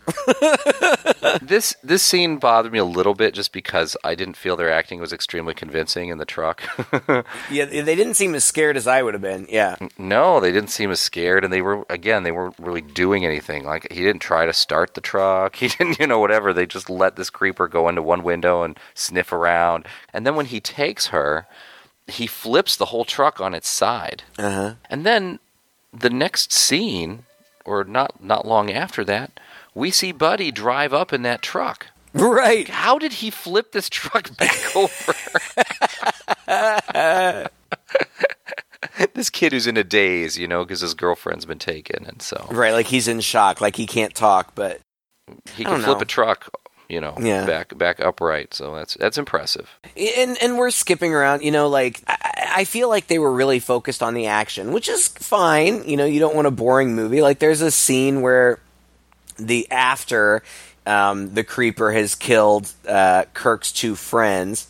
this 1.42 1.74
this 1.82 2.02
scene 2.02 2.38
bothered 2.38 2.72
me 2.72 2.78
a 2.78 2.84
little 2.84 3.14
bit 3.14 3.34
just 3.34 3.52
because 3.52 3.96
I 4.02 4.14
didn't 4.14 4.36
feel 4.36 4.56
their 4.56 4.72
acting 4.72 5.00
was 5.00 5.12
extremely 5.12 5.54
convincing 5.54 6.08
in 6.08 6.18
the 6.18 6.24
truck. 6.24 6.62
Yeah, 7.50 7.66
they 7.66 7.94
didn't 7.94 8.14
seem 8.14 8.34
as 8.34 8.44
scared 8.44 8.76
as 8.76 8.86
I 8.86 9.02
would 9.02 9.14
have 9.14 9.22
been. 9.22 9.46
Yeah, 9.48 9.76
no, 9.98 10.40
they 10.40 10.52
didn't 10.52 10.70
seem 10.70 10.90
as 10.90 11.00
scared, 11.00 11.44
and 11.44 11.52
they 11.52 11.60
were 11.60 11.84
again 11.88 12.22
they 12.22 12.32
weren't 12.32 12.58
really 12.58 12.80
doing 12.80 13.24
anything. 13.24 13.64
Like 13.64 13.90
he 13.90 14.02
didn't 14.02 14.22
try 14.22 14.46
to 14.46 14.52
start 14.52 14.94
the 14.94 15.00
truck. 15.00 15.56
He 15.62 15.68
didn't, 15.68 16.00
you 16.00 16.06
know, 16.08 16.18
whatever. 16.18 16.52
They 16.52 16.66
just 16.66 16.90
let 16.90 17.16
this 17.16 17.30
creeper 17.30 17.68
go 17.68 17.88
into 17.88 18.02
one 18.02 18.22
window 18.24 18.62
and 18.62 18.78
sniff 18.94 19.32
around, 19.32 19.86
and 20.12 20.26
then 20.26 20.34
when 20.34 20.46
he 20.46 20.60
takes 20.60 21.08
her, 21.08 21.46
he 22.06 22.26
flips 22.26 22.76
the 22.76 22.86
whole 22.86 23.04
truck 23.04 23.40
on 23.40 23.54
its 23.54 23.68
side, 23.68 24.24
uh-huh. 24.38 24.74
and 24.90 25.06
then 25.06 25.38
the 25.92 26.10
next 26.10 26.52
scene, 26.52 27.24
or 27.64 27.84
not 27.84 28.22
not 28.22 28.46
long 28.46 28.70
after 28.70 29.04
that, 29.04 29.38
we 29.74 29.90
see 29.90 30.12
Buddy 30.12 30.50
drive 30.50 30.92
up 30.92 31.12
in 31.12 31.22
that 31.22 31.42
truck. 31.42 31.86
right. 32.14 32.68
How 32.68 32.98
did 32.98 33.14
he 33.14 33.30
flip 33.30 33.72
this 33.72 33.88
truck 33.88 34.36
back 34.36 34.76
over? 34.76 35.14
this 39.14 39.30
kid 39.30 39.52
who's 39.52 39.66
in 39.66 39.76
a 39.76 39.84
daze, 39.84 40.38
you 40.38 40.46
know, 40.48 40.64
because 40.64 40.80
his 40.80 40.94
girlfriend's 40.94 41.46
been 41.46 41.58
taken, 41.58 42.04
and 42.06 42.20
so 42.22 42.46
Right, 42.50 42.72
like 42.72 42.86
he's 42.86 43.08
in 43.08 43.20
shock, 43.20 43.60
like 43.60 43.76
he 43.76 43.86
can't 43.86 44.14
talk, 44.14 44.54
but 44.54 44.80
he 45.54 45.64
can 45.64 45.80
flip 45.82 45.98
know. 45.98 46.02
a 46.02 46.04
truck, 46.04 46.48
you 46.92 47.00
know, 47.00 47.14
Yeah. 47.18 47.46
back 47.46 47.76
back 47.78 48.00
upright. 48.00 48.52
So 48.54 48.74
that's 48.74 48.94
that's 48.94 49.16
impressive. 49.18 49.68
and 49.96 50.36
and 50.42 50.58
we're 50.58 50.70
skipping 50.70 51.14
around. 51.14 51.42
You 51.42 51.50
know, 51.50 51.68
like 51.68 52.02
I, 52.06 52.52
I 52.58 52.64
feel 52.64 52.88
like 52.90 53.06
they 53.06 53.18
were 53.18 53.32
really 53.32 53.58
focused 53.60 54.02
on 54.02 54.12
the 54.14 54.26
action, 54.26 54.72
which 54.72 54.88
is 54.88 55.08
fine. 55.08 55.88
You 55.88 55.96
know, 55.96 56.04
you 56.04 56.20
don't 56.20 56.34
want 56.36 56.46
a 56.46 56.50
boring 56.50 56.94
movie. 56.94 57.22
Like 57.22 57.38
there's 57.38 57.62
a 57.62 57.70
scene 57.70 58.20
where 58.20 58.58
the 59.38 59.66
after 59.70 60.42
um, 60.86 61.32
the 61.34 61.44
creeper 61.44 61.92
has 61.92 62.14
killed 62.14 62.70
uh, 62.86 63.24
Kirk's 63.32 63.72
two 63.72 63.94
friends. 63.94 64.68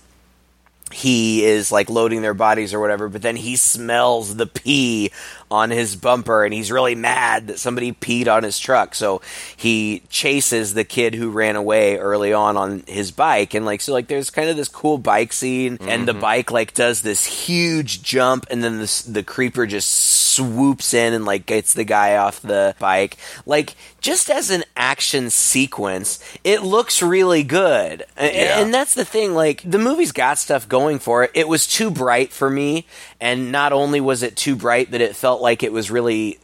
He 0.92 1.42
is 1.44 1.72
like 1.72 1.88
loading 1.88 2.20
their 2.20 2.34
bodies 2.34 2.74
or 2.74 2.78
whatever, 2.80 3.08
but 3.08 3.22
then 3.22 3.34
he 3.36 3.56
smells 3.56 4.36
the 4.36 4.46
pee 4.46 5.10
on 5.52 5.70
his 5.70 5.94
bumper 5.94 6.44
and 6.44 6.52
he's 6.54 6.72
really 6.72 6.94
mad 6.94 7.46
that 7.46 7.58
somebody 7.58 7.92
peed 7.92 8.26
on 8.26 8.42
his 8.42 8.58
truck. 8.58 8.94
So 8.94 9.20
he 9.56 10.02
chases 10.08 10.74
the 10.74 10.84
kid 10.84 11.14
who 11.14 11.30
ran 11.30 11.56
away 11.56 11.98
early 11.98 12.32
on 12.32 12.56
on 12.56 12.82
his 12.88 13.12
bike. 13.12 13.54
And 13.54 13.66
like, 13.66 13.80
so 13.80 13.92
like 13.92 14.08
there's 14.08 14.30
kind 14.30 14.48
of 14.48 14.56
this 14.56 14.68
cool 14.68 14.98
bike 14.98 15.32
scene 15.32 15.78
and 15.82 16.08
the 16.08 16.12
mm-hmm. 16.12 16.20
bike 16.20 16.50
like 16.50 16.74
does 16.74 17.02
this 17.02 17.24
huge 17.26 18.02
jump 18.02 18.46
and 18.50 18.64
then 18.64 18.78
this, 18.78 19.02
the 19.02 19.22
creeper 19.22 19.66
just 19.66 19.90
swoops 19.90 20.94
in 20.94 21.12
and 21.12 21.26
like 21.26 21.44
gets 21.46 21.74
the 21.74 21.84
guy 21.84 22.16
off 22.16 22.40
the 22.40 22.74
bike. 22.78 23.18
Like 23.44 23.76
just 24.00 24.30
as 24.30 24.50
an 24.50 24.64
action 24.76 25.30
sequence, 25.30 26.18
it 26.42 26.62
looks 26.62 27.02
really 27.02 27.42
good. 27.42 28.04
A- 28.16 28.32
Yeah. 28.32 28.60
And 28.60 28.72
that's 28.72 28.94
the 28.94 29.04
thing, 29.04 29.34
like 29.34 29.62
the 29.64 29.78
movie's 29.78 30.12
got 30.12 30.38
stuff 30.38 30.68
going 30.68 30.98
for 30.98 31.24
it. 31.24 31.30
It 31.34 31.48
was 31.48 31.66
too 31.66 31.90
bright 31.90 32.32
for 32.32 32.48
me, 32.48 32.86
and 33.20 33.52
not 33.52 33.72
only 33.72 34.00
was 34.00 34.22
it 34.22 34.36
too 34.36 34.56
bright 34.56 34.90
that 34.92 35.00
it 35.00 35.14
felt 35.14 35.41
like 35.42 35.62
it 35.62 35.72
was 35.72 35.90
really 35.90 36.38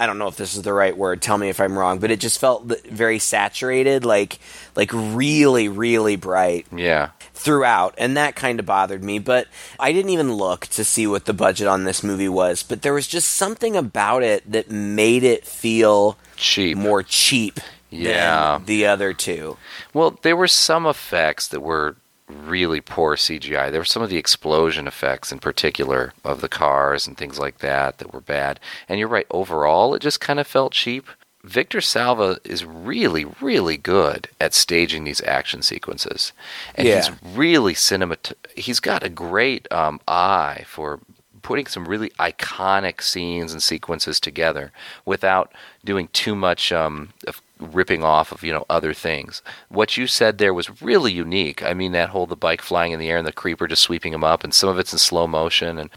I 0.00 0.06
don't 0.06 0.18
know 0.18 0.28
if 0.28 0.36
this 0.36 0.54
is 0.54 0.62
the 0.62 0.72
right 0.72 0.96
word. 0.96 1.20
Tell 1.20 1.36
me 1.38 1.48
if 1.48 1.60
I'm 1.60 1.76
wrong, 1.76 1.98
but 1.98 2.12
it 2.12 2.20
just 2.20 2.38
felt 2.38 2.64
very 2.88 3.18
saturated, 3.18 4.04
like 4.04 4.38
like 4.76 4.90
really 4.92 5.68
really 5.68 6.14
bright 6.16 6.66
Yeah, 6.72 7.10
throughout, 7.34 7.94
and 7.98 8.16
that 8.16 8.36
kind 8.36 8.60
of 8.60 8.66
bothered 8.66 9.02
me. 9.02 9.18
But 9.18 9.48
I 9.80 9.92
didn't 9.92 10.10
even 10.10 10.32
look 10.34 10.66
to 10.68 10.84
see 10.84 11.06
what 11.08 11.24
the 11.24 11.32
budget 11.34 11.66
on 11.66 11.82
this 11.82 12.04
movie 12.04 12.28
was. 12.28 12.62
But 12.62 12.82
there 12.82 12.94
was 12.94 13.08
just 13.08 13.28
something 13.30 13.76
about 13.76 14.22
it 14.22 14.48
that 14.50 14.70
made 14.70 15.24
it 15.24 15.44
feel 15.44 16.16
cheap. 16.36 16.76
more 16.78 17.02
cheap 17.02 17.58
Yeah. 17.90 18.58
than 18.58 18.66
the 18.66 18.86
other 18.86 19.12
two. 19.12 19.56
Well, 19.92 20.16
there 20.22 20.36
were 20.36 20.46
some 20.46 20.86
effects 20.86 21.48
that 21.48 21.60
were 21.60 21.96
really 22.28 22.80
poor 22.80 23.16
CGI. 23.16 23.70
There 23.70 23.80
were 23.80 23.84
some 23.84 24.02
of 24.02 24.10
the 24.10 24.16
explosion 24.16 24.86
effects 24.86 25.32
in 25.32 25.38
particular 25.38 26.12
of 26.24 26.40
the 26.40 26.48
cars 26.48 27.06
and 27.06 27.16
things 27.16 27.38
like 27.38 27.58
that 27.58 27.98
that 27.98 28.12
were 28.12 28.20
bad. 28.20 28.60
And 28.88 28.98
you're 28.98 29.08
right, 29.08 29.26
overall 29.30 29.94
it 29.94 30.02
just 30.02 30.20
kind 30.20 30.38
of 30.38 30.46
felt 30.46 30.72
cheap. 30.72 31.06
Victor 31.44 31.80
Salva 31.80 32.38
is 32.44 32.64
really, 32.64 33.24
really 33.40 33.76
good 33.76 34.28
at 34.40 34.54
staging 34.54 35.04
these 35.04 35.22
action 35.22 35.62
sequences, 35.62 36.32
and 36.74 36.86
he's 36.86 37.10
really 37.22 37.74
cinemat. 37.74 38.32
He's 38.56 38.80
got 38.80 39.04
a 39.04 39.08
great 39.08 39.70
um, 39.72 40.00
eye 40.08 40.64
for 40.66 40.98
putting 41.42 41.66
some 41.66 41.86
really 41.86 42.10
iconic 42.18 43.02
scenes 43.02 43.52
and 43.52 43.62
sequences 43.62 44.20
together 44.20 44.72
without 45.04 45.52
doing 45.84 46.08
too 46.12 46.34
much 46.34 46.72
um, 46.72 47.10
of 47.26 47.42
ripping 47.60 48.04
off 48.04 48.30
of 48.30 48.42
you 48.42 48.52
know 48.52 48.64
other 48.70 48.92
things. 48.94 49.42
What 49.68 49.96
you 49.96 50.06
said 50.06 50.38
there 50.38 50.54
was 50.54 50.82
really 50.82 51.12
unique. 51.12 51.62
I 51.62 51.74
mean 51.74 51.92
that 51.92 52.10
whole 52.10 52.26
the 52.26 52.36
bike 52.36 52.62
flying 52.62 52.92
in 52.92 53.00
the 53.00 53.08
air 53.08 53.18
and 53.18 53.26
the 53.26 53.32
creeper 53.32 53.66
just 53.66 53.82
sweeping 53.82 54.12
him 54.12 54.24
up, 54.24 54.44
and 54.44 54.54
some 54.54 54.68
of 54.68 54.78
it's 54.78 54.92
in 54.92 54.98
slow 54.98 55.26
motion, 55.26 55.78
and 55.78 55.90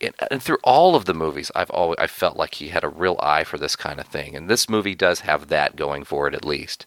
and, 0.00 0.14
and 0.30 0.42
through 0.42 0.58
all 0.62 0.94
of 0.94 1.04
the 1.04 1.14
movies, 1.14 1.50
I've 1.54 1.70
always 1.70 1.96
I 1.98 2.06
felt 2.06 2.36
like 2.36 2.54
he 2.54 2.68
had 2.68 2.84
a 2.84 2.88
real 2.88 3.18
eye 3.20 3.44
for 3.44 3.58
this 3.58 3.76
kind 3.76 4.00
of 4.00 4.06
thing, 4.06 4.36
and 4.36 4.48
this 4.48 4.68
movie 4.68 4.94
does 4.94 5.20
have 5.20 5.48
that 5.48 5.76
going 5.76 6.04
for 6.04 6.28
it 6.28 6.34
at 6.34 6.44
least. 6.44 6.86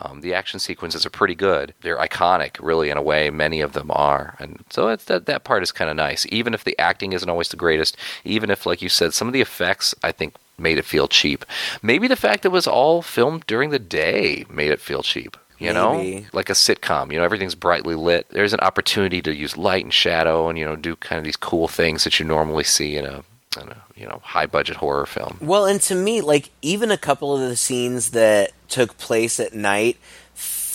Um, 0.00 0.20
the 0.20 0.34
action 0.34 0.60
sequences 0.60 1.06
are 1.06 1.10
pretty 1.10 1.34
good. 1.34 1.74
They're 1.80 1.96
iconic, 1.96 2.56
really, 2.60 2.90
in 2.90 2.98
a 2.98 3.02
way. 3.02 3.30
Many 3.30 3.60
of 3.60 3.72
them 3.72 3.90
are, 3.90 4.36
and 4.38 4.64
so 4.70 4.88
it's, 4.88 5.04
that 5.04 5.26
that 5.26 5.44
part 5.44 5.62
is 5.62 5.72
kind 5.72 5.88
of 5.88 5.96
nice. 5.96 6.26
Even 6.30 6.54
if 6.54 6.64
the 6.64 6.78
acting 6.78 7.12
isn't 7.12 7.28
always 7.28 7.48
the 7.48 7.56
greatest, 7.56 7.96
even 8.24 8.50
if, 8.50 8.66
like 8.66 8.82
you 8.82 8.88
said, 8.88 9.14
some 9.14 9.26
of 9.26 9.32
the 9.32 9.40
effects 9.40 9.94
I 10.02 10.12
think 10.12 10.34
made 10.58 10.78
it 10.78 10.84
feel 10.84 11.08
cheap. 11.08 11.44
Maybe 11.82 12.08
the 12.08 12.16
fact 12.16 12.42
that 12.42 12.50
it 12.50 12.52
was 12.52 12.66
all 12.66 13.02
filmed 13.02 13.46
during 13.46 13.70
the 13.70 13.78
day 13.78 14.44
made 14.50 14.70
it 14.70 14.80
feel 14.80 15.02
cheap. 15.02 15.36
You 15.58 15.72
know, 15.72 16.22
like 16.34 16.50
a 16.50 16.52
sitcom. 16.52 17.10
You 17.10 17.18
know, 17.18 17.24
everything's 17.24 17.54
brightly 17.54 17.94
lit. 17.94 18.28
There's 18.28 18.52
an 18.52 18.60
opportunity 18.60 19.22
to 19.22 19.34
use 19.34 19.56
light 19.56 19.84
and 19.84 19.92
shadow, 19.92 20.50
and 20.50 20.58
you 20.58 20.66
know, 20.66 20.76
do 20.76 20.96
kind 20.96 21.18
of 21.18 21.24
these 21.24 21.36
cool 21.36 21.66
things 21.66 22.04
that 22.04 22.20
you 22.20 22.26
normally 22.26 22.64
see 22.64 22.96
in 22.96 23.06
a, 23.06 23.24
in 23.58 23.68
a 23.70 23.82
you 23.96 24.06
know 24.06 24.20
high 24.22 24.44
budget 24.44 24.76
horror 24.76 25.06
film. 25.06 25.38
Well, 25.40 25.64
and 25.64 25.80
to 25.82 25.94
me, 25.94 26.20
like 26.20 26.50
even 26.60 26.90
a 26.90 26.98
couple 26.98 27.34
of 27.34 27.40
the 27.40 27.56
scenes 27.56 28.10
that 28.10 28.52
took 28.68 28.98
place 28.98 29.40
at 29.40 29.54
night 29.54 29.98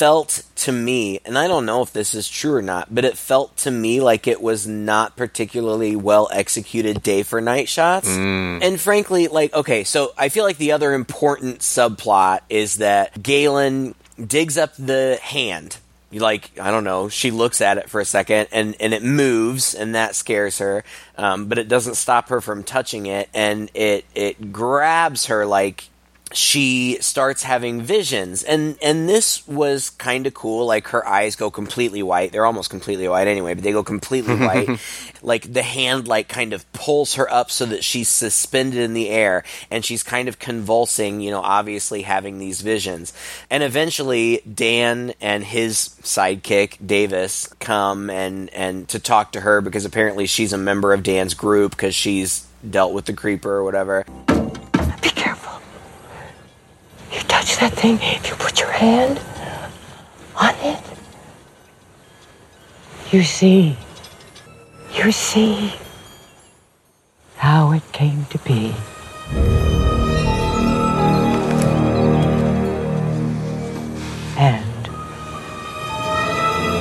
felt 0.01 0.41
to 0.55 0.71
me, 0.71 1.19
and 1.25 1.37
I 1.37 1.47
don't 1.47 1.67
know 1.67 1.83
if 1.83 1.93
this 1.93 2.15
is 2.15 2.27
true 2.27 2.55
or 2.55 2.63
not, 2.63 2.87
but 2.89 3.05
it 3.05 3.19
felt 3.19 3.55
to 3.57 3.69
me 3.69 4.01
like 4.01 4.25
it 4.25 4.41
was 4.41 4.65
not 4.65 5.15
particularly 5.15 5.95
well 5.95 6.27
executed 6.31 7.03
day 7.03 7.21
for 7.21 7.39
night 7.39 7.69
shots. 7.69 8.07
And 8.63 8.81
frankly, 8.81 9.27
like 9.27 9.53
okay, 9.53 9.83
so 9.83 10.11
I 10.17 10.29
feel 10.29 10.43
like 10.43 10.57
the 10.57 10.71
other 10.71 10.93
important 10.93 11.59
subplot 11.59 12.39
is 12.49 12.77
that 12.77 13.13
Gaylen 13.21 13.93
digs 14.27 14.57
up 14.57 14.75
the 14.75 15.19
hand 15.21 15.77
like 16.11 16.59
I 16.59 16.71
don't 16.71 16.83
know. 16.83 17.07
She 17.07 17.31
looks 17.31 17.61
at 17.61 17.77
it 17.77 17.89
for 17.89 18.01
a 18.01 18.05
second, 18.05 18.47
and 18.51 18.75
and 18.79 18.93
it 18.93 19.03
moves, 19.03 19.73
and 19.73 19.95
that 19.95 20.15
scares 20.15 20.57
her. 20.57 20.83
Um, 21.17 21.45
but 21.45 21.57
it 21.57 21.67
doesn't 21.67 21.95
stop 21.95 22.29
her 22.29 22.41
from 22.41 22.63
touching 22.63 23.05
it, 23.05 23.29
and 23.33 23.69
it 23.73 24.05
it 24.13 24.51
grabs 24.51 25.27
her 25.27 25.45
like 25.45 25.85
she 26.33 26.97
starts 27.01 27.43
having 27.43 27.81
visions. 27.81 28.43
And 28.43 28.77
and 28.81 29.07
this 29.07 29.47
was 29.47 29.89
kind 29.91 30.27
of 30.27 30.33
cool 30.33 30.65
like 30.65 30.87
her 30.89 31.07
eyes 31.07 31.35
go 31.35 31.51
completely 31.51 32.03
white. 32.03 32.31
They're 32.31 32.45
almost 32.45 32.69
completely 32.69 33.07
white 33.07 33.27
anyway 33.27 33.53
but 33.53 33.63
they 33.63 33.71
go 33.71 33.83
completely 33.83 34.35
white. 34.37 34.79
Like 35.21 35.51
the 35.51 35.63
hand 35.63 36.07
like 36.07 36.27
kind 36.27 36.53
of 36.53 36.71
pulls 36.73 37.15
her 37.15 37.31
up 37.31 37.51
so 37.51 37.65
that 37.67 37.83
she's 37.83 38.09
suspended 38.09 38.79
in 38.79 38.93
the 38.93 39.09
air 39.09 39.43
and 39.69 39.83
she's 39.83 40.03
kind 40.03 40.27
of 40.27 40.39
convulsing 40.39 41.21
you 41.21 41.31
know 41.31 41.41
obviously 41.41 42.03
having 42.03 42.39
these 42.39 42.61
visions. 42.61 43.13
And 43.49 43.63
eventually 43.63 44.41
Dan 44.51 45.13
and 45.21 45.43
his 45.43 45.95
sidekick 46.01 46.85
Davis 46.85 47.47
come 47.59 48.09
and 48.09 48.49
and 48.51 48.87
to 48.89 48.99
talk 48.99 49.33
to 49.33 49.41
her 49.41 49.61
because 49.61 49.85
apparently 49.85 50.25
she's 50.25 50.53
a 50.53 50.57
member 50.57 50.93
of 50.93 51.03
Dan's 51.03 51.33
group 51.33 51.71
because 51.71 51.95
she's 51.95 52.47
dealt 52.67 52.93
with 52.93 53.05
the 53.05 53.13
creeper 53.13 53.51
or 53.51 53.63
whatever 53.63 54.05
that 57.61 57.73
thing, 57.73 57.99
if 58.01 58.27
you 58.27 58.35
put 58.37 58.59
your 58.59 58.71
hand 58.71 59.21
on 60.35 60.55
it, 60.61 60.83
you 63.11 63.21
see. 63.21 63.77
You 64.95 65.11
see 65.11 65.71
how 67.35 67.71
it 67.71 67.83
came 67.91 68.25
to 68.25 68.39
be. 68.39 68.73
And 74.37 74.87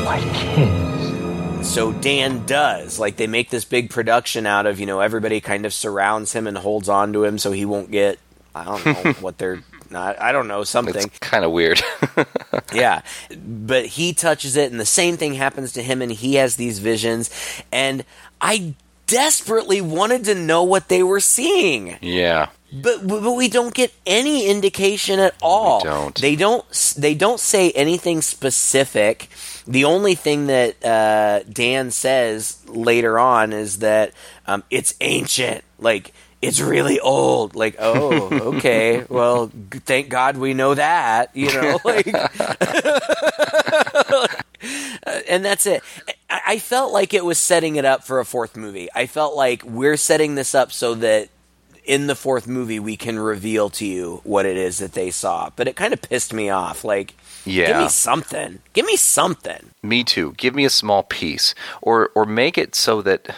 what 0.06 0.18
it 0.22 1.60
is. 1.60 1.68
so 1.68 1.92
Dan 1.92 2.46
does. 2.46 2.98
Like 2.98 3.16
they 3.16 3.26
make 3.26 3.50
this 3.50 3.66
big 3.66 3.90
production 3.90 4.46
out 4.46 4.64
of, 4.64 4.80
you 4.80 4.86
know, 4.86 5.00
everybody 5.00 5.42
kind 5.42 5.66
of 5.66 5.74
surrounds 5.74 6.32
him 6.32 6.46
and 6.46 6.56
holds 6.56 6.88
on 6.88 7.12
to 7.12 7.24
him 7.24 7.36
so 7.36 7.52
he 7.52 7.66
won't 7.66 7.90
get 7.90 8.18
I 8.54 8.64
don't 8.64 8.86
know 8.86 9.12
what 9.20 9.38
they're 9.38 9.62
not 9.90 10.20
I 10.20 10.32
don't 10.32 10.48
know 10.48 10.64
something. 10.64 10.96
It's 10.96 11.18
kind 11.18 11.44
of 11.44 11.52
weird. 11.52 11.80
yeah, 12.72 13.02
but 13.36 13.86
he 13.86 14.12
touches 14.12 14.56
it, 14.56 14.70
and 14.70 14.80
the 14.80 14.86
same 14.86 15.16
thing 15.16 15.34
happens 15.34 15.72
to 15.72 15.82
him, 15.82 16.02
and 16.02 16.12
he 16.12 16.34
has 16.36 16.56
these 16.56 16.78
visions, 16.78 17.30
and 17.72 18.04
I 18.40 18.74
desperately 19.06 19.80
wanted 19.80 20.24
to 20.24 20.34
know 20.34 20.62
what 20.62 20.88
they 20.88 21.02
were 21.02 21.20
seeing. 21.20 21.98
Yeah. 22.00 22.50
But 22.72 23.06
but 23.06 23.32
we 23.32 23.48
don't 23.48 23.74
get 23.74 23.92
any 24.06 24.46
indication 24.46 25.18
at 25.18 25.34
all. 25.42 25.80
We 25.80 25.84
don't. 25.84 26.20
They 26.20 26.36
don't. 26.36 26.94
They 26.96 27.14
don't 27.14 27.40
say 27.40 27.72
anything 27.72 28.22
specific. 28.22 29.28
The 29.66 29.84
only 29.84 30.14
thing 30.14 30.46
that 30.46 30.84
uh, 30.84 31.40
Dan 31.52 31.90
says 31.90 32.58
later 32.68 33.18
on 33.18 33.52
is 33.52 33.80
that 33.80 34.12
um, 34.46 34.62
it's 34.70 34.94
ancient. 35.00 35.64
Like 35.80 36.12
it's 36.42 36.60
really 36.60 37.00
old. 37.00 37.54
Like 37.54 37.76
oh, 37.78 38.28
okay. 38.56 39.04
well, 39.08 39.48
g- 39.48 39.78
thank 39.80 40.08
God 40.08 40.36
we 40.36 40.54
know 40.54 40.74
that. 40.74 41.34
You 41.34 41.52
know, 41.52 41.78
like. 41.84 42.06
and 45.28 45.44
that's 45.44 45.66
it. 45.66 45.82
I 46.28 46.40
I 46.46 46.58
felt 46.58 46.92
like 46.92 47.14
it 47.14 47.24
was 47.24 47.38
setting 47.38 47.76
it 47.76 47.84
up 47.84 48.04
for 48.04 48.20
a 48.20 48.24
fourth 48.24 48.56
movie. 48.56 48.88
I 48.94 49.06
felt 49.06 49.36
like 49.36 49.64
we're 49.64 49.96
setting 49.96 50.34
this 50.34 50.54
up 50.54 50.72
so 50.72 50.94
that 50.96 51.28
in 51.84 52.06
the 52.06 52.14
fourth 52.14 52.46
movie 52.46 52.78
we 52.78 52.96
can 52.96 53.18
reveal 53.18 53.70
to 53.70 53.86
you 53.86 54.20
what 54.24 54.46
it 54.46 54.56
is 54.56 54.78
that 54.78 54.92
they 54.92 55.10
saw. 55.10 55.50
But 55.56 55.68
it 55.68 55.76
kind 55.76 55.92
of 55.92 56.02
pissed 56.02 56.32
me 56.32 56.50
off. 56.50 56.84
Like, 56.84 57.14
yeah. 57.44 57.66
give 57.66 57.76
me 57.78 57.88
something. 57.88 58.60
Give 58.72 58.86
me 58.86 58.96
something. 58.96 59.70
Me 59.82 60.04
too. 60.04 60.34
Give 60.36 60.54
me 60.54 60.64
a 60.64 60.70
small 60.70 61.02
piece, 61.02 61.54
or 61.82 62.10
or 62.14 62.26
make 62.26 62.58
it 62.58 62.74
so 62.74 63.02
that 63.02 63.34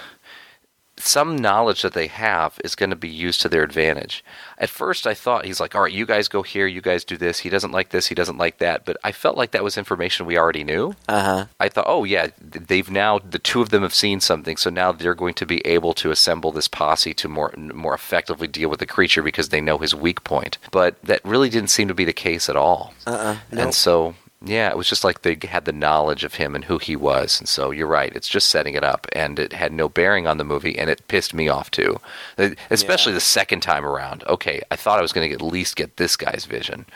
some 1.06 1.36
knowledge 1.36 1.82
that 1.82 1.92
they 1.94 2.06
have 2.06 2.58
is 2.64 2.74
going 2.74 2.90
to 2.90 2.96
be 2.96 3.08
used 3.08 3.40
to 3.42 3.48
their 3.48 3.62
advantage. 3.62 4.24
At 4.58 4.70
first, 4.70 5.06
I 5.06 5.14
thought 5.14 5.44
he's 5.44 5.60
like, 5.60 5.74
"All 5.74 5.82
right, 5.82 5.92
you 5.92 6.06
guys 6.06 6.28
go 6.28 6.42
here, 6.42 6.66
you 6.66 6.80
guys 6.80 7.04
do 7.04 7.16
this." 7.16 7.40
He 7.40 7.48
doesn't 7.48 7.72
like 7.72 7.90
this, 7.90 8.06
he 8.06 8.14
doesn't 8.14 8.38
like 8.38 8.58
that, 8.58 8.84
but 8.84 8.96
I 9.04 9.12
felt 9.12 9.36
like 9.36 9.50
that 9.52 9.64
was 9.64 9.76
information 9.78 10.26
we 10.26 10.38
already 10.38 10.64
knew. 10.64 10.94
Uh 11.08 11.22
huh. 11.22 11.44
I 11.58 11.68
thought, 11.68 11.86
"Oh 11.88 12.04
yeah, 12.04 12.28
they've 12.40 12.90
now 12.90 13.18
the 13.18 13.38
two 13.38 13.60
of 13.60 13.70
them 13.70 13.82
have 13.82 13.94
seen 13.94 14.20
something, 14.20 14.56
so 14.56 14.70
now 14.70 14.92
they're 14.92 15.14
going 15.14 15.34
to 15.34 15.46
be 15.46 15.66
able 15.66 15.92
to 15.94 16.10
assemble 16.10 16.52
this 16.52 16.68
posse 16.68 17.14
to 17.14 17.28
more 17.28 17.52
more 17.56 17.94
effectively 17.94 18.46
deal 18.46 18.68
with 18.68 18.80
the 18.80 18.86
creature 18.86 19.22
because 19.22 19.48
they 19.50 19.60
know 19.60 19.78
his 19.78 19.94
weak 19.94 20.24
point." 20.24 20.58
But 20.70 21.00
that 21.02 21.24
really 21.24 21.50
didn't 21.50 21.70
seem 21.70 21.88
to 21.88 21.94
be 21.94 22.04
the 22.04 22.12
case 22.12 22.48
at 22.48 22.56
all. 22.56 22.94
Uh 23.06 23.10
uh 23.10 23.36
And 23.50 23.74
so, 23.74 24.14
yeah, 24.44 24.68
it 24.70 24.76
was 24.76 24.88
just 24.88 25.04
like 25.04 25.22
they 25.22 25.38
had 25.48 25.64
the 25.64 25.72
knowledge 25.72 26.24
of 26.24 26.34
him 26.34 26.54
and 26.54 26.64
who 26.64 26.78
he 26.78 26.96
was. 26.96 27.38
And 27.40 27.48
so 27.48 27.70
you're 27.70 27.86
right. 27.86 28.14
It's 28.14 28.28
just 28.28 28.48
setting 28.50 28.74
it 28.74 28.84
up. 28.84 29.06
And 29.12 29.38
it 29.38 29.52
had 29.52 29.72
no 29.72 29.88
bearing 29.88 30.26
on 30.26 30.38
the 30.38 30.44
movie. 30.44 30.78
And 30.78 30.90
it 30.90 31.06
pissed 31.08 31.32
me 31.34 31.48
off 31.48 31.70
too. 31.70 32.00
Uh, 32.38 32.50
Especially 32.70 33.12
Yeah. 33.12 33.16
the 33.18 33.20
second 33.22 33.60
time 33.60 33.84
around. 33.84 34.24
Okay, 34.24 34.60
I 34.70 34.76
thought 34.76 34.98
I 34.98 35.02
was 35.02 35.12
going 35.12 35.28
to 35.28 35.34
at 35.34 35.42
least 35.42 35.76
get 35.76 35.96
this 35.96 36.16
guy's 36.16 36.44
vision. 36.44 36.86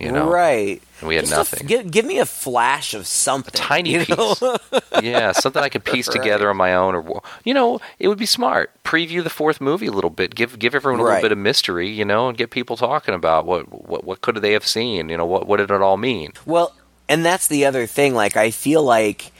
You 0.00 0.10
know? 0.10 0.28
right. 0.28 0.82
And 1.00 1.08
we 1.08 1.14
had 1.14 1.24
Just 1.26 1.32
a 1.32 1.36
nothing. 1.36 1.66
give, 1.68 1.88
give 1.90 2.04
me 2.04 2.18
a 2.18 2.26
flash 2.26 2.94
of 2.94 3.06
something. 3.06 3.52
Tiny 3.54 4.04
piece. 4.04 4.42
yeah, 5.02 5.30
something 5.30 5.62
I 5.62 5.68
could 5.68 5.84
piece 5.84 6.08
together 6.08 6.50
on 6.50 6.56
my 6.56 6.74
own, 6.74 6.96
or 6.96 7.22
you 7.44 7.54
know, 7.54 7.80
it 8.00 8.08
would 8.08 8.18
be 8.18 8.26
smart. 8.26 8.72
Preview 8.84 9.22
the 9.22 9.30
fourth 9.30 9.60
movie 9.60 9.86
a 9.86 9.92
little 9.92 10.10
bit. 10.10 10.34
Give 10.34 10.58
give 10.58 10.74
everyone 10.74 10.98
a 11.00 11.04
Right. 11.04 11.10
little 11.14 11.28
bit 11.28 11.32
of 11.32 11.38
mystery, 11.38 11.88
you 11.88 12.04
know, 12.04 12.28
and 12.28 12.36
get 12.36 12.50
people 12.50 12.76
talking 12.76 13.14
about 13.14 13.46
what 13.46 13.88
what 13.88 14.02
what 14.04 14.20
could 14.20 14.34
they 14.36 14.52
have 14.52 14.66
seen? 14.66 15.08
You 15.10 15.16
know, 15.16 15.26
what 15.26 15.46
what 15.46 15.58
did 15.58 15.70
it 15.70 15.80
all 15.80 15.96
mean? 15.96 16.32
Well, 16.44 16.74
and 17.08 17.24
that's 17.24 17.46
the 17.46 17.64
other 17.66 17.86
thing. 17.86 18.14
Like, 18.14 18.36
I 18.36 18.50
feel 18.50 18.82
like 18.82 19.32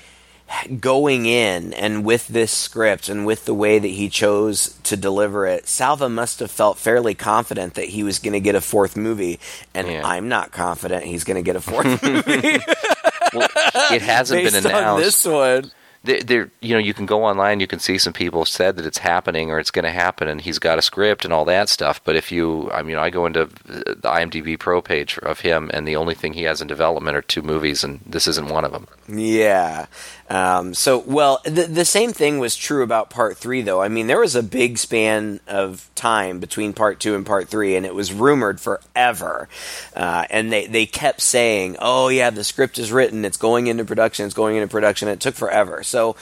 going 0.81 1.25
in 1.27 1.73
and 1.73 2.05
with 2.05 2.29
this 2.29 2.53
script 2.53 3.09
and 3.09 3.25
with 3.25 3.45
the 3.47 3.55
way 3.55 3.79
that 3.79 3.89
he 3.89 4.09
chose 4.09 4.79
to 4.85 4.97
deliver 4.97 5.47
it, 5.47 5.67
Salva 5.67 6.09
must 6.09 6.39
have 6.41 6.51
felt 6.51 6.79
fairly 6.79 7.15
confident 7.15 7.75
that 7.75 7.87
he 7.89 8.03
was 8.03 8.19
going 8.19 8.35
to 8.35 8.41
get 8.41 8.55
a 8.55 8.61
fourth 8.61 8.97
movie. 8.97 9.41
And 9.73 9.89
Yeah. 9.89 10.07
I'm 10.07 10.29
not 10.29 10.53
confident 10.53 11.05
he's 11.05 11.25
going 11.25 11.37
to 11.37 11.43
get 11.43 11.57
a 11.57 11.61
fourth 11.61 12.03
movie 12.03 12.59
Well, 13.33 13.49
it 13.93 14.03
hasn't 14.03 14.43
based 14.45 14.63
been 14.63 14.67
announced. 14.67 15.05
this 15.05 15.25
one. 15.25 15.71
There, 16.05 16.51
you 16.61 16.75
know, 16.75 16.79
you 16.79 16.93
can 16.93 17.07
go 17.07 17.25
online, 17.25 17.61
you 17.61 17.67
can 17.67 17.79
see 17.79 17.97
some 17.97 18.13
people 18.13 18.45
said 18.45 18.77
that 18.77 18.85
it's 18.85 18.99
happening 18.99 19.51
or 19.51 19.59
it's 19.59 19.71
going 19.71 19.87
to 19.87 19.91
happen, 19.91 20.29
and 20.29 20.41
he's 20.43 20.59
got 20.59 20.79
a 20.79 20.83
script 20.83 21.25
and 21.25 21.33
all 21.33 21.47
that 21.47 21.71
stuff. 21.71 22.03
But 22.05 22.15
if 22.15 22.31
you, 22.31 22.71
I 22.73 22.83
mean, 22.83 22.97
I 22.97 23.09
go 23.09 23.25
into 23.25 23.43
uh, 23.43 23.47
the 23.67 24.11
IMDb 24.11 24.59
Pro 24.59 24.83
page 24.83 25.19
of 25.19 25.41
him, 25.41 25.71
and 25.73 25.89
the 25.89 25.97
only 25.97 26.15
thing 26.15 26.35
he 26.35 26.43
has 26.43 26.61
in 26.61 26.69
development 26.69 27.17
are 27.17 27.23
two 27.23 27.43
movies, 27.43 27.83
and 27.83 28.01
this 28.05 28.27
isn't 28.27 28.49
one 28.49 28.67
of 28.67 28.73
them. 28.73 28.87
Yeah. 29.09 29.87
Um, 30.31 30.73
so, 30.73 30.99
well, 30.99 31.41
the, 31.45 31.65
the 31.65 31.85
same 31.85 32.13
thing 32.13 32.39
was 32.39 32.57
true 32.57 32.83
about 32.83 33.11
part 33.11 33.37
three, 33.37 33.61
though. 33.61 33.83
I 33.83 33.89
mean, 33.89 34.07
there 34.07 34.21
was 34.21 34.35
a 34.35 34.43
big 34.43 34.79
span 34.79 35.41
of 35.47 35.89
time 35.95 36.41
between 36.41 36.73
part 36.73 37.01
two 37.01 37.15
and 37.15 37.27
part 37.27 37.49
three, 37.49 37.77
and 37.77 37.85
it 37.85 37.95
was 37.95 38.13
rumored 38.13 38.61
forever. 38.61 39.49
Uh, 39.95 40.25
and 40.31 40.51
they, 40.51 40.67
they 40.67 40.87
kept 40.87 41.21
saying, 41.21 41.77
oh, 41.81 42.09
yeah, 42.09 42.31
the 42.31 42.45
script 42.45 42.79
is 42.79 42.91
written, 42.91 43.25
it's 43.25 43.37
going 43.37 43.67
into 43.67 43.85
production, 43.85 44.25
it's 44.25 44.35
going 44.35 44.57
into 44.57 44.69
production. 44.69 45.09
It 45.09 45.21
took 45.21 45.35
forever. 45.35 45.83
So, 45.83 46.17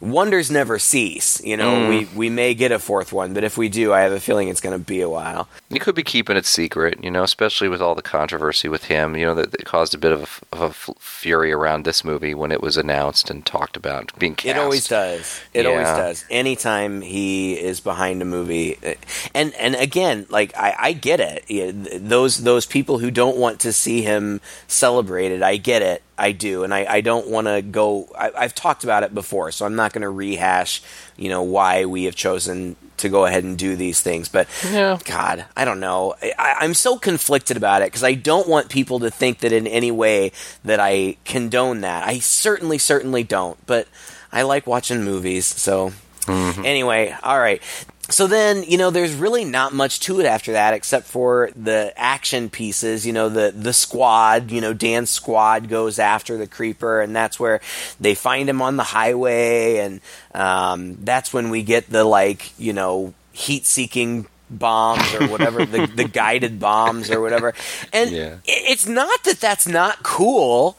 wonders 0.00 0.50
never 0.50 0.78
cease. 0.78 1.42
You 1.44 1.56
know, 1.56 1.72
mm. 1.72 1.88
we, 1.88 2.04
we 2.16 2.30
may 2.30 2.54
get 2.54 2.72
a 2.72 2.78
fourth 2.78 3.12
one, 3.12 3.34
but 3.34 3.44
if 3.44 3.56
we 3.56 3.68
do, 3.68 3.92
I 3.92 4.00
have 4.00 4.12
a 4.12 4.20
feeling 4.20 4.48
it's 4.48 4.60
going 4.60 4.78
to 4.78 4.84
be 4.84 5.00
a 5.00 5.08
while. 5.08 5.48
He 5.68 5.78
could 5.78 5.94
be 5.94 6.02
keeping 6.02 6.36
it 6.36 6.46
secret, 6.46 7.02
you 7.02 7.10
know, 7.10 7.22
especially 7.22 7.68
with 7.68 7.80
all 7.80 7.94
the 7.94 8.02
controversy 8.02 8.68
with 8.68 8.84
him. 8.84 9.16
You 9.16 9.26
know, 9.26 9.34
that, 9.34 9.52
that 9.52 9.64
caused 9.64 9.94
a 9.94 9.98
bit 9.98 10.12
of 10.12 10.42
a, 10.52 10.56
of 10.56 10.62
a 10.62 10.66
f- 10.66 10.90
fury 10.98 11.52
around 11.52 11.84
this 11.84 12.04
movie 12.04 12.34
when 12.34 12.50
it 12.50 12.62
was 12.62 12.76
announced 12.76 13.30
and 13.30 13.44
talked 13.44 13.76
about 13.76 14.18
being 14.18 14.34
cast. 14.34 14.56
It 14.56 14.58
always 14.58 14.88
does. 14.88 15.40
It 15.52 15.66
always 15.66 15.86
does. 15.86 16.24
Anytime 16.30 17.02
he 17.02 17.58
is 17.58 17.80
behind 17.80 18.22
a 18.22 18.24
movie, 18.24 18.78
uh, 18.84 18.94
and 19.34 19.54
and 19.54 19.74
again, 19.74 20.26
like 20.30 20.56
I, 20.56 20.74
I 20.78 20.92
get 20.92 21.20
it. 21.20 22.08
Those 22.08 22.38
those 22.38 22.66
people 22.66 22.98
who 22.98 23.10
don't 23.10 23.36
want 23.36 23.60
to 23.60 23.72
see 23.72 24.02
him 24.02 24.40
celebrated, 24.66 25.42
I 25.42 25.56
get 25.56 25.82
it. 25.82 26.02
I 26.20 26.32
do, 26.32 26.64
and 26.64 26.74
I, 26.74 26.84
I 26.88 27.00
don't 27.00 27.28
want 27.28 27.46
to 27.46 27.62
go. 27.62 28.08
I, 28.16 28.30
I've 28.36 28.54
talked 28.54 28.84
about 28.84 29.02
it 29.02 29.14
before, 29.14 29.50
so 29.52 29.64
I'm 29.64 29.74
not 29.74 29.94
going 29.94 30.02
to 30.02 30.10
rehash. 30.10 30.82
You 31.16 31.30
know 31.30 31.42
why 31.42 31.86
we 31.86 32.04
have 32.04 32.14
chosen 32.14 32.76
to 32.98 33.08
go 33.08 33.24
ahead 33.24 33.44
and 33.44 33.56
do 33.56 33.76
these 33.76 34.00
things, 34.00 34.28
but 34.28 34.46
Yeah. 34.64 34.98
God, 35.04 35.46
I 35.56 35.64
don't 35.64 35.80
know. 35.80 36.14
I, 36.22 36.56
I'm 36.60 36.74
so 36.74 36.98
conflicted 36.98 37.56
about 37.56 37.82
it 37.82 37.86
because 37.86 38.04
I 38.04 38.14
don't 38.14 38.48
want 38.48 38.68
people 38.68 39.00
to 39.00 39.10
think 39.10 39.38
that 39.38 39.52
in 39.52 39.66
any 39.66 39.90
way 39.90 40.32
that 40.64 40.80
I 40.80 41.16
condone 41.24 41.80
that. 41.80 42.06
I 42.06 42.18
certainly, 42.18 42.76
certainly 42.78 43.22
don't. 43.22 43.58
But 43.66 43.88
I 44.30 44.42
like 44.42 44.66
watching 44.66 45.02
movies, 45.02 45.46
so 45.46 45.92
mm-hmm. 46.26 46.64
anyway, 46.64 47.16
all 47.22 47.38
right. 47.38 47.62
So 48.10 48.26
then, 48.26 48.64
you 48.64 48.76
know, 48.76 48.90
there's 48.90 49.14
really 49.14 49.44
not 49.44 49.72
much 49.72 50.00
to 50.00 50.20
it 50.20 50.26
after 50.26 50.52
that 50.52 50.74
except 50.74 51.06
for 51.06 51.50
the 51.56 51.92
action 51.96 52.50
pieces. 52.50 53.06
You 53.06 53.12
know, 53.12 53.28
the 53.28 53.52
the 53.56 53.72
squad. 53.72 54.50
You 54.50 54.60
know, 54.60 54.72
Dan's 54.74 55.10
squad 55.10 55.68
goes 55.68 55.98
after 55.98 56.36
the 56.36 56.46
creeper, 56.46 57.00
and 57.00 57.14
that's 57.14 57.38
where 57.40 57.60
they 58.00 58.14
find 58.14 58.48
him 58.48 58.60
on 58.62 58.76
the 58.76 58.82
highway, 58.84 59.78
and 59.78 60.00
um, 60.34 60.96
that's 61.04 61.32
when 61.32 61.50
we 61.50 61.62
get 61.62 61.88
the 61.90 62.04
like, 62.04 62.52
you 62.58 62.72
know, 62.72 63.14
heat-seeking 63.32 64.26
bombs 64.52 65.14
or 65.14 65.28
whatever 65.28 65.64
the, 65.64 65.86
the 65.86 66.02
guided 66.12 66.58
bombs 66.58 67.08
or 67.08 67.20
whatever 67.20 67.54
and 67.92 68.10
Yeah. 68.10 68.38
it's 68.44 68.84
not 68.84 69.22
that 69.22 69.38
that's 69.38 69.68
not 69.68 70.02
cool 70.02 70.76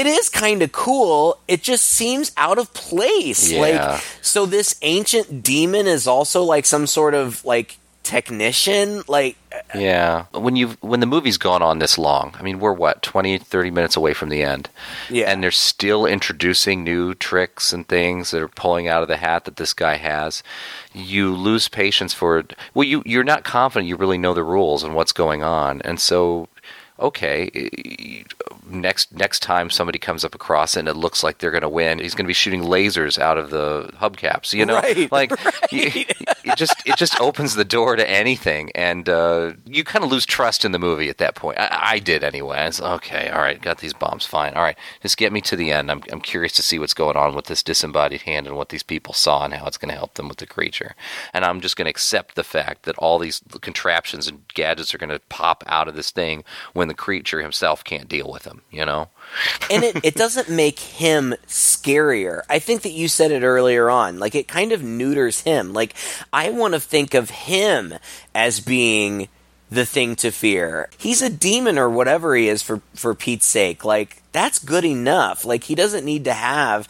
it 0.00 0.06
is 0.06 0.28
kind 0.28 0.60
of 0.62 0.70
cool 0.72 1.38
it 1.48 1.60
just 1.62 1.84
seems 1.84 2.32
out 2.36 2.58
of 2.58 2.66
place 2.74 3.50
Yeah. 3.52 3.60
like 3.66 4.02
so 4.22 4.46
this 4.46 4.68
ancient 4.82 5.42
demon 5.42 5.86
is 5.86 6.06
also 6.06 6.42
like 6.54 6.66
some 6.66 6.86
sort 6.86 7.14
of 7.14 7.44
like 7.44 7.78
technician 8.02 9.02
like 9.06 9.36
uh, 9.52 9.78
Yeah. 9.78 10.24
When 10.32 10.56
you 10.56 10.68
when 10.80 11.00
the 11.00 11.06
movie's 11.14 11.36
gone 11.36 11.62
on 11.62 11.78
this 11.78 11.98
long, 11.98 12.34
I 12.38 12.42
mean, 12.42 12.58
we're 12.58 12.72
what 12.72 13.02
20 13.02 13.36
30 13.38 13.70
minutes 13.70 13.96
away 13.96 14.14
from 14.14 14.30
the 14.30 14.42
end. 14.42 14.70
Yeah. 15.10 15.30
And 15.30 15.42
they're 15.42 15.50
still 15.50 16.06
introducing 16.06 16.82
new 16.84 17.14
tricks 17.14 17.72
and 17.72 17.86
things 17.86 18.30
that 18.30 18.40
are 18.42 18.48
pulling 18.62 18.88
out 18.88 19.02
of 19.02 19.08
the 19.08 19.18
hat 19.18 19.44
that 19.44 19.56
this 19.56 19.74
guy 19.74 19.96
has. 19.96 20.42
You 20.94 21.34
lose 21.34 21.68
patience 21.68 22.14
for 22.14 22.38
it. 22.38 22.54
Well, 22.72 22.88
you 22.88 23.02
you're 23.04 23.24
not 23.32 23.44
confident 23.44 23.88
you 23.88 23.96
really 23.96 24.18
know 24.18 24.32
the 24.34 24.44
rules 24.56 24.82
and 24.82 24.94
what's 24.94 25.12
going 25.12 25.42
on. 25.42 25.82
And 25.82 26.00
so 26.00 26.48
okay, 26.98 27.50
next 28.70 29.12
next 29.12 29.40
time 29.42 29.70
somebody 29.70 29.98
comes 29.98 30.24
up 30.24 30.34
across 30.34 30.76
it 30.76 30.80
and 30.80 30.88
it 30.88 30.94
looks 30.96 31.22
like 31.22 31.38
they're 31.38 31.50
going 31.50 31.62
to 31.62 31.68
win, 31.68 31.98
he's 31.98 32.14
going 32.14 32.24
to 32.24 32.28
be 32.28 32.34
shooting 32.34 32.62
lasers 32.62 33.18
out 33.18 33.38
of 33.38 33.50
the 33.50 33.90
hubcaps. 34.00 34.52
You 34.52 34.66
know, 34.66 34.76
Right, 34.76 35.10
like 35.12 35.30
you- 35.72 36.04
it 36.44 36.56
just 36.56 36.74
it 36.86 36.96
just 36.96 37.20
opens 37.20 37.54
the 37.54 37.64
door 37.64 37.96
to 37.96 38.08
anything, 38.08 38.70
and 38.74 39.08
uh, 39.08 39.52
you 39.66 39.84
kind 39.84 40.04
of 40.04 40.10
lose 40.10 40.24
trust 40.26 40.64
in 40.64 40.72
the 40.72 40.78
movie 40.78 41.08
at 41.08 41.18
that 41.18 41.34
point. 41.34 41.58
I, 41.58 41.78
I 41.94 41.98
did 41.98 42.24
anyway. 42.24 42.66
It's 42.66 42.80
okay, 42.80 43.28
all 43.28 43.40
right, 43.40 43.60
got 43.60 43.78
these 43.78 43.92
bombs, 43.92 44.24
fine. 44.26 44.54
All 44.54 44.62
right, 44.62 44.78
just 45.02 45.16
get 45.16 45.32
me 45.32 45.40
to 45.42 45.56
the 45.56 45.70
end. 45.72 45.90
I'm 45.90 46.02
I'm 46.10 46.20
curious 46.20 46.52
to 46.54 46.62
see 46.62 46.78
what's 46.78 46.94
going 46.94 47.16
on 47.16 47.34
with 47.34 47.46
this 47.46 47.62
disembodied 47.62 48.22
hand 48.22 48.46
and 48.46 48.56
what 48.56 48.70
these 48.70 48.82
people 48.82 49.12
saw 49.14 49.44
and 49.44 49.52
how 49.54 49.66
it's 49.66 49.76
going 49.78 49.90
to 49.90 49.96
help 49.98 50.14
them 50.14 50.28
with 50.28 50.38
the 50.38 50.46
creature. 50.46 50.94
And 51.34 51.44
I'm 51.44 51.60
just 51.60 51.76
going 51.76 51.86
to 51.86 51.90
accept 51.90 52.34
the 52.34 52.44
fact 52.44 52.84
that 52.84 52.96
all 52.98 53.18
these 53.18 53.42
contraptions 53.60 54.26
and 54.28 54.46
gadgets 54.54 54.94
are 54.94 54.98
going 54.98 55.10
to 55.10 55.20
pop 55.28 55.64
out 55.66 55.88
of 55.88 55.96
this 55.96 56.10
thing 56.10 56.44
when 56.72 56.88
the 56.88 56.94
creature 56.94 57.42
himself 57.42 57.84
can't 57.84 58.08
deal 58.08 58.30
with 58.30 58.44
them. 58.44 58.57
You 58.70 58.84
know. 58.84 59.08
and 59.70 59.84
it, 59.84 60.04
it 60.04 60.14
doesn't 60.14 60.48
make 60.48 60.78
him 60.78 61.34
scarier. 61.46 62.42
I 62.48 62.58
think 62.58 62.82
that 62.82 62.92
you 62.92 63.08
said 63.08 63.30
it 63.30 63.42
earlier 63.42 63.90
on. 63.90 64.18
Like, 64.18 64.34
it 64.34 64.48
kind 64.48 64.72
of 64.72 64.82
neuters 64.82 65.40
him. 65.42 65.72
Like, 65.72 65.94
I 66.32 66.50
want 66.50 66.74
to 66.74 66.80
think 66.80 67.14
of 67.14 67.30
him 67.30 67.94
as 68.34 68.60
being 68.60 69.28
the 69.70 69.84
thing 69.84 70.16
to 70.16 70.30
fear. 70.30 70.88
He's 70.98 71.22
a 71.22 71.30
demon 71.30 71.78
or 71.78 71.90
whatever 71.90 72.34
he 72.34 72.48
is 72.48 72.62
for 72.62 72.80
for 72.94 73.14
Pete's 73.14 73.46
sake. 73.46 73.84
Like 73.84 74.22
that's 74.32 74.58
good 74.58 74.84
enough. 74.84 75.44
Like 75.44 75.64
he 75.64 75.74
doesn't 75.74 76.04
need 76.04 76.24
to 76.24 76.32
have 76.32 76.88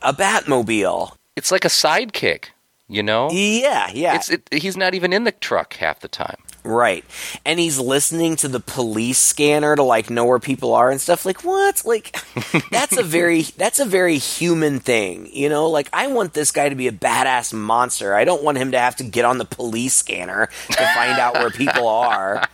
a 0.00 0.12
Batmobile. 0.12 1.16
It's 1.36 1.50
like 1.50 1.64
a 1.64 1.68
sidekick, 1.68 2.46
you 2.88 3.02
know? 3.02 3.30
Yeah, 3.30 3.90
yeah. 3.92 4.16
It's 4.16 4.30
it, 4.30 4.48
he's 4.52 4.76
not 4.76 4.94
even 4.94 5.12
in 5.12 5.24
the 5.24 5.32
truck 5.32 5.74
half 5.74 6.00
the 6.00 6.08
time. 6.08 6.36
Right. 6.64 7.04
And 7.44 7.58
he's 7.58 7.80
listening 7.80 8.36
to 8.36 8.48
the 8.48 8.60
police 8.60 9.18
scanner 9.18 9.74
to 9.74 9.82
like 9.82 10.10
know 10.10 10.24
where 10.24 10.38
people 10.38 10.74
are 10.74 10.90
and 10.90 11.00
stuff 11.00 11.26
like 11.26 11.42
what? 11.42 11.82
Like 11.84 12.16
that's 12.70 12.96
a 12.96 13.02
very 13.02 13.42
that's 13.42 13.80
a 13.80 13.84
very 13.84 14.16
human 14.18 14.78
thing, 14.78 15.28
you 15.32 15.48
know? 15.48 15.68
Like 15.68 15.88
I 15.92 16.06
want 16.06 16.34
this 16.34 16.52
guy 16.52 16.68
to 16.68 16.76
be 16.76 16.86
a 16.86 16.92
badass 16.92 17.52
monster. 17.52 18.14
I 18.14 18.24
don't 18.24 18.44
want 18.44 18.58
him 18.58 18.70
to 18.72 18.78
have 18.78 18.94
to 18.96 19.04
get 19.04 19.24
on 19.24 19.38
the 19.38 19.44
police 19.44 19.94
scanner 19.94 20.46
to 20.68 20.86
find 20.94 21.18
out 21.18 21.34
where 21.34 21.50
people 21.50 21.88
are. 21.88 22.48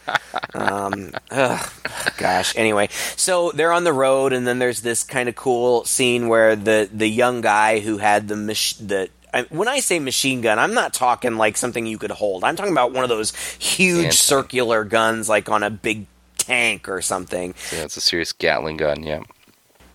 Um 0.55 1.13
ugh, 1.31 1.71
gosh. 2.17 2.57
Anyway, 2.57 2.89
so 3.17 3.53
they're 3.53 3.73
on 3.73 3.85
the 3.85 3.93
road 3.93 4.33
and 4.33 4.47
then 4.47 4.59
there's 4.59 4.81
this 4.81 5.03
kind 5.05 5.29
of 5.29 5.37
cool 5.37 5.85
scene 5.85 6.29
where 6.29 6.57
the 6.57 6.89
the 6.91 7.09
young 7.09 7.43
guy 7.43 7.81
who 7.81 7.99
had 7.99 8.29
the 8.29 8.37
mach- 8.37 8.79
the 8.81 9.11
I, 9.33 9.43
when 9.51 9.68
I 9.68 9.81
say 9.81 9.99
machine 9.99 10.41
gun, 10.41 10.59
I'm 10.59 10.74
not 10.74 10.95
talking 10.95 11.37
like 11.37 11.57
something 11.57 11.87
you 11.87 11.99
could 11.99 12.11
hold. 12.11 12.45
I'm 12.45 12.57
talking 12.57 12.72
about 12.72 12.93
one 12.93 13.05
of 13.05 13.11
those 13.11 13.35
huge 13.57 14.05
Anti- 14.05 14.16
circular 14.16 14.85
guns, 14.85 15.29
like 15.29 15.49
on 15.49 15.62
a 15.62 15.70
big 15.70 16.07
tank 16.37 16.89
or 16.89 17.01
something. 17.03 17.55
Yeah, 17.72 17.85
it's 17.85 17.97
a 17.97 18.01
serious 18.01 18.33
Gatling 18.33 18.79
gun. 18.79 19.03
Yeah. 19.03 19.22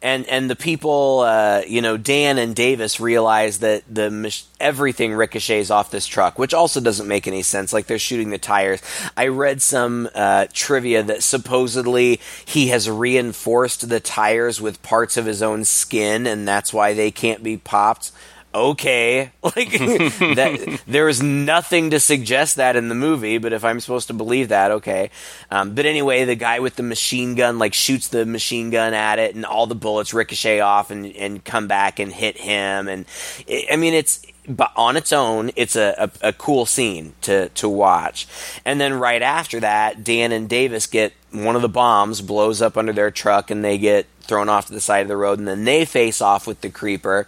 And 0.02 0.28
and 0.28 0.50
the 0.50 0.56
people, 0.58 1.22
uh, 1.22 1.62
you 1.66 1.82
know, 1.82 1.96
Dan 1.96 2.38
and 2.38 2.54
Davis 2.54 3.00
realize 3.00 3.60
that 3.60 3.84
the 3.90 4.12
mach- 4.12 4.44
everything 4.60 5.14
ricochets 5.14 5.72
off 5.72 5.92
this 5.92 6.06
truck, 6.06 6.38
which 6.38 6.54
also 6.54 6.82
doesn't 6.82 7.08
make 7.08 7.26
any 7.26 7.42
sense. 7.42 7.72
Like 7.72 7.88
they're 7.88 7.98
shooting 7.98 8.30
the 8.30 8.38
tires. 8.38 8.82
I 9.16 9.28
read 9.28 9.62
some 9.62 10.10
uh, 10.14 10.48
trivia 10.52 11.04
that 11.04 11.24
supposedly 11.24 12.20
he 12.44 12.68
has 12.68 12.90
reinforced 12.90 13.88
the 13.88 14.02
tires 14.02 14.60
with 14.60 14.84
parts 14.84 15.16
of 15.16 15.26
his 15.26 15.42
own 15.42 15.64
skin, 15.64 16.28
and 16.28 16.46
that's 16.46 16.74
why 16.74 16.94
they 16.94 17.10
can't 17.10 17.42
be 17.42 17.56
popped 17.56 18.12
okay. 18.54 19.32
Like 19.44 19.72
that 19.72 20.82
there 20.88 21.08
is 21.10 21.22
nothing 21.22 21.92
to 21.92 22.00
suggest 22.00 22.56
that 22.56 22.76
in 22.76 22.90
the 22.90 22.96
movie 22.96 23.38
but 23.38 23.54
if 23.54 23.64
i'm 23.64 23.80
supposed 23.80 24.08
to 24.08 24.14
believe 24.14 24.50
that 24.50 24.72
okay. 24.72 25.12
Um, 25.52 25.76
but 25.76 25.86
anyway 25.86 26.26
the 26.26 26.36
guy 26.36 26.60
with 26.60 26.76
the 26.76 26.84
machine 26.84 27.36
gun 27.36 27.60
like 27.60 27.74
shoots 27.74 28.08
the 28.08 28.26
machine 28.26 28.72
gun 28.72 28.94
at 28.94 29.20
it 29.20 29.36
and 29.36 29.46
all 29.46 29.68
the 29.68 29.76
bullets 29.76 30.14
ricochet 30.14 30.60
off 30.62 30.90
and, 30.90 31.06
and 31.16 31.44
come 31.44 31.68
back 31.68 32.00
and 32.00 32.12
hit 32.12 32.38
him. 32.38 32.88
And 32.88 33.06
it, 33.46 33.68
i 33.72 33.76
mean 33.76 33.94
it's 33.94 34.26
but 34.48 34.72
on 34.76 34.98
its 34.98 35.14
own, 35.14 35.52
it's 35.56 35.76
a, 35.76 35.96
a, 36.22 36.30
a 36.30 36.34
cool 36.34 36.66
scene 36.66 37.14
to, 37.22 37.50
to 37.50 37.70
watch. 37.70 38.28
And 38.66 38.80
then 38.80 38.94
right 38.94 39.22
after 39.22 39.60
that, 39.62 40.04
Dan 40.04 40.32
and 40.32 40.50
Davis 40.50 40.88
get 40.88 41.14
one 41.32 41.56
of 41.56 41.62
the 41.62 41.70
bombs 41.70 42.22
blows 42.22 42.62
up 42.62 42.78
under 42.78 42.94
their 42.94 43.12
truck 43.12 43.50
and 43.50 43.64
they 43.64 43.78
get 43.78 44.06
thrown 44.22 44.50
off 44.50 44.68
to 44.68 44.74
the 44.74 44.82
side 44.82 45.00
of 45.00 45.08
the 45.08 45.18
road 45.18 45.40
and 45.40 45.48
then 45.48 45.64
they 45.66 45.86
face 45.86 46.22
off 46.22 46.48
with 46.48 46.62
the 46.62 46.70
creeper 46.70 47.28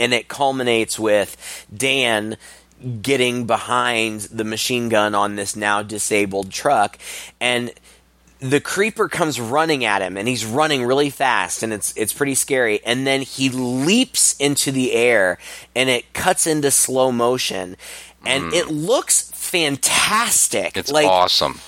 and 0.00 0.12
it 0.12 0.26
culminates 0.26 0.98
with 0.98 1.66
Dan 1.72 2.36
getting 3.02 3.46
behind 3.46 4.22
the 4.22 4.42
machine 4.42 4.88
gun 4.88 5.14
on 5.14 5.36
this 5.36 5.54
now 5.54 5.82
disabled 5.82 6.50
truck. 6.50 6.98
And 7.40 7.72
the 8.40 8.60
creeper 8.60 9.06
comes 9.06 9.38
running 9.38 9.84
at 9.84 10.00
him 10.00 10.16
and 10.16 10.26
he's 10.26 10.46
running 10.46 10.84
really 10.84 11.10
fast 11.10 11.62
and 11.62 11.74
it's 11.74 11.92
it's 11.94 12.14
pretty 12.14 12.34
scary. 12.34 12.80
And 12.84 13.06
then 13.06 13.20
he 13.20 13.50
leaps 13.50 14.34
into 14.40 14.72
the 14.72 14.92
air 14.92 15.38
and 15.76 15.90
it 15.90 16.12
cuts 16.14 16.46
into 16.46 16.70
slow 16.70 17.12
motion. 17.12 17.76
And 18.24 18.44
mm-hmm. 18.44 18.54
it 18.54 18.68
looks 18.68 19.30
fantastic. 19.34 20.76
It's 20.76 20.90
like 20.90 21.06
awesome. 21.06 21.60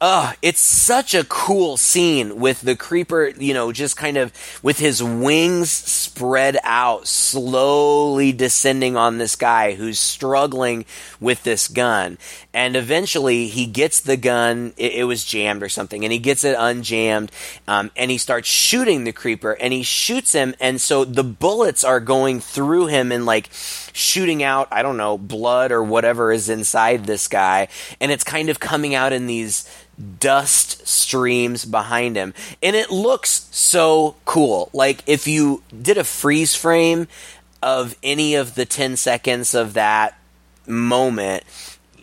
Uh, 0.00 0.34
it's 0.42 0.60
such 0.60 1.14
a 1.14 1.24
cool 1.24 1.76
scene 1.76 2.38
with 2.38 2.60
the 2.60 2.76
creeper, 2.76 3.28
you 3.28 3.54
know, 3.54 3.72
just 3.72 3.96
kind 3.96 4.18
of 4.18 4.32
with 4.62 4.78
his 4.78 5.02
wings 5.02 5.70
spread 5.70 6.58
out, 6.62 7.06
slowly 7.06 8.32
descending 8.32 8.96
on 8.96 9.16
this 9.16 9.36
guy 9.36 9.74
who's 9.74 9.98
struggling 9.98 10.84
with 11.18 11.42
this 11.44 11.66
gun. 11.66 12.18
And 12.52 12.76
eventually 12.76 13.48
he 13.48 13.64
gets 13.64 14.00
the 14.00 14.18
gun, 14.18 14.74
it, 14.76 14.92
it 14.92 15.04
was 15.04 15.24
jammed 15.24 15.62
or 15.62 15.68
something, 15.70 16.04
and 16.04 16.12
he 16.12 16.18
gets 16.18 16.44
it 16.44 16.56
unjammed, 16.56 17.30
um, 17.66 17.90
and 17.96 18.10
he 18.10 18.18
starts 18.18 18.48
shooting 18.48 19.04
the 19.04 19.12
creeper, 19.12 19.52
and 19.52 19.72
he 19.72 19.82
shoots 19.82 20.32
him, 20.32 20.54
and 20.60 20.78
so 20.80 21.04
the 21.04 21.24
bullets 21.24 21.84
are 21.84 22.00
going 22.00 22.40
through 22.40 22.86
him 22.86 23.12
and 23.12 23.24
like 23.24 23.48
shooting 23.96 24.42
out, 24.42 24.68
I 24.70 24.82
don't 24.82 24.96
know, 24.96 25.16
blood 25.18 25.72
or 25.72 25.82
whatever 25.82 26.30
is 26.30 26.48
inside 26.48 27.06
this 27.06 27.28
guy, 27.28 27.68
and 28.00 28.12
it's 28.12 28.24
kind 28.24 28.48
of 28.50 28.60
coming 28.60 28.94
out 28.94 29.12
in 29.12 29.26
these 29.26 29.68
dust 30.20 30.86
streams 30.86 31.64
behind 31.64 32.16
him. 32.16 32.34
And 32.62 32.76
it 32.76 32.90
looks 32.90 33.48
so 33.50 34.16
cool. 34.26 34.68
Like 34.74 35.02
if 35.06 35.26
you 35.26 35.62
did 35.82 35.96
a 35.96 36.04
freeze 36.04 36.54
frame 36.54 37.08
of 37.62 37.96
any 38.02 38.34
of 38.34 38.54
the 38.54 38.66
10 38.66 38.96
seconds 38.96 39.54
of 39.54 39.72
that 39.72 40.18
moment, 40.66 41.44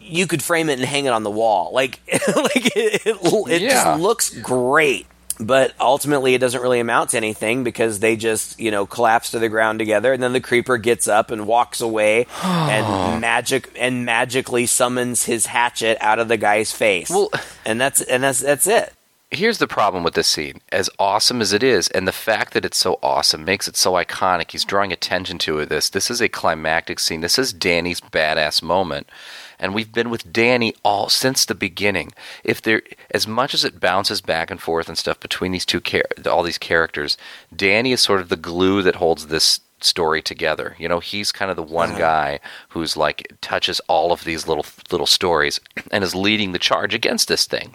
you 0.02 0.26
could 0.28 0.42
frame 0.42 0.70
it 0.70 0.80
and 0.80 0.84
hang 0.88 1.06
it 1.06 1.14
on 1.14 1.22
the 1.24 1.30
wall. 1.32 1.72
Like, 1.74 2.00
like 2.36 2.76
it, 2.76 3.06
it, 3.06 3.18
it 3.52 3.62
Yeah. 3.62 3.70
just 3.70 4.00
looks 4.02 4.30
great. 4.40 5.06
But 5.46 5.74
ultimately, 5.80 6.34
it 6.36 6.40
doesn't 6.40 6.62
really 6.62 6.80
amount 6.80 7.12
to 7.12 7.18
anything 7.18 7.64
because 7.64 8.00
they 8.00 8.16
just, 8.16 8.60
you 8.60 8.72
know, 8.72 8.86
collapse 8.86 9.32
to 9.32 9.40
the 9.40 9.50
ground 9.50 9.80
together, 9.80 10.14
and 10.14 10.22
then 10.22 10.34
the 10.34 10.40
creeper 10.42 10.78
gets 10.78 11.08
up 11.08 11.32
and 11.32 11.46
walks 11.48 11.82
away, 11.82 12.28
and 12.44 13.22
magic 13.22 13.72
and 13.78 14.06
magically 14.06 14.66
summons 14.66 15.26
his 15.26 15.48
hatchet 15.48 15.98
out 16.02 16.20
of 16.20 16.28
the 16.28 16.38
guy's 16.38 16.72
face. 16.72 17.10
Well- 17.10 17.32
and 17.66 17.80
that's 17.80 18.02
and 18.02 18.24
that's 18.24 18.40
that's 18.42 18.68
it. 18.68 18.94
Here's 19.32 19.58
the 19.58 19.68
problem 19.68 20.04
with 20.04 20.14
this 20.14 20.28
scene. 20.28 20.62
As 20.72 20.92
awesome 21.00 21.42
as 21.42 21.54
it 21.54 21.64
is, 21.64 21.88
and 21.88 22.08
the 22.08 22.12
fact 22.12 22.54
that 22.54 22.66
it's 22.66 22.78
so 22.78 23.00
awesome 23.02 23.44
makes 23.44 23.68
it 23.68 23.76
so 23.76 23.94
iconic. 23.94 24.52
He's 24.52 24.64
drawing 24.64 24.94
attention 24.94 25.40
to. 25.40 25.66
This. 25.66 25.90
This 25.90 26.12
is 26.12 26.22
a 26.22 26.30
climactic 26.30 27.00
scene. 27.00 27.22
This 27.22 27.40
is 27.40 27.52
Danny's 27.52 28.00
badass 28.00 28.62
moment. 28.62 29.08
And 29.60 29.74
we've 29.74 29.92
been 29.92 30.10
with 30.10 30.34
Danny 30.34 30.76
all 30.84 31.10
since 31.10 31.46
the 31.46 31.56
beginning. 31.56 32.14
If 32.44 32.62
there, 32.62 32.82
as 33.12 33.28
much 33.28 33.54
as 33.54 33.64
it 33.64 33.80
bounces 33.80 34.22
back 34.22 34.52
and 34.52 34.62
forth 34.62 34.88
and 34.88 34.98
stuff 34.98 35.20
between 35.20 35.52
these 35.52 35.66
two, 35.66 35.80
char- 35.80 36.04
all 36.30 36.44
these 36.44 36.58
characters, 36.58 37.18
Danny 37.56 37.92
is 37.92 38.02
sort 38.02 38.22
of 38.22 38.30
the 38.30 38.36
glue 38.36 38.82
that 38.82 38.96
holds 38.96 39.28
this 39.28 39.62
story 39.80 40.22
together. 40.22 40.76
You 40.80 40.88
know, 40.88 41.00
he's 41.00 41.32
kind 41.32 41.52
of 41.52 41.58
the 41.58 41.64
one 41.64 41.92
uh-huh. 41.92 42.00
guy 42.00 42.40
who's 42.70 42.96
like 42.96 43.36
touches 43.42 43.80
all 43.82 44.12
of 44.12 44.24
these 44.24 44.48
little 44.48 44.66
little 44.92 45.08
stories 45.08 45.60
and 45.92 46.04
is 46.04 46.16
leading 46.16 46.52
the 46.52 46.60
charge 46.60 46.94
against 46.94 47.28
this 47.28 47.46
thing 47.46 47.74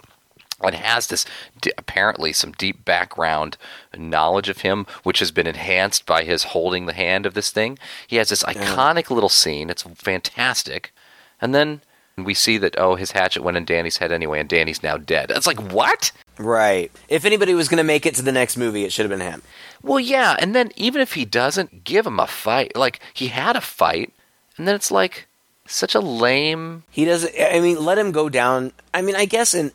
and 0.61 0.75
has 0.75 1.07
this 1.07 1.25
d- 1.61 1.71
apparently 1.77 2.33
some 2.33 2.51
deep 2.53 2.83
background 2.83 3.57
knowledge 3.97 4.49
of 4.49 4.59
him, 4.59 4.85
which 5.03 5.19
has 5.19 5.31
been 5.31 5.47
enhanced 5.47 6.05
by 6.05 6.23
his 6.23 6.45
holding 6.45 6.85
the 6.85 6.93
hand 6.93 7.25
of 7.25 7.33
this 7.33 7.51
thing. 7.51 7.77
He 8.07 8.17
has 8.17 8.29
this 8.29 8.43
iconic 8.43 9.09
little 9.09 9.29
scene. 9.29 9.69
It's 9.69 9.83
fantastic, 9.83 10.93
and 11.41 11.53
then 11.53 11.81
we 12.25 12.33
see 12.33 12.57
that 12.57 12.75
oh, 12.77 12.95
his 12.95 13.11
hatchet 13.11 13.43
went 13.43 13.57
in 13.57 13.65
Danny's 13.65 13.97
head 13.97 14.11
anyway, 14.11 14.39
and 14.39 14.49
Danny's 14.49 14.83
now 14.83 14.97
dead. 14.97 15.31
It's 15.31 15.47
like 15.47 15.59
what? 15.71 16.11
Right. 16.37 16.91
If 17.07 17.25
anybody 17.25 17.53
was 17.53 17.67
going 17.67 17.77
to 17.77 17.83
make 17.83 18.05
it 18.05 18.15
to 18.15 18.21
the 18.21 18.31
next 18.31 18.57
movie, 18.57 18.85
it 18.85 18.91
should 18.91 19.09
have 19.09 19.17
been 19.17 19.27
him. 19.27 19.41
Well, 19.81 19.99
yeah, 19.99 20.35
and 20.39 20.55
then 20.55 20.71
even 20.75 21.01
if 21.01 21.13
he 21.13 21.25
doesn't 21.25 21.83
give 21.83 22.05
him 22.05 22.19
a 22.19 22.27
fight, 22.27 22.75
like 22.75 22.99
he 23.13 23.27
had 23.27 23.55
a 23.55 23.61
fight, 23.61 24.13
and 24.57 24.67
then 24.67 24.75
it's 24.75 24.91
like 24.91 25.27
such 25.65 25.95
a 25.95 25.99
lame. 25.99 26.83
He 26.89 27.05
doesn't. 27.05 27.33
I 27.39 27.59
mean, 27.59 27.83
let 27.83 27.97
him 27.97 28.11
go 28.11 28.29
down. 28.29 28.71
I 28.93 29.01
mean, 29.01 29.15
I 29.15 29.25
guess 29.25 29.53
in 29.53 29.71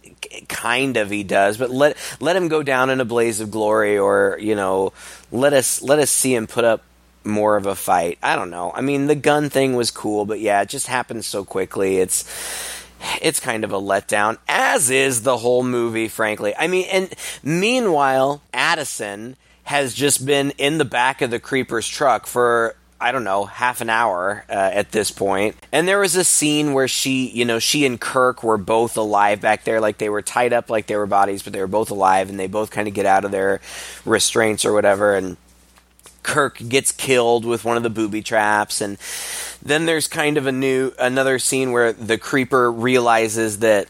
kind 0.49 0.97
of 0.97 1.11
he 1.11 1.23
does, 1.23 1.57
but 1.57 1.71
let 1.71 1.97
let 2.21 2.37
him 2.37 2.49
go 2.49 2.63
down 2.63 2.91
in 2.91 3.01
a 3.01 3.05
blaze 3.05 3.41
of 3.41 3.51
glory, 3.51 3.97
or 3.97 4.39
you 4.41 4.55
know, 4.55 4.93
let 5.31 5.53
us 5.53 5.83
let 5.83 5.99
us 5.99 6.11
see 6.11 6.35
him 6.35 6.47
put 6.47 6.65
up 6.65 6.83
more 7.25 7.57
of 7.57 7.67
a 7.67 7.75
fight. 7.75 8.19
I 8.23 8.37
don't 8.37 8.51
know. 8.51 8.73
I 8.75 8.81
mean, 8.81 9.07
the 9.07 9.15
gun 9.15 9.51
thing 9.51 9.75
was 9.75 9.91
cool, 9.91 10.25
but 10.25 10.41
yeah, 10.41 10.63
it 10.63 10.69
just 10.69 10.87
happened 10.87 11.25
so 11.25 11.45
quickly. 11.45 11.99
It's 11.99 12.25
it's 13.21 13.41
kind 13.41 13.65
of 13.65 13.73
a 13.73 13.81
letdown, 13.81 14.39
as 14.49 14.91
is 14.91 15.23
the 15.23 15.39
whole 15.39 15.63
movie, 15.63 16.09
frankly. 16.09 16.55
I 16.57 16.67
mean, 16.67 16.87
and 16.91 17.15
meanwhile, 17.43 18.43
Addison 18.53 19.37
has 19.65 19.95
just 19.95 20.25
been 20.25 20.53
in 20.59 20.79
the 20.79 20.85
back 20.85 21.23
of 21.23 21.31
the 21.31 21.41
creeper's 21.41 21.89
truck 21.89 22.27
for 22.27 22.77
I 23.01 23.13
don't 23.13 23.25
know, 23.25 23.45
half 23.45 23.83
an 23.83 23.91
hour 23.91 24.47
uh, 24.49 24.53
at 24.53 24.93
this 24.93 25.11
point. 25.11 25.57
And 25.73 25.87
there 25.87 25.99
was 25.99 26.17
a 26.17 26.25
scene 26.25 26.73
where 26.73 26.89
she, 26.89 27.29
you 27.29 27.45
know, 27.45 27.59
she 27.59 27.85
and 27.85 28.01
Kirk 28.01 28.43
were 28.43 28.57
both 28.57 28.97
alive 28.97 29.43
back 29.43 29.65
there, 29.65 29.79
like 29.79 29.99
they 29.99 30.09
were 30.09 30.23
tied 30.23 30.55
up 30.55 30.71
like 30.71 30.87
they 30.87 30.97
were 30.97 31.05
bodies, 31.05 31.43
but 31.43 31.53
they 31.53 31.61
were 31.61 31.67
both 31.67 31.91
alive, 31.91 32.31
and 32.31 32.41
they 32.41 32.47
both 32.47 32.71
kind 32.71 32.89
of 32.89 32.95
get 32.95 33.05
out 33.05 33.27
of 33.27 33.31
their 33.31 33.61
restraints 34.07 34.65
or 34.65 34.73
whatever. 34.73 35.15
And 35.15 35.37
Kirk 36.25 36.59
gets 36.69 36.91
killed 36.91 37.45
with 37.45 37.65
one 37.65 37.77
of 37.77 37.85
the 37.85 37.91
booby 37.91 38.23
traps, 38.23 38.81
and 38.81 38.99
then 39.63 39.87
there's 39.87 40.09
kind 40.09 40.37
of 40.37 40.49
a 40.49 40.53
new 40.53 40.93
another 40.99 41.39
scene 41.39 41.71
where 41.71 41.93
the 41.93 42.19
creeper 42.19 42.73
realizes 42.73 43.61
that 43.61 43.87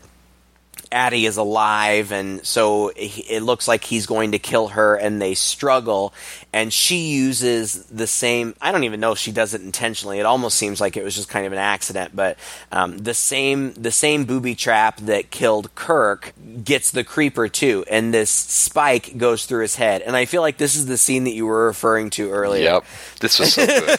Addie 0.93 1.27
is 1.27 1.39
alive, 1.39 2.13
and 2.13 2.45
so 2.45 2.93
it 2.95 3.43
looks 3.43 3.67
like 3.67 3.85
he's 3.85 4.07
going 4.07 4.33
to 4.33 4.39
kill 4.39 4.69
her, 4.69 4.95
and 4.95 5.23
they 5.23 5.35
struggle. 5.35 6.13
And 6.55 6.73
she 6.73 7.09
uses 7.09 7.85
the 7.87 8.07
same. 8.07 8.55
I 8.63 8.71
don't 8.71 8.85
even 8.85 9.01
know 9.01 9.11
if 9.11 9.19
she 9.19 9.33
does 9.33 9.55
it 9.55 9.63
intentionally. 9.63 10.21
It 10.21 10.25
almost 10.25 10.57
seems 10.57 10.81
like 10.81 10.97
it 10.97 11.03
was 11.03 11.17
just 11.17 11.29
kind 11.29 11.47
of 11.47 11.53
an 11.53 11.59
accident, 11.59 12.15
but 12.15 12.39
um, 12.71 12.97
the 12.97 13.13
same 13.13 13.75
the 13.75 13.91
same 13.91 14.25
booby 14.25 14.55
trap 14.55 15.01
that 15.01 15.33
killed 15.33 15.75
Kirk 15.75 16.33
gets 16.63 16.93
the 16.93 17.03
creeper 17.03 17.49
too, 17.49 17.85
and 17.91 18.15
this 18.15 18.31
spike 18.31 19.19
goes 19.19 19.47
through 19.47 19.63
his 19.63 19.75
head. 19.75 20.03
And 20.03 20.15
I 20.15 20.27
feel 20.27 20.43
like 20.43 20.57
this 20.57 20.77
is 20.77 20.87
the 20.87 20.97
scene 20.97 21.25
that 21.25 21.33
you 21.33 21.45
were 21.45 21.67
referring 21.67 22.11
to 22.11 22.31
earlier. 22.31 22.63
Yep. 22.63 22.85
This 23.19 23.41
was 23.41 23.55
so 23.55 23.67
good. 23.67 23.99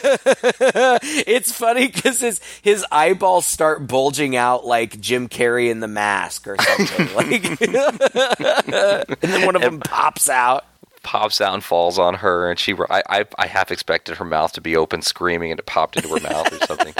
it's 1.26 1.52
funny 1.52 1.88
because 1.88 2.20
his 2.20 2.40
his 2.62 2.86
eyeballs 2.90 3.44
start 3.44 3.86
bulging 3.86 4.34
out 4.34 4.64
like 4.64 4.98
Jim 4.98 5.28
Carrey 5.28 5.70
in 5.70 5.80
The 5.80 5.88
Mask 5.88 6.48
or 6.48 6.56
something. 6.58 7.14
like, 7.14 7.60
and 7.60 9.16
then 9.20 9.44
one 9.44 9.56
of 9.56 9.60
them 9.62 9.78
pops 9.80 10.30
out. 10.30 10.64
Pops 11.06 11.40
out 11.40 11.54
and 11.54 11.62
falls 11.62 12.00
on 12.00 12.14
her, 12.14 12.50
and 12.50 12.58
she. 12.58 12.74
I, 12.90 13.00
I, 13.08 13.24
I 13.38 13.46
half 13.46 13.70
expected 13.70 14.16
her 14.16 14.24
mouth 14.24 14.50
to 14.54 14.60
be 14.60 14.76
open, 14.76 15.02
screaming, 15.02 15.52
and 15.52 15.60
it 15.60 15.64
popped 15.64 15.94
into 15.94 16.08
her 16.08 16.20
mouth 16.20 16.52
or 16.52 16.66
something. 16.66 16.92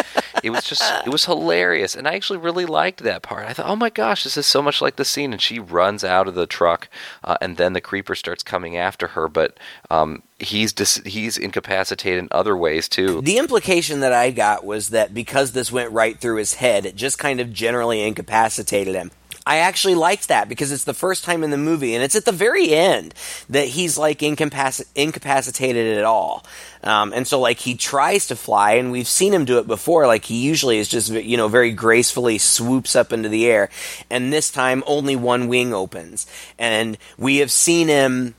It 0.45 0.51
was 0.51 0.63
just, 0.63 0.81
it 1.05 1.11
was 1.11 1.25
hilarious, 1.25 1.97
and 1.97 2.07
I 2.07 2.15
actually 2.15 2.39
really 2.39 2.67
liked 2.67 3.03
that 3.03 3.23
part. 3.23 3.49
I 3.49 3.53
thought, 3.53 3.69
oh 3.69 3.75
my 3.75 3.91
gosh, 3.91 4.23
this 4.23 4.37
is 4.37 4.47
so 4.47 4.63
much 4.63 4.81
like 4.81 4.95
the 4.95 5.05
scene, 5.05 5.33
and 5.33 5.43
she 5.43 5.59
runs 5.59 6.05
out 6.05 6.29
of 6.29 6.37
the 6.37 6.47
truck, 6.47 6.89
uh, 7.25 7.37
and 7.41 7.57
then 7.57 7.73
the 7.73 7.81
creeper 7.81 8.15
starts 8.15 8.45
coming 8.45 8.77
after 8.77 9.09
her, 9.09 9.27
but 9.27 9.59
um, 9.91 10.23
he's 10.39 10.73
dis- 10.73 11.03
he's 11.05 11.37
incapacitated 11.37 12.21
in 12.21 12.29
other 12.31 12.57
ways 12.57 12.89
too. 12.89 13.21
The 13.23 13.39
implication 13.39 13.99
that 14.01 14.13
I 14.13 14.31
got 14.31 14.65
was 14.65 14.91
that 14.91 15.15
because 15.15 15.51
this 15.51 15.73
went 15.73 15.91
right 15.91 16.17
through 16.17 16.37
his 16.37 16.55
head, 16.55 16.87
it 16.87 16.95
just 16.95 17.19
kind 17.19 17.41
of 17.41 17.53
generally 17.53 18.03
incapacitated 18.03 18.95
him. 18.95 19.11
I 19.47 19.59
actually 19.59 19.95
liked 19.95 20.27
that 20.27 20.49
because 20.49 20.73
it's 20.73 20.85
the 20.85 20.93
first 20.93 21.23
time 21.23 21.45
in 21.45 21.51
the 21.51 21.57
movie, 21.57 21.95
and 21.95 22.03
it's 22.03 22.17
at 22.17 22.25
the 22.25 22.33
very 22.33 22.71
end 22.71 23.15
that 23.49 23.69
he's 23.69 23.97
like 23.97 24.19
incapac- 24.19 24.87
incapacitated 24.97 25.97
at 25.97 26.05
all. 26.05 26.45
Um, 26.83 27.13
and 27.13 27.27
so, 27.27 27.39
like, 27.39 27.61
he 27.61 27.75
tries 27.75 28.27
to 28.27 28.37
fly, 28.37 28.73
and 28.73 28.91
we've 28.91 29.09
seen 29.09 29.33
him 29.33 29.45
do 29.45 29.59
it 29.59 29.67
before. 29.67 30.07
Like, 30.07 30.25
he 30.25 30.43
usually 30.43 30.79
is 30.79 30.89
just, 30.89 31.11
you 31.11 31.37
know, 31.37 31.49
very 31.49 31.73
gracefully 31.73 32.39
swoops 32.39 32.97
up 32.97 33.13
into 33.13 33.29
the 33.29 33.47
air. 33.47 33.71
And 34.11 34.33
this 34.33 34.51
time, 34.51 34.83
only 34.87 35.17
one 35.17 35.49
wing 35.49 35.73
opens. 35.73 36.27
And 36.59 36.99
we 37.17 37.39
have 37.39 37.51
seen 37.51 37.89
him 37.89 38.35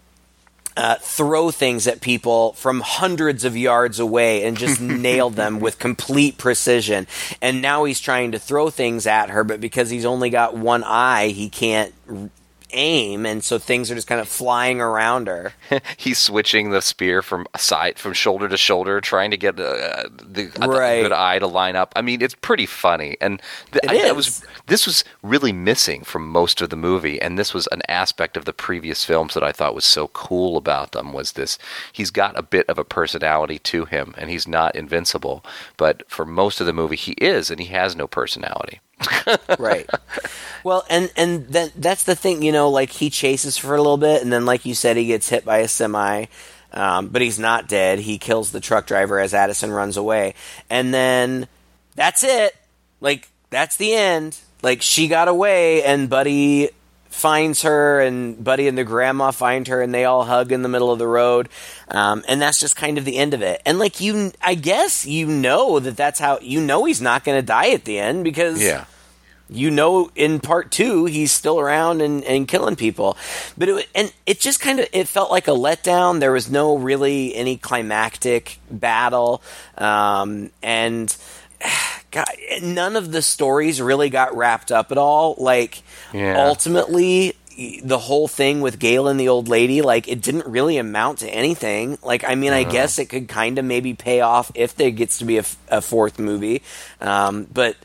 uh, 0.77 0.95
throw 1.01 1.49
things 1.49 1.87
at 1.87 2.01
people 2.01 2.53
from 2.53 2.81
hundreds 2.81 3.43
of 3.43 3.57
yards 3.57 3.99
away 3.99 4.45
and 4.45 4.55
just 4.55 4.79
nail 4.81 5.29
them 5.31 5.59
with 5.59 5.79
complete 5.79 6.37
precision. 6.37 7.07
And 7.41 7.61
now 7.61 7.85
he's 7.85 7.99
trying 7.99 8.31
to 8.33 8.39
throw 8.39 8.69
things 8.69 9.07
at 9.07 9.31
her, 9.31 9.43
but 9.43 9.59
because 9.59 9.89
he's 9.89 10.05
only 10.05 10.29
got 10.29 10.55
one 10.55 10.83
eye, 10.83 11.29
he 11.29 11.49
can't 11.49 11.93
aim, 12.77 13.25
and 13.25 13.43
so 13.43 13.57
things 13.57 13.91
are 13.91 13.95
just 13.95 14.07
kind 14.07 14.21
of 14.21 14.27
flying 14.27 14.79
around 14.79 15.27
her. 15.27 15.53
he's 15.97 16.17
switching 16.17 16.69
the 16.69 16.81
spear 16.81 17.21
from 17.21 17.47
side 17.57 17.99
from 17.99 18.13
shoulder 18.13 18.47
to 18.47 18.57
shoulder, 18.57 19.01
trying 19.01 19.31
to 19.31 19.37
get 19.37 19.59
uh, 19.59 20.03
the, 20.09 20.51
right. 20.59 21.01
good 21.01 21.11
eye 21.11 21.39
to 21.39 21.47
line 21.47 21.75
up. 21.75 21.91
I 21.95 22.01
mean, 22.01 22.21
it's 22.21 22.35
pretty 22.35 22.65
funny, 22.65 23.17
and 23.19 23.41
the, 23.71 23.79
it 23.83 24.05
I, 24.05 24.11
was 24.11 24.45
this 24.67 24.85
was 24.85 25.03
really 25.21 25.51
missing 25.51 26.03
from 26.03 26.29
most 26.29 26.61
of 26.61 26.69
the 26.69 26.75
movie, 26.75 27.19
and 27.21 27.37
this 27.37 27.53
was 27.53 27.67
an 27.67 27.81
aspect 27.89 28.37
of 28.37 28.45
the 28.45 28.53
previous 28.53 29.03
films 29.03 29.33
that 29.33 29.43
I 29.43 29.51
thought 29.51 29.75
was 29.75 29.85
so 29.85 30.07
cool 30.09 30.55
about 30.55 30.91
them. 30.91 31.13
Was 31.13 31.33
this 31.33 31.57
he's 31.91 32.11
got 32.11 32.37
a 32.37 32.43
bit 32.43 32.67
of 32.69 32.77
a 32.77 32.85
personality 32.85 33.59
to 33.59 33.85
him, 33.85 34.13
and 34.17 34.29
he's 34.29 34.47
not 34.47 34.75
invincible, 34.75 35.43
but 35.75 36.09
for 36.09 36.25
most 36.25 36.61
of 36.61 36.67
the 36.67 36.73
movie 36.73 36.95
he 36.95 37.13
is, 37.13 37.49
and 37.49 37.59
he 37.59 37.67
has 37.67 37.95
no 37.95 38.07
personality. 38.07 38.79
Right. 39.59 39.89
Well, 40.63 40.85
and 40.89 41.11
and 41.15 41.47
then 41.47 41.71
that's 41.75 42.03
the 42.03 42.15
thing, 42.15 42.41
you 42.41 42.51
know, 42.51 42.69
like 42.69 42.91
he 42.91 43.09
chases 43.09 43.57
for 43.57 43.75
a 43.75 43.77
little 43.77 43.97
bit, 43.97 44.21
and 44.21 44.31
then, 44.31 44.45
like 44.45 44.65
you 44.65 44.73
said, 44.73 44.97
he 44.97 45.05
gets 45.05 45.29
hit 45.29 45.45
by 45.45 45.59
a 45.59 45.67
semi, 45.67 46.25
um, 46.73 47.07
but 47.07 47.21
he's 47.21 47.39
not 47.39 47.67
dead. 47.67 47.99
He 47.99 48.17
kills 48.17 48.51
the 48.51 48.59
truck 48.59 48.87
driver 48.87 49.19
as 49.19 49.33
Addison 49.33 49.71
runs 49.71 49.97
away, 49.97 50.33
and 50.69 50.93
then 50.93 51.47
that's 51.95 52.23
it. 52.23 52.55
Like 52.99 53.29
that's 53.49 53.77
the 53.77 53.93
end. 53.93 54.37
Like 54.61 54.81
she 54.81 55.07
got 55.07 55.27
away, 55.27 55.83
and 55.83 56.09
Buddy 56.09 56.69
finds 57.17 57.63
her, 57.63 57.99
and 57.99 58.41
Buddy 58.43 58.67
and 58.67 58.77
the 58.77 58.83
grandma 58.83 59.31
find 59.31 59.67
her, 59.67 59.81
and 59.81 59.93
they 59.93 60.05
all 60.05 60.23
hug 60.23 60.51
in 60.51 60.61
the 60.61 60.69
middle 60.69 60.91
of 60.91 60.99
the 60.99 61.07
road, 61.07 61.49
um, 61.89 62.23
and 62.27 62.41
that's 62.41 62.59
just 62.59 62.75
kind 62.75 62.97
of 62.97 63.05
the 63.05 63.17
end 63.17 63.33
of 63.33 63.41
it. 63.41 63.61
And 63.65 63.79
like 63.79 63.99
you, 63.99 64.31
I 64.41 64.53
guess 64.53 65.05
you 65.05 65.27
know 65.27 65.79
that 65.79 65.97
that's 65.97 66.19
how 66.19 66.39
you 66.39 66.61
know 66.61 66.85
he's 66.85 67.01
not 67.01 67.23
going 67.23 67.37
to 67.37 67.45
die 67.45 67.71
at 67.71 67.85
the 67.85 67.97
end 67.97 68.23
because 68.23 68.61
yeah. 68.61 68.85
you 69.49 69.71
know 69.71 70.11
in 70.15 70.39
part 70.39 70.71
two 70.71 71.05
he's 71.05 71.31
still 71.31 71.59
around 71.59 72.01
and, 72.01 72.23
and 72.23 72.47
killing 72.47 72.75
people. 72.75 73.17
But 73.57 73.69
it 73.69 73.89
and 73.95 74.13
it 74.27 74.39
just 74.39 74.59
kind 74.59 74.79
of 74.79 74.87
it 74.93 75.07
felt 75.07 75.31
like 75.31 75.47
a 75.47 75.51
letdown. 75.51 76.19
There 76.19 76.31
was 76.31 76.51
no 76.51 76.77
really 76.77 77.35
any 77.35 77.57
climactic 77.57 78.59
battle. 78.69 79.41
Um, 79.75 80.51
and 80.61 81.15
God, 82.17 82.63
none 82.63 82.95
of 82.95 83.11
the 83.11 83.21
stories 83.21 83.81
really 83.81 84.09
got 84.09 84.35
wrapped 84.35 84.71
up 84.71 84.91
at 84.91 84.97
all 84.97 85.35
like 85.37 85.83
yeah. 86.13 86.47
ultimately 86.47 87.35
the 87.83 87.97
whole 87.97 88.27
thing 88.27 88.61
with 88.61 88.79
Gaylen 88.79 89.17
the 89.17 89.29
old 89.29 89.47
lady, 89.47 89.81
like 89.81 90.07
it 90.07 90.21
didn't 90.21 90.45
really 90.47 90.77
amount 90.77 91.19
to 91.19 91.29
anything. 91.29 91.97
Like, 92.03 92.23
I 92.23 92.35
mean, 92.35 92.53
I 92.53 92.63
guess 92.63 92.99
it 92.99 93.05
could 93.05 93.27
kind 93.27 93.57
of 93.57 93.65
maybe 93.65 93.95
pay 93.95 94.21
off 94.21 94.51
if 94.53 94.75
there 94.75 94.91
gets 94.91 95.19
to 95.19 95.25
be 95.25 95.39
a, 95.39 95.45
a 95.69 95.81
fourth 95.81 96.19
movie, 96.19 96.61
um, 97.01 97.47
but 97.51 97.75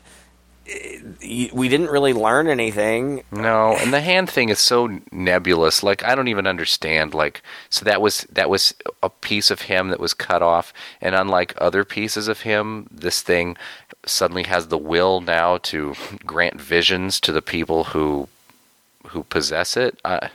we 0.65 1.67
didn't 1.67 1.89
really 1.89 2.13
learn 2.13 2.47
anything. 2.47 3.23
No, 3.31 3.75
and 3.75 3.93
the 3.93 3.99
hand 3.99 4.29
thing 4.29 4.49
is 4.49 4.59
so 4.59 4.99
nebulous. 5.11 5.83
Like 5.83 6.03
I 6.03 6.15
don't 6.15 6.29
even 6.29 6.47
understand. 6.47 7.13
Like 7.13 7.41
so 7.69 7.83
that 7.85 8.01
was 8.01 8.21
that 8.31 8.49
was 8.49 8.73
a 9.01 9.09
piece 9.09 9.51
of 9.51 9.63
him 9.63 9.89
that 9.89 9.99
was 9.99 10.13
cut 10.13 10.41
off, 10.41 10.73
and 11.01 11.15
unlike 11.15 11.53
other 11.57 11.83
pieces 11.83 12.27
of 12.27 12.41
him, 12.41 12.87
this 12.89 13.21
thing 13.21 13.57
suddenly 14.05 14.43
has 14.43 14.67
the 14.67 14.77
will 14.77 15.21
now 15.21 15.57
to 15.57 15.95
grant 16.25 16.59
visions 16.59 17.19
to 17.21 17.31
the 17.31 17.41
people 17.41 17.85
who 17.85 18.27
who 19.07 19.23
possess 19.23 19.77
it. 19.77 19.99
Uh, 20.03 20.27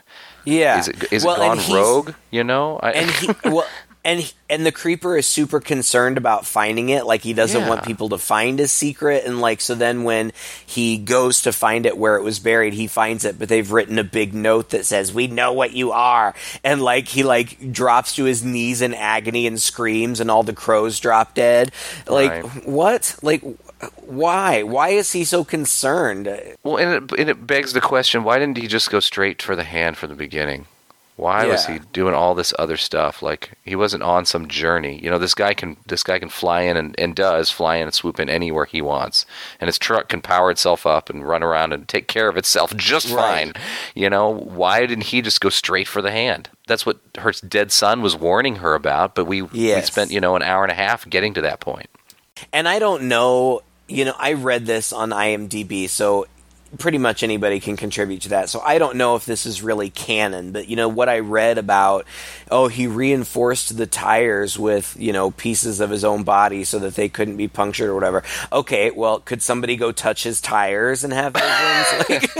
yeah, 0.44 0.78
is 0.78 0.88
it 0.88 1.12
is 1.12 1.24
well, 1.24 1.36
it 1.36 1.38
gone 1.38 1.74
rogue? 1.74 2.14
You 2.30 2.44
know, 2.44 2.78
I, 2.82 2.92
and 2.92 3.10
he 3.10 3.28
well 3.44 3.66
and 4.08 4.32
and 4.48 4.64
the 4.64 4.72
creeper 4.72 5.16
is 5.18 5.26
super 5.26 5.60
concerned 5.60 6.16
about 6.16 6.46
finding 6.46 6.88
it. 6.88 7.04
Like 7.04 7.20
he 7.22 7.34
doesn't 7.34 7.60
Yeah. 7.60 7.68
want 7.68 7.84
people 7.84 8.08
to 8.08 8.18
find 8.18 8.58
his 8.58 8.72
secret. 8.72 9.24
And 9.26 9.40
like 9.40 9.60
so 9.60 9.74
then 9.74 10.04
when 10.04 10.32
he 10.64 10.96
goes 10.96 11.42
to 11.42 11.52
find 11.52 11.84
it 11.84 11.98
where 11.98 12.16
it 12.16 12.22
was 12.22 12.38
buried 12.38 12.72
he 12.72 12.86
finds 12.86 13.24
it. 13.26 13.38
But 13.38 13.48
they've 13.50 13.70
written 13.70 13.98
a 13.98 14.04
big 14.04 14.32
note 14.32 14.70
that 14.70 14.86
says 14.86 15.12
we 15.12 15.26
know 15.26 15.52
what 15.52 15.74
you 15.74 15.92
are. 15.92 16.34
And 16.64 16.80
like 16.80 17.08
he 17.08 17.22
like 17.22 17.70
drops 17.72 18.14
to 18.16 18.24
his 18.24 18.42
knees 18.42 18.80
in 18.80 18.94
agony 18.94 19.46
and 19.46 19.60
screams 19.60 20.20
and 20.20 20.30
all 20.30 20.42
the 20.42 20.54
crows 20.54 20.98
drop 20.98 21.34
dead. 21.34 21.70
Like 22.08 22.42
Right. 22.42 22.66
what? 22.66 23.14
Like 23.22 23.42
why? 24.06 24.62
Why 24.62 24.88
is 24.88 25.12
he 25.12 25.24
so 25.24 25.44
concerned? 25.44 26.26
Well, 26.64 26.78
and 26.78 27.04
it, 27.12 27.18
and 27.20 27.28
it 27.30 27.46
begs 27.46 27.74
the 27.74 27.80
question: 27.80 28.24
Why 28.24 28.38
didn't 28.38 28.56
he 28.56 28.66
just 28.66 28.90
go 28.90 28.98
straight 29.00 29.40
for 29.42 29.54
the 29.54 29.62
hand 29.64 29.96
from 29.98 30.08
the 30.08 30.16
beginning? 30.16 30.66
Why 31.18 31.46
was 31.46 31.66
he 31.66 31.80
doing 31.92 32.14
all 32.14 32.36
this 32.36 32.54
other 32.60 32.76
stuff? 32.76 33.22
Like 33.22 33.58
he 33.64 33.74
wasn't 33.74 34.04
on 34.04 34.24
some 34.24 34.46
journey. 34.46 35.00
You 35.02 35.10
know, 35.10 35.18
this 35.18 35.34
guy 35.34 35.52
can 35.52 35.76
this 35.84 36.04
guy 36.04 36.20
can 36.20 36.28
fly 36.28 36.60
in 36.62 36.76
and, 36.76 36.94
and 36.96 37.14
does 37.14 37.50
fly 37.50 37.76
in 37.76 37.82
and 37.82 37.92
swoop 37.92 38.20
in 38.20 38.28
anywhere 38.30 38.66
he 38.66 38.80
wants, 38.80 39.26
and 39.60 39.66
his 39.66 39.78
truck 39.80 40.08
can 40.08 40.22
power 40.22 40.48
itself 40.50 40.86
up 40.86 41.10
and 41.10 41.26
run 41.26 41.42
around 41.42 41.72
and 41.72 41.88
take 41.88 42.06
care 42.06 42.28
of 42.28 42.36
itself 42.36 42.74
just 42.76 43.10
Right. 43.10 43.52
fine. 43.52 43.62
You 43.96 44.08
know, 44.08 44.30
why 44.30 44.86
didn't 44.86 45.04
he 45.06 45.20
just 45.20 45.40
go 45.40 45.48
straight 45.48 45.88
for 45.88 46.00
the 46.00 46.12
hand? 46.12 46.50
That's 46.68 46.86
what 46.86 47.00
her 47.18 47.32
dead 47.48 47.72
son 47.72 48.00
was 48.00 48.14
warning 48.14 48.56
her 48.56 48.74
about. 48.76 49.16
But 49.16 49.24
we 49.24 49.42
we 49.42 49.80
spent 49.82 50.12
you 50.12 50.20
know 50.20 50.36
an 50.36 50.42
hour 50.42 50.62
and 50.62 50.70
a 50.70 50.76
half 50.76 51.08
getting 51.10 51.34
to 51.34 51.40
that 51.40 51.58
point. 51.58 51.90
And 52.52 52.68
I 52.68 52.78
don't 52.78 53.04
know, 53.08 53.62
you 53.88 54.04
know, 54.04 54.14
I 54.16 54.34
read 54.34 54.66
this 54.66 54.92
on 54.92 55.10
IMDb, 55.10 55.88
so 55.88 56.26
pretty 56.76 56.98
much 56.98 57.22
anybody 57.22 57.60
can 57.60 57.76
contribute 57.76 58.22
to 58.22 58.28
that. 58.30 58.48
So 58.48 58.60
I 58.60 58.78
don't 58.78 58.96
know 58.96 59.16
if 59.16 59.24
this 59.24 59.46
is 59.46 59.62
really 59.62 59.90
canon, 59.90 60.52
but 60.52 60.68
you 60.68 60.76
know 60.76 60.88
what 60.88 61.08
I 61.08 61.20
read 61.20 61.58
about 61.58 62.06
oh, 62.50 62.68
he 62.68 62.86
reinforced 62.86 63.76
the 63.76 63.86
tires 63.86 64.58
with, 64.58 64.96
you 64.98 65.12
know, 65.12 65.30
pieces 65.30 65.80
of 65.80 65.90
his 65.90 66.04
own 66.04 66.24
body 66.24 66.64
so 66.64 66.78
that 66.78 66.94
they 66.94 67.08
couldn't 67.08 67.36
be 67.36 67.48
punctured 67.48 67.88
or 67.88 67.94
whatever. 67.94 68.22
Okay, 68.52 68.90
well, 68.90 69.20
could 69.20 69.42
somebody 69.42 69.76
go 69.76 69.92
touch 69.92 70.24
his 70.24 70.40
tires 70.40 71.04
and 71.04 71.12
have 71.12 71.34
visions? 71.34 72.28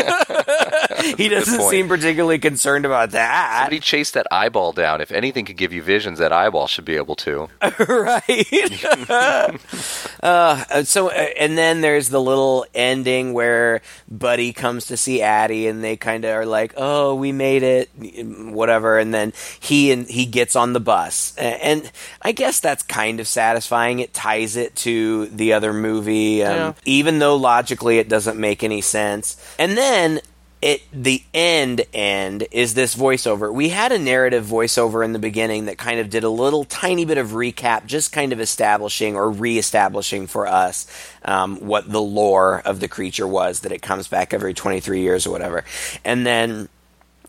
Like, 0.98 0.98
he 1.16 1.28
doesn't 1.28 1.62
seem 1.62 1.88
particularly 1.88 2.38
concerned 2.38 2.84
about 2.84 3.12
that. 3.12 3.60
Somebody 3.60 3.80
chased 3.80 4.14
that 4.14 4.26
eyeball 4.30 4.72
down. 4.72 5.00
If 5.00 5.12
anything 5.12 5.44
could 5.44 5.56
give 5.56 5.72
you 5.72 5.82
visions, 5.82 6.18
that 6.18 6.32
eyeball 6.32 6.66
should 6.66 6.84
be 6.84 6.96
able 6.96 7.16
to. 7.16 7.48
right. 7.88 9.10
uh, 9.10 10.84
so, 10.84 11.08
uh, 11.08 11.26
and 11.38 11.56
then 11.56 11.80
there's 11.80 12.08
the 12.08 12.20
little 12.20 12.66
ending 12.74 13.32
where 13.32 13.80
Buddy 14.18 14.52
comes 14.52 14.86
to 14.86 14.96
see 14.96 15.22
Addie, 15.22 15.66
and 15.66 15.82
they 15.84 15.96
kind 15.96 16.24
of 16.24 16.34
are 16.34 16.46
like, 16.46 16.74
"Oh, 16.76 17.14
we 17.14 17.32
made 17.32 17.62
it," 17.62 17.90
whatever. 17.94 18.98
And 18.98 19.12
then 19.14 19.32
he 19.60 19.92
and 19.92 20.06
he 20.08 20.26
gets 20.26 20.56
on 20.56 20.72
the 20.72 20.80
bus, 20.80 21.34
and 21.36 21.90
I 22.22 22.32
guess 22.32 22.60
that's 22.60 22.82
kind 22.82 23.20
of 23.20 23.28
satisfying. 23.28 24.00
It 24.00 24.12
ties 24.14 24.56
it 24.56 24.74
to 24.76 25.26
the 25.26 25.52
other 25.52 25.72
movie, 25.72 26.42
um, 26.42 26.56
Yeah. 26.56 26.72
even 26.84 27.18
though 27.18 27.36
logically 27.36 27.98
it 27.98 28.08
doesn't 28.08 28.38
make 28.38 28.64
any 28.64 28.80
sense. 28.80 29.36
And 29.58 29.76
then 29.76 30.20
it 30.60 30.82
the 30.92 31.22
end 31.32 31.82
end 31.92 32.46
is 32.50 32.74
this 32.74 32.96
voiceover. 32.96 33.52
We 33.52 33.68
had 33.68 33.92
a 33.92 33.98
narrative 33.98 34.44
voiceover 34.44 35.04
in 35.04 35.12
the 35.12 35.18
beginning 35.18 35.66
that 35.66 35.78
kind 35.78 36.00
of 36.00 36.10
did 36.10 36.24
a 36.24 36.28
little 36.28 36.64
tiny 36.64 37.04
bit 37.04 37.18
of 37.18 37.28
recap, 37.28 37.86
just 37.86 38.12
kind 38.12 38.32
of 38.32 38.40
establishing 38.40 39.16
or 39.16 39.30
re-establishing 39.30 40.26
for 40.26 40.46
us 40.46 40.86
um, 41.24 41.56
what 41.58 41.90
the 41.90 42.02
lore 42.02 42.60
of 42.64 42.80
the 42.80 42.88
creature 42.88 43.26
was. 43.26 43.60
That 43.60 43.72
it 43.72 43.82
comes 43.82 44.08
back 44.08 44.34
every 44.34 44.54
twenty 44.54 44.80
three 44.80 45.00
years 45.00 45.26
or 45.26 45.30
whatever, 45.30 45.64
and 46.04 46.26
then 46.26 46.68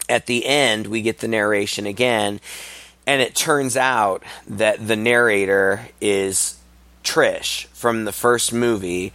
at 0.07 0.25
the 0.25 0.45
end 0.45 0.87
we 0.87 1.01
get 1.01 1.19
the 1.19 1.27
narration 1.27 1.85
again, 1.85 2.39
and 3.05 3.21
it 3.21 3.35
turns 3.35 3.77
out 3.77 4.23
that 4.47 4.87
the 4.87 4.95
narrator 4.95 5.87
is 6.01 6.59
Trish 7.03 7.65
from 7.67 8.05
the 8.05 8.11
first 8.11 8.53
movie. 8.53 9.13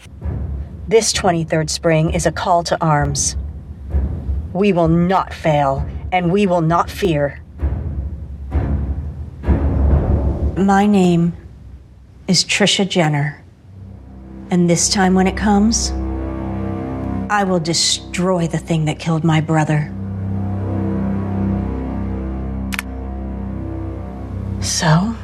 This 0.87 1.13
23rd 1.13 1.71
spring 1.71 2.13
is 2.13 2.27
a 2.27 2.33
call 2.33 2.63
to 2.65 2.81
arms. 2.85 3.37
We 4.55 4.73
will 4.73 4.87
not 4.87 5.35
fail, 5.35 5.85
and 6.13 6.31
we 6.31 6.47
will 6.47 6.61
not 6.61 6.89
fear. 6.89 7.43
My 10.57 10.87
name 10.87 11.33
is 12.29 12.45
Trisha 12.45 12.89
Jenner. 12.89 13.43
And 14.53 14.71
this 14.71 14.89
time 14.89 15.15
when 15.15 15.27
it 15.27 15.37
comes, 15.37 15.91
I 17.29 17.43
will 17.43 17.59
destroy 17.59 18.47
the 18.47 18.59
thing 18.59 18.85
that 18.85 19.01
killed 19.01 19.25
my 19.25 19.41
brother. 19.41 19.93
So, 24.61 25.17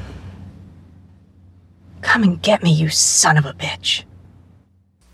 come 2.02 2.24
and 2.24 2.42
get 2.42 2.64
me, 2.64 2.72
you 2.72 2.88
son 2.88 3.36
of 3.36 3.46
a 3.46 3.52
bitch. 3.52 4.02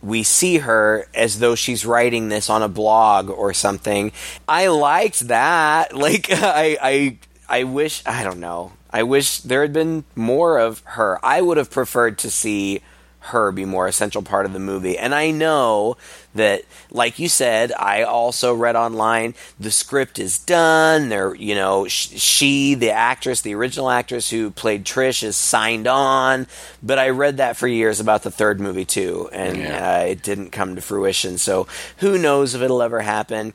We 0.07 0.23
see 0.23 0.59
her 0.59 1.09
as 1.15 1.41
though 1.41 1.55
she's 1.55 1.85
writing 1.85 2.29
this 2.29 2.49
on 2.49 2.63
a 2.63 2.69
blog 2.69 3.29
or 3.29 3.53
something. 3.53 4.13
I 4.49 4.69
liked 4.69 5.29
that. 5.29 5.93
Like 6.07 6.29
I 6.31 6.79
I 6.81 7.19
I 7.49 7.65
wish 7.65 8.03
I 8.07 8.23
don't 8.23 8.39
know. 8.39 8.73
I 8.91 9.03
wish 9.03 9.41
there 9.41 9.63
had 9.63 9.73
been 9.73 10.05
more 10.15 10.59
of 10.59 10.83
her. 10.85 11.19
I 11.25 11.41
would 11.41 11.57
have 11.57 11.71
preferred 11.71 12.19
to 12.19 12.31
see 12.31 12.81
her 13.27 13.53
be 13.53 13.64
more 13.64 13.87
essential 13.87 14.22
part 14.22 14.47
of 14.47 14.53
the 14.53 14.59
movie. 14.59 14.99
And 14.99 15.14
I 15.14 15.31
know 15.31 15.97
that 16.35 16.62
like 16.91 17.18
you 17.18 17.29
said, 17.29 17.72
I 17.72 18.03
also 18.03 18.55
read 18.55 18.77
online 18.77 19.35
the 19.59 19.70
script 19.70 20.18
is 20.18 20.39
done. 20.39 21.09
There, 21.09 21.35
you 21.35 21.55
know, 21.55 21.87
sh- 21.89 22.20
she, 22.20 22.74
the 22.74 22.91
actress, 22.91 23.41
the 23.41 23.55
original 23.55 23.89
actress 23.91 24.29
who 24.31 24.51
played 24.51 24.85
Trish 24.85 25.22
is 25.22 25.37
signed 25.37 25.87
on, 25.87 26.47
but 26.83 26.99
I 26.99 27.09
read 27.11 27.39
that 27.39 27.57
for 27.57 27.66
years 27.66 28.01
about 28.01 28.22
the 28.22 28.31
third 28.31 28.61
movie 28.61 28.85
too 28.85 29.29
and 29.33 29.57
Yeah. 29.59 29.99
uh, 30.01 30.05
it 30.05 30.22
didn't 30.22 30.51
come 30.51 30.74
to 30.77 30.83
fruition. 30.83 31.39
So 31.39 31.66
who 31.99 32.18
knows 32.18 32.55
if 32.55 32.62
it'll 32.62 32.83
ever 32.83 33.01
happen. 33.01 33.55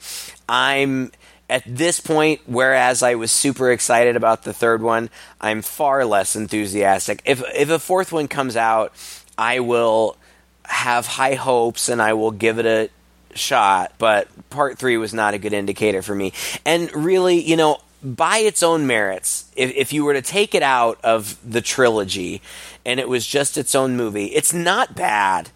I'm 0.50 1.12
at 1.50 1.64
this 1.66 2.00
point, 2.00 2.40
whereas 2.46 3.04
I 3.04 3.16
was 3.16 3.30
super 3.30 3.72
excited 3.72 4.16
about 4.16 4.44
the 4.44 4.54
third 4.54 4.82
one, 4.82 5.10
I'm 5.42 5.62
far 5.62 6.06
less 6.06 6.34
enthusiastic. 6.36 7.22
If 7.26 7.44
if 7.54 7.70
a 7.70 7.78
fourth 7.78 8.14
one 8.14 8.30
comes 8.30 8.56
out, 8.56 8.94
I 9.42 9.60
will 9.60 10.18
have 10.66 11.08
high 11.08 11.34
hopes 11.34 11.90
and 11.90 12.00
I 12.00 12.14
will 12.14 12.30
give 12.30 12.60
it 12.60 12.68
a 12.68 12.90
shot. 13.36 13.94
But 13.98 14.28
part 14.52 14.78
three 14.78 14.98
was 14.98 15.16
not 15.16 15.34
a 15.34 15.40
good 15.40 15.52
indicator 15.52 16.04
for 16.04 16.14
me. 16.14 16.32
And 16.64 16.94
really, 16.96 17.42
you 17.42 17.58
know, 17.58 17.80
by 18.04 18.38
its 18.38 18.62
own 18.62 18.86
merits, 18.86 19.52
if, 19.56 19.74
if 19.76 19.94
you 19.94 20.06
were 20.06 20.14
to 20.14 20.22
take 20.22 20.54
it 20.54 20.62
out 20.62 21.00
of 21.04 21.40
the 21.44 21.60
trilogy 21.60 22.44
and 22.86 23.00
it 23.00 23.10
was 23.10 23.26
just 23.26 23.58
its 23.58 23.74
own 23.74 23.98
movie, 23.98 24.26
it's 24.26 24.54
not 24.54 24.96
bad 24.96 25.50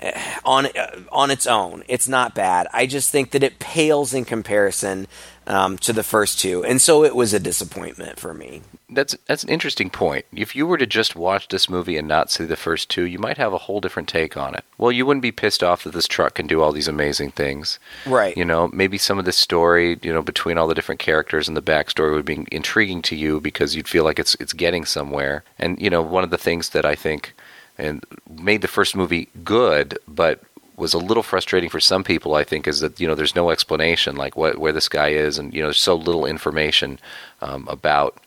eh, 0.00 0.38
on 0.44 0.66
uh, 0.66 1.00
on 1.10 1.32
its 1.32 1.46
own. 1.48 1.82
It's 1.88 2.06
not 2.06 2.36
bad. 2.36 2.68
I 2.72 2.86
just 2.86 3.10
think 3.10 3.32
that 3.32 3.42
it 3.42 3.58
pales 3.58 4.14
in 4.14 4.24
comparison 4.24 5.08
um, 5.48 5.78
to 5.78 5.92
the 5.92 6.04
first 6.04 6.38
two, 6.40 6.64
and 6.64 6.80
so 6.80 7.04
it 7.04 7.14
was 7.14 7.32
a 7.32 7.40
disappointment 7.40 8.18
for 8.20 8.34
me. 8.34 8.62
That's 8.94 9.16
that's 9.26 9.44
an 9.44 9.50
interesting 9.50 9.90
point. 9.90 10.24
If 10.34 10.54
you 10.54 10.66
were 10.66 10.78
to 10.78 10.86
just 10.86 11.16
watch 11.16 11.48
this 11.48 11.68
movie 11.68 11.96
and 11.96 12.06
not 12.06 12.30
see 12.30 12.44
the 12.44 12.56
first 12.56 12.88
two, 12.88 13.04
you 13.04 13.18
might 13.18 13.38
have 13.38 13.52
a 13.52 13.58
whole 13.58 13.80
different 13.80 14.08
take 14.08 14.36
on 14.36 14.54
it. 14.54 14.64
Well, 14.78 14.92
you 14.92 15.06
wouldn't 15.06 15.22
be 15.22 15.32
pissed 15.32 15.62
off 15.62 15.84
that 15.84 15.92
this 15.92 16.08
truck 16.08 16.34
can 16.34 16.46
do 16.46 16.60
all 16.60 16.72
these 16.72 16.88
amazing 16.88 17.32
things. 17.32 17.78
Right. 18.06 18.36
You 18.36 18.44
know, 18.44 18.68
maybe 18.68 18.98
some 18.98 19.18
of 19.18 19.24
the 19.24 19.32
story, 19.32 19.98
you 20.02 20.12
know, 20.12 20.22
between 20.22 20.58
all 20.58 20.66
the 20.66 20.74
different 20.74 21.00
characters 21.00 21.48
and 21.48 21.56
the 21.56 21.62
backstory 21.62 22.12
would 22.12 22.24
be 22.24 22.46
intriguing 22.50 23.02
to 23.02 23.16
you 23.16 23.40
because 23.40 23.74
you'd 23.74 23.88
feel 23.88 24.04
like 24.04 24.18
it's 24.18 24.34
it's 24.36 24.52
getting 24.52 24.84
somewhere. 24.84 25.44
And 25.58 25.80
you 25.80 25.90
know, 25.90 26.02
one 26.02 26.24
of 26.24 26.30
the 26.30 26.38
things 26.38 26.70
that 26.70 26.84
I 26.84 26.94
think 26.94 27.34
and 27.78 28.04
made 28.28 28.62
the 28.62 28.68
first 28.68 28.94
movie 28.94 29.28
good, 29.42 29.98
but 30.06 30.40
was 30.76 30.94
a 30.94 30.98
little 30.98 31.22
frustrating 31.22 31.70
for 31.70 31.80
some 31.80 32.02
people, 32.02 32.34
I 32.34 32.44
think, 32.44 32.66
is 32.66 32.80
that 32.80 32.98
you 33.00 33.06
know 33.06 33.14
there's 33.14 33.34
no 33.34 33.50
explanation 33.50 34.16
like 34.16 34.36
what 34.36 34.58
where 34.58 34.72
this 34.72 34.88
guy 34.88 35.08
is, 35.08 35.38
and 35.38 35.52
you 35.52 35.60
know 35.60 35.68
there's 35.68 35.80
so 35.80 35.94
little 35.94 36.26
information 36.26 36.98
um, 37.40 37.66
about 37.68 38.18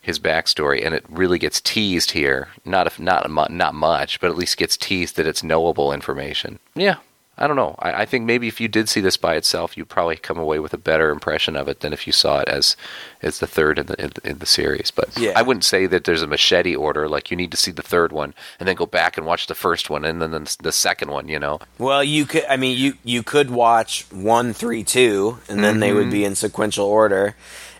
his 0.00 0.18
backstory, 0.18 0.84
and 0.84 0.94
it 0.94 1.04
really 1.08 1.38
gets 1.38 1.60
teased 1.60 2.12
here. 2.12 2.48
Not 2.64 2.86
if 2.86 2.98
not 2.98 3.30
not 3.50 3.74
much, 3.74 4.20
but 4.20 4.30
at 4.30 4.36
least 4.36 4.56
gets 4.56 4.76
teased 4.76 5.16
that 5.16 5.26
it's 5.26 5.42
knowable 5.42 5.92
information. 5.92 6.58
Yeah, 6.74 6.96
I 7.40 7.46
don't 7.46 7.56
know. 7.56 7.74
I, 7.78 8.02
I 8.02 8.04
think 8.04 8.26
maybe 8.26 8.48
if 8.48 8.60
you 8.60 8.68
did 8.68 8.90
see 8.90 9.00
this 9.00 9.16
by 9.16 9.34
itself, 9.34 9.74
you'd 9.74 9.88
probably 9.88 10.16
come 10.16 10.38
away 10.38 10.58
with 10.58 10.74
a 10.74 10.78
better 10.78 11.08
impression 11.08 11.56
of 11.56 11.68
it 11.68 11.80
than 11.80 11.94
if 11.94 12.06
you 12.06 12.12
saw 12.12 12.40
it 12.40 12.48
as 12.48 12.76
as 13.22 13.38
the 13.38 13.46
third 13.46 13.78
in 13.78 13.86
the 13.86 14.04
in, 14.04 14.12
in 14.22 14.38
the 14.38 14.46
series. 14.46 14.90
But 14.90 15.16
Yeah. 15.18 15.32
I 15.34 15.40
wouldn't 15.40 15.64
say 15.64 15.86
that 15.86 16.04
there's 16.04 16.22
a 16.22 16.26
machete 16.26 16.76
order. 16.76 17.08
Like 17.08 17.30
you 17.30 17.36
need 17.38 17.50
to 17.52 17.56
see 17.56 17.70
the 17.70 17.82
third 17.82 18.12
one 18.12 18.34
and 18.58 18.68
then 18.68 18.76
go 18.76 18.84
back 18.84 19.16
and 19.16 19.26
watch 19.26 19.46
the 19.46 19.54
first 19.54 19.88
one 19.88 20.04
and 20.04 20.20
then 20.20 20.32
the, 20.32 20.56
the 20.62 20.72
second 20.72 21.10
one. 21.10 21.28
You 21.28 21.38
know. 21.38 21.60
Well, 21.78 22.04
you 22.04 22.26
could. 22.26 22.44
I 22.44 22.58
mean, 22.58 22.76
you 22.76 22.94
you 23.04 23.22
could 23.22 23.50
watch 23.50 24.04
one, 24.10 24.52
three, 24.52 24.84
two, 24.84 25.38
and 25.48 25.64
then 25.64 25.74
mm-hmm. 25.74 25.80
they 25.80 25.92
would 25.94 26.10
be 26.10 26.26
in 26.26 26.34
sequential 26.34 26.84
order, 26.84 27.36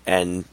and 0.06 0.46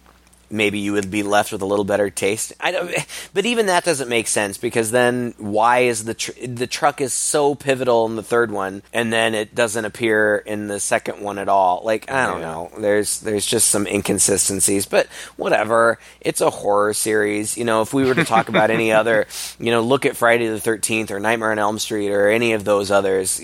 maybe 0.49 0.79
you 0.79 0.93
would 0.93 1.09
be 1.11 1.23
left 1.23 1.51
with 1.51 1.61
a 1.61 1.65
little 1.65 1.85
better 1.85 2.09
taste. 2.09 2.53
I 2.59 2.71
don't. 2.71 2.93
But 3.33 3.45
even 3.45 3.65
that 3.67 3.83
doesn't 3.83 4.09
make 4.09 4.27
sense 4.27 4.57
because 4.57 4.91
then 4.91 5.33
why 5.37 5.79
is 5.79 6.05
the 6.05 6.13
tr- 6.13 6.31
the 6.45 6.67
truck 6.67 7.01
is 7.01 7.13
so 7.13 7.55
pivotal 7.55 8.05
in 8.05 8.15
the 8.15 8.23
third 8.23 8.51
one, 8.51 8.81
and 8.93 9.11
then 9.11 9.35
it 9.35 9.53
doesn't 9.55 9.85
appear 9.85 10.37
in 10.37 10.67
the 10.67 10.79
second 10.79 11.21
one 11.21 11.37
at 11.37 11.49
all? 11.49 11.81
Like 11.83 12.09
I 12.11 12.25
don't 12.27 12.39
Yeah. 12.41 12.47
know. 12.47 12.71
There's 12.77 13.19
there's 13.19 13.45
just 13.45 13.69
some 13.69 13.85
inconsistencies, 13.87 14.85
but 14.85 15.07
whatever. 15.35 15.99
It's 16.21 16.41
a 16.41 16.49
horror 16.49 16.93
series. 16.93 17.57
You 17.57 17.63
know, 17.65 17.81
if 17.81 17.93
we 17.93 18.05
were 18.05 18.15
to 18.15 18.25
talk 18.25 18.49
about 18.49 18.69
any 18.71 18.91
other, 18.99 19.27
you 19.59 19.71
know, 19.71 19.81
look 19.81 20.05
at 20.05 20.15
Friday 20.17 20.47
the 20.47 20.59
Thirteenth 20.59 21.11
or 21.11 21.19
Nightmare 21.19 21.51
on 21.51 21.59
Elm 21.59 21.79
Street 21.79 22.09
or 22.11 22.29
any 22.29 22.53
of 22.53 22.63
those 22.63 22.91
others. 22.91 23.41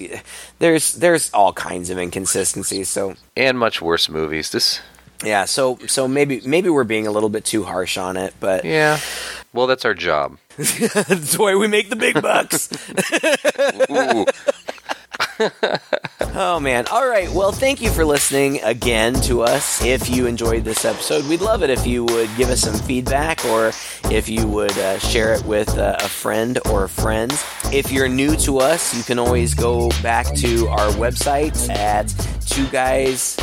There's 0.60 0.94
there's 0.94 1.32
all 1.34 1.54
kinds 1.54 1.90
of 1.90 1.98
inconsistencies. 1.98 2.90
So 2.90 3.16
And 3.36 3.58
much 3.60 3.82
worse 3.82 4.10
movies. 4.10 4.52
This. 4.52 4.82
Yeah, 5.24 5.46
so 5.46 5.78
so 5.88 6.08
maybe 6.08 6.42
maybe 6.46 6.70
we're 6.70 6.84
being 6.84 7.08
a 7.08 7.12
little 7.12 7.30
bit 7.30 7.46
too 7.46 7.64
harsh 7.64 7.98
on 7.98 8.18
it, 8.18 8.34
but 8.40 8.66
Yeah. 8.66 9.00
Well, 9.54 9.68
that's 9.68 9.86
our 9.86 9.94
job. 9.94 10.38
that's 10.58 11.38
why 11.38 11.56
we 11.56 11.68
make 11.68 11.90
the 11.90 11.96
big 11.96 12.20
bucks. 12.22 12.70
Oh 16.36 16.60
man. 16.60 16.86
All 16.90 17.08
right. 17.08 17.30
Well, 17.30 17.52
thank 17.52 17.80
you 17.82 17.92
for 17.92 18.04
listening 18.04 18.60
again 18.64 19.14
to 19.22 19.44
us. 19.44 19.84
If 19.86 20.10
you 20.10 20.26
enjoyed 20.26 20.64
this 20.64 20.84
episode, 20.84 21.26
we'd 21.28 21.42
love 21.42 21.62
it 21.62 21.70
if 21.70 21.86
you 21.86 22.06
would 22.06 22.30
give 22.38 22.50
us 22.50 22.62
some 22.62 22.74
feedback 22.74 23.46
or 23.46 23.68
if 24.10 24.28
you 24.28 24.48
would 24.48 24.76
uh, 24.78 24.98
share 24.98 25.34
it 25.34 25.46
with 25.46 25.78
uh, 25.78 25.98
a 26.00 26.08
friend 26.08 26.58
or 26.72 26.88
friends. 26.88 27.44
If 27.72 27.92
you're 27.92 28.10
new 28.10 28.36
to 28.38 28.58
us, 28.60 28.96
you 28.98 29.04
can 29.04 29.20
always 29.20 29.54
go 29.54 29.90
back 30.02 30.34
to 30.38 30.68
our 30.70 30.90
website 30.94 31.70
at 31.70 32.08
two 32.48 32.66
guys 32.68 33.38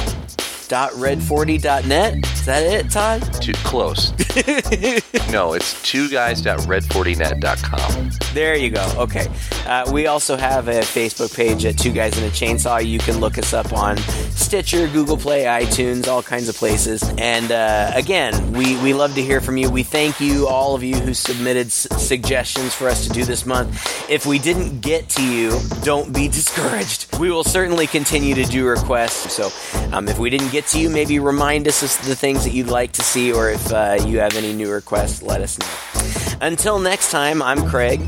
red40.net. 0.70 2.24
Is 2.32 2.44
that 2.46 2.62
it, 2.62 2.88
Todd? 2.90 3.20
Too 3.42 3.52
close. 3.64 4.12
no, 5.30 5.52
it's 5.54 5.82
two 5.82 6.08
guys.red40net.com. 6.08 8.10
There 8.32 8.54
you 8.56 8.70
go. 8.70 8.88
Okay. 8.96 9.26
Uh, 9.66 9.90
we 9.92 10.06
also 10.06 10.36
have 10.36 10.68
a 10.68 10.80
Facebook 10.80 11.34
page 11.36 11.64
at 11.64 11.76
Two 11.76 11.92
Guys 11.92 12.16
in 12.18 12.24
a 12.24 12.28
Chainsaw. 12.30 12.84
You 12.86 12.98
can 13.00 13.18
look 13.18 13.36
us 13.38 13.52
up 13.52 13.72
on 13.72 13.96
Stitcher, 13.98 14.86
Google 14.88 15.16
Play, 15.16 15.44
iTunes, 15.44 16.06
all 16.06 16.22
kinds 16.22 16.48
of 16.48 16.54
places. 16.56 17.02
And 17.18 17.50
uh, 17.52 17.90
again, 17.94 18.52
we, 18.52 18.76
we 18.82 18.94
love 18.94 19.14
to 19.16 19.22
hear 19.22 19.40
from 19.40 19.56
you. 19.56 19.68
We 19.70 19.82
thank 19.82 20.20
you, 20.20 20.46
all 20.46 20.74
of 20.76 20.82
you 20.84 20.94
who 20.96 21.12
submitted 21.14 21.66
s- 21.66 21.88
suggestions 21.98 22.74
for 22.74 22.88
us 22.88 23.06
to 23.06 23.12
do 23.12 23.24
this 23.24 23.44
month. 23.44 24.08
If 24.08 24.24
we 24.26 24.38
didn't 24.38 24.80
get 24.80 25.08
to 25.10 25.22
you, 25.24 25.58
don't 25.82 26.12
be 26.14 26.28
discouraged. 26.28 27.18
We 27.18 27.30
will 27.30 27.44
certainly 27.44 27.86
continue 27.86 28.34
to 28.36 28.44
do 28.44 28.66
requests. 28.66 29.34
So 29.34 29.50
um, 29.92 30.08
if 30.08 30.18
we 30.18 30.30
didn't 30.30 30.50
get 30.60 30.68
to 30.68 30.78
you, 30.78 30.90
maybe 30.90 31.18
remind 31.18 31.66
us 31.66 31.82
of 31.82 32.06
the 32.06 32.14
things 32.14 32.44
that 32.44 32.50
you'd 32.50 32.66
like 32.68 32.92
to 32.92 33.02
see, 33.02 33.32
or 33.32 33.48
if 33.50 33.72
uh, 33.72 33.96
you 34.06 34.18
have 34.18 34.36
any 34.36 34.52
new 34.52 34.70
requests, 34.70 35.22
let 35.22 35.40
us 35.40 35.58
know. 35.58 36.38
Until 36.46 36.78
next 36.78 37.10
time, 37.10 37.40
I'm 37.40 37.66
Craig 37.66 38.00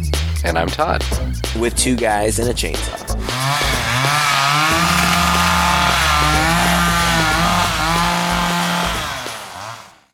And 0.44 0.58
I'm 0.58 0.68
Todd. 0.68 1.02
with 1.58 1.74
two 1.76 1.96
guys 1.96 2.38
and 2.38 2.48
a 2.50 2.52
chainsaw. 2.54 3.08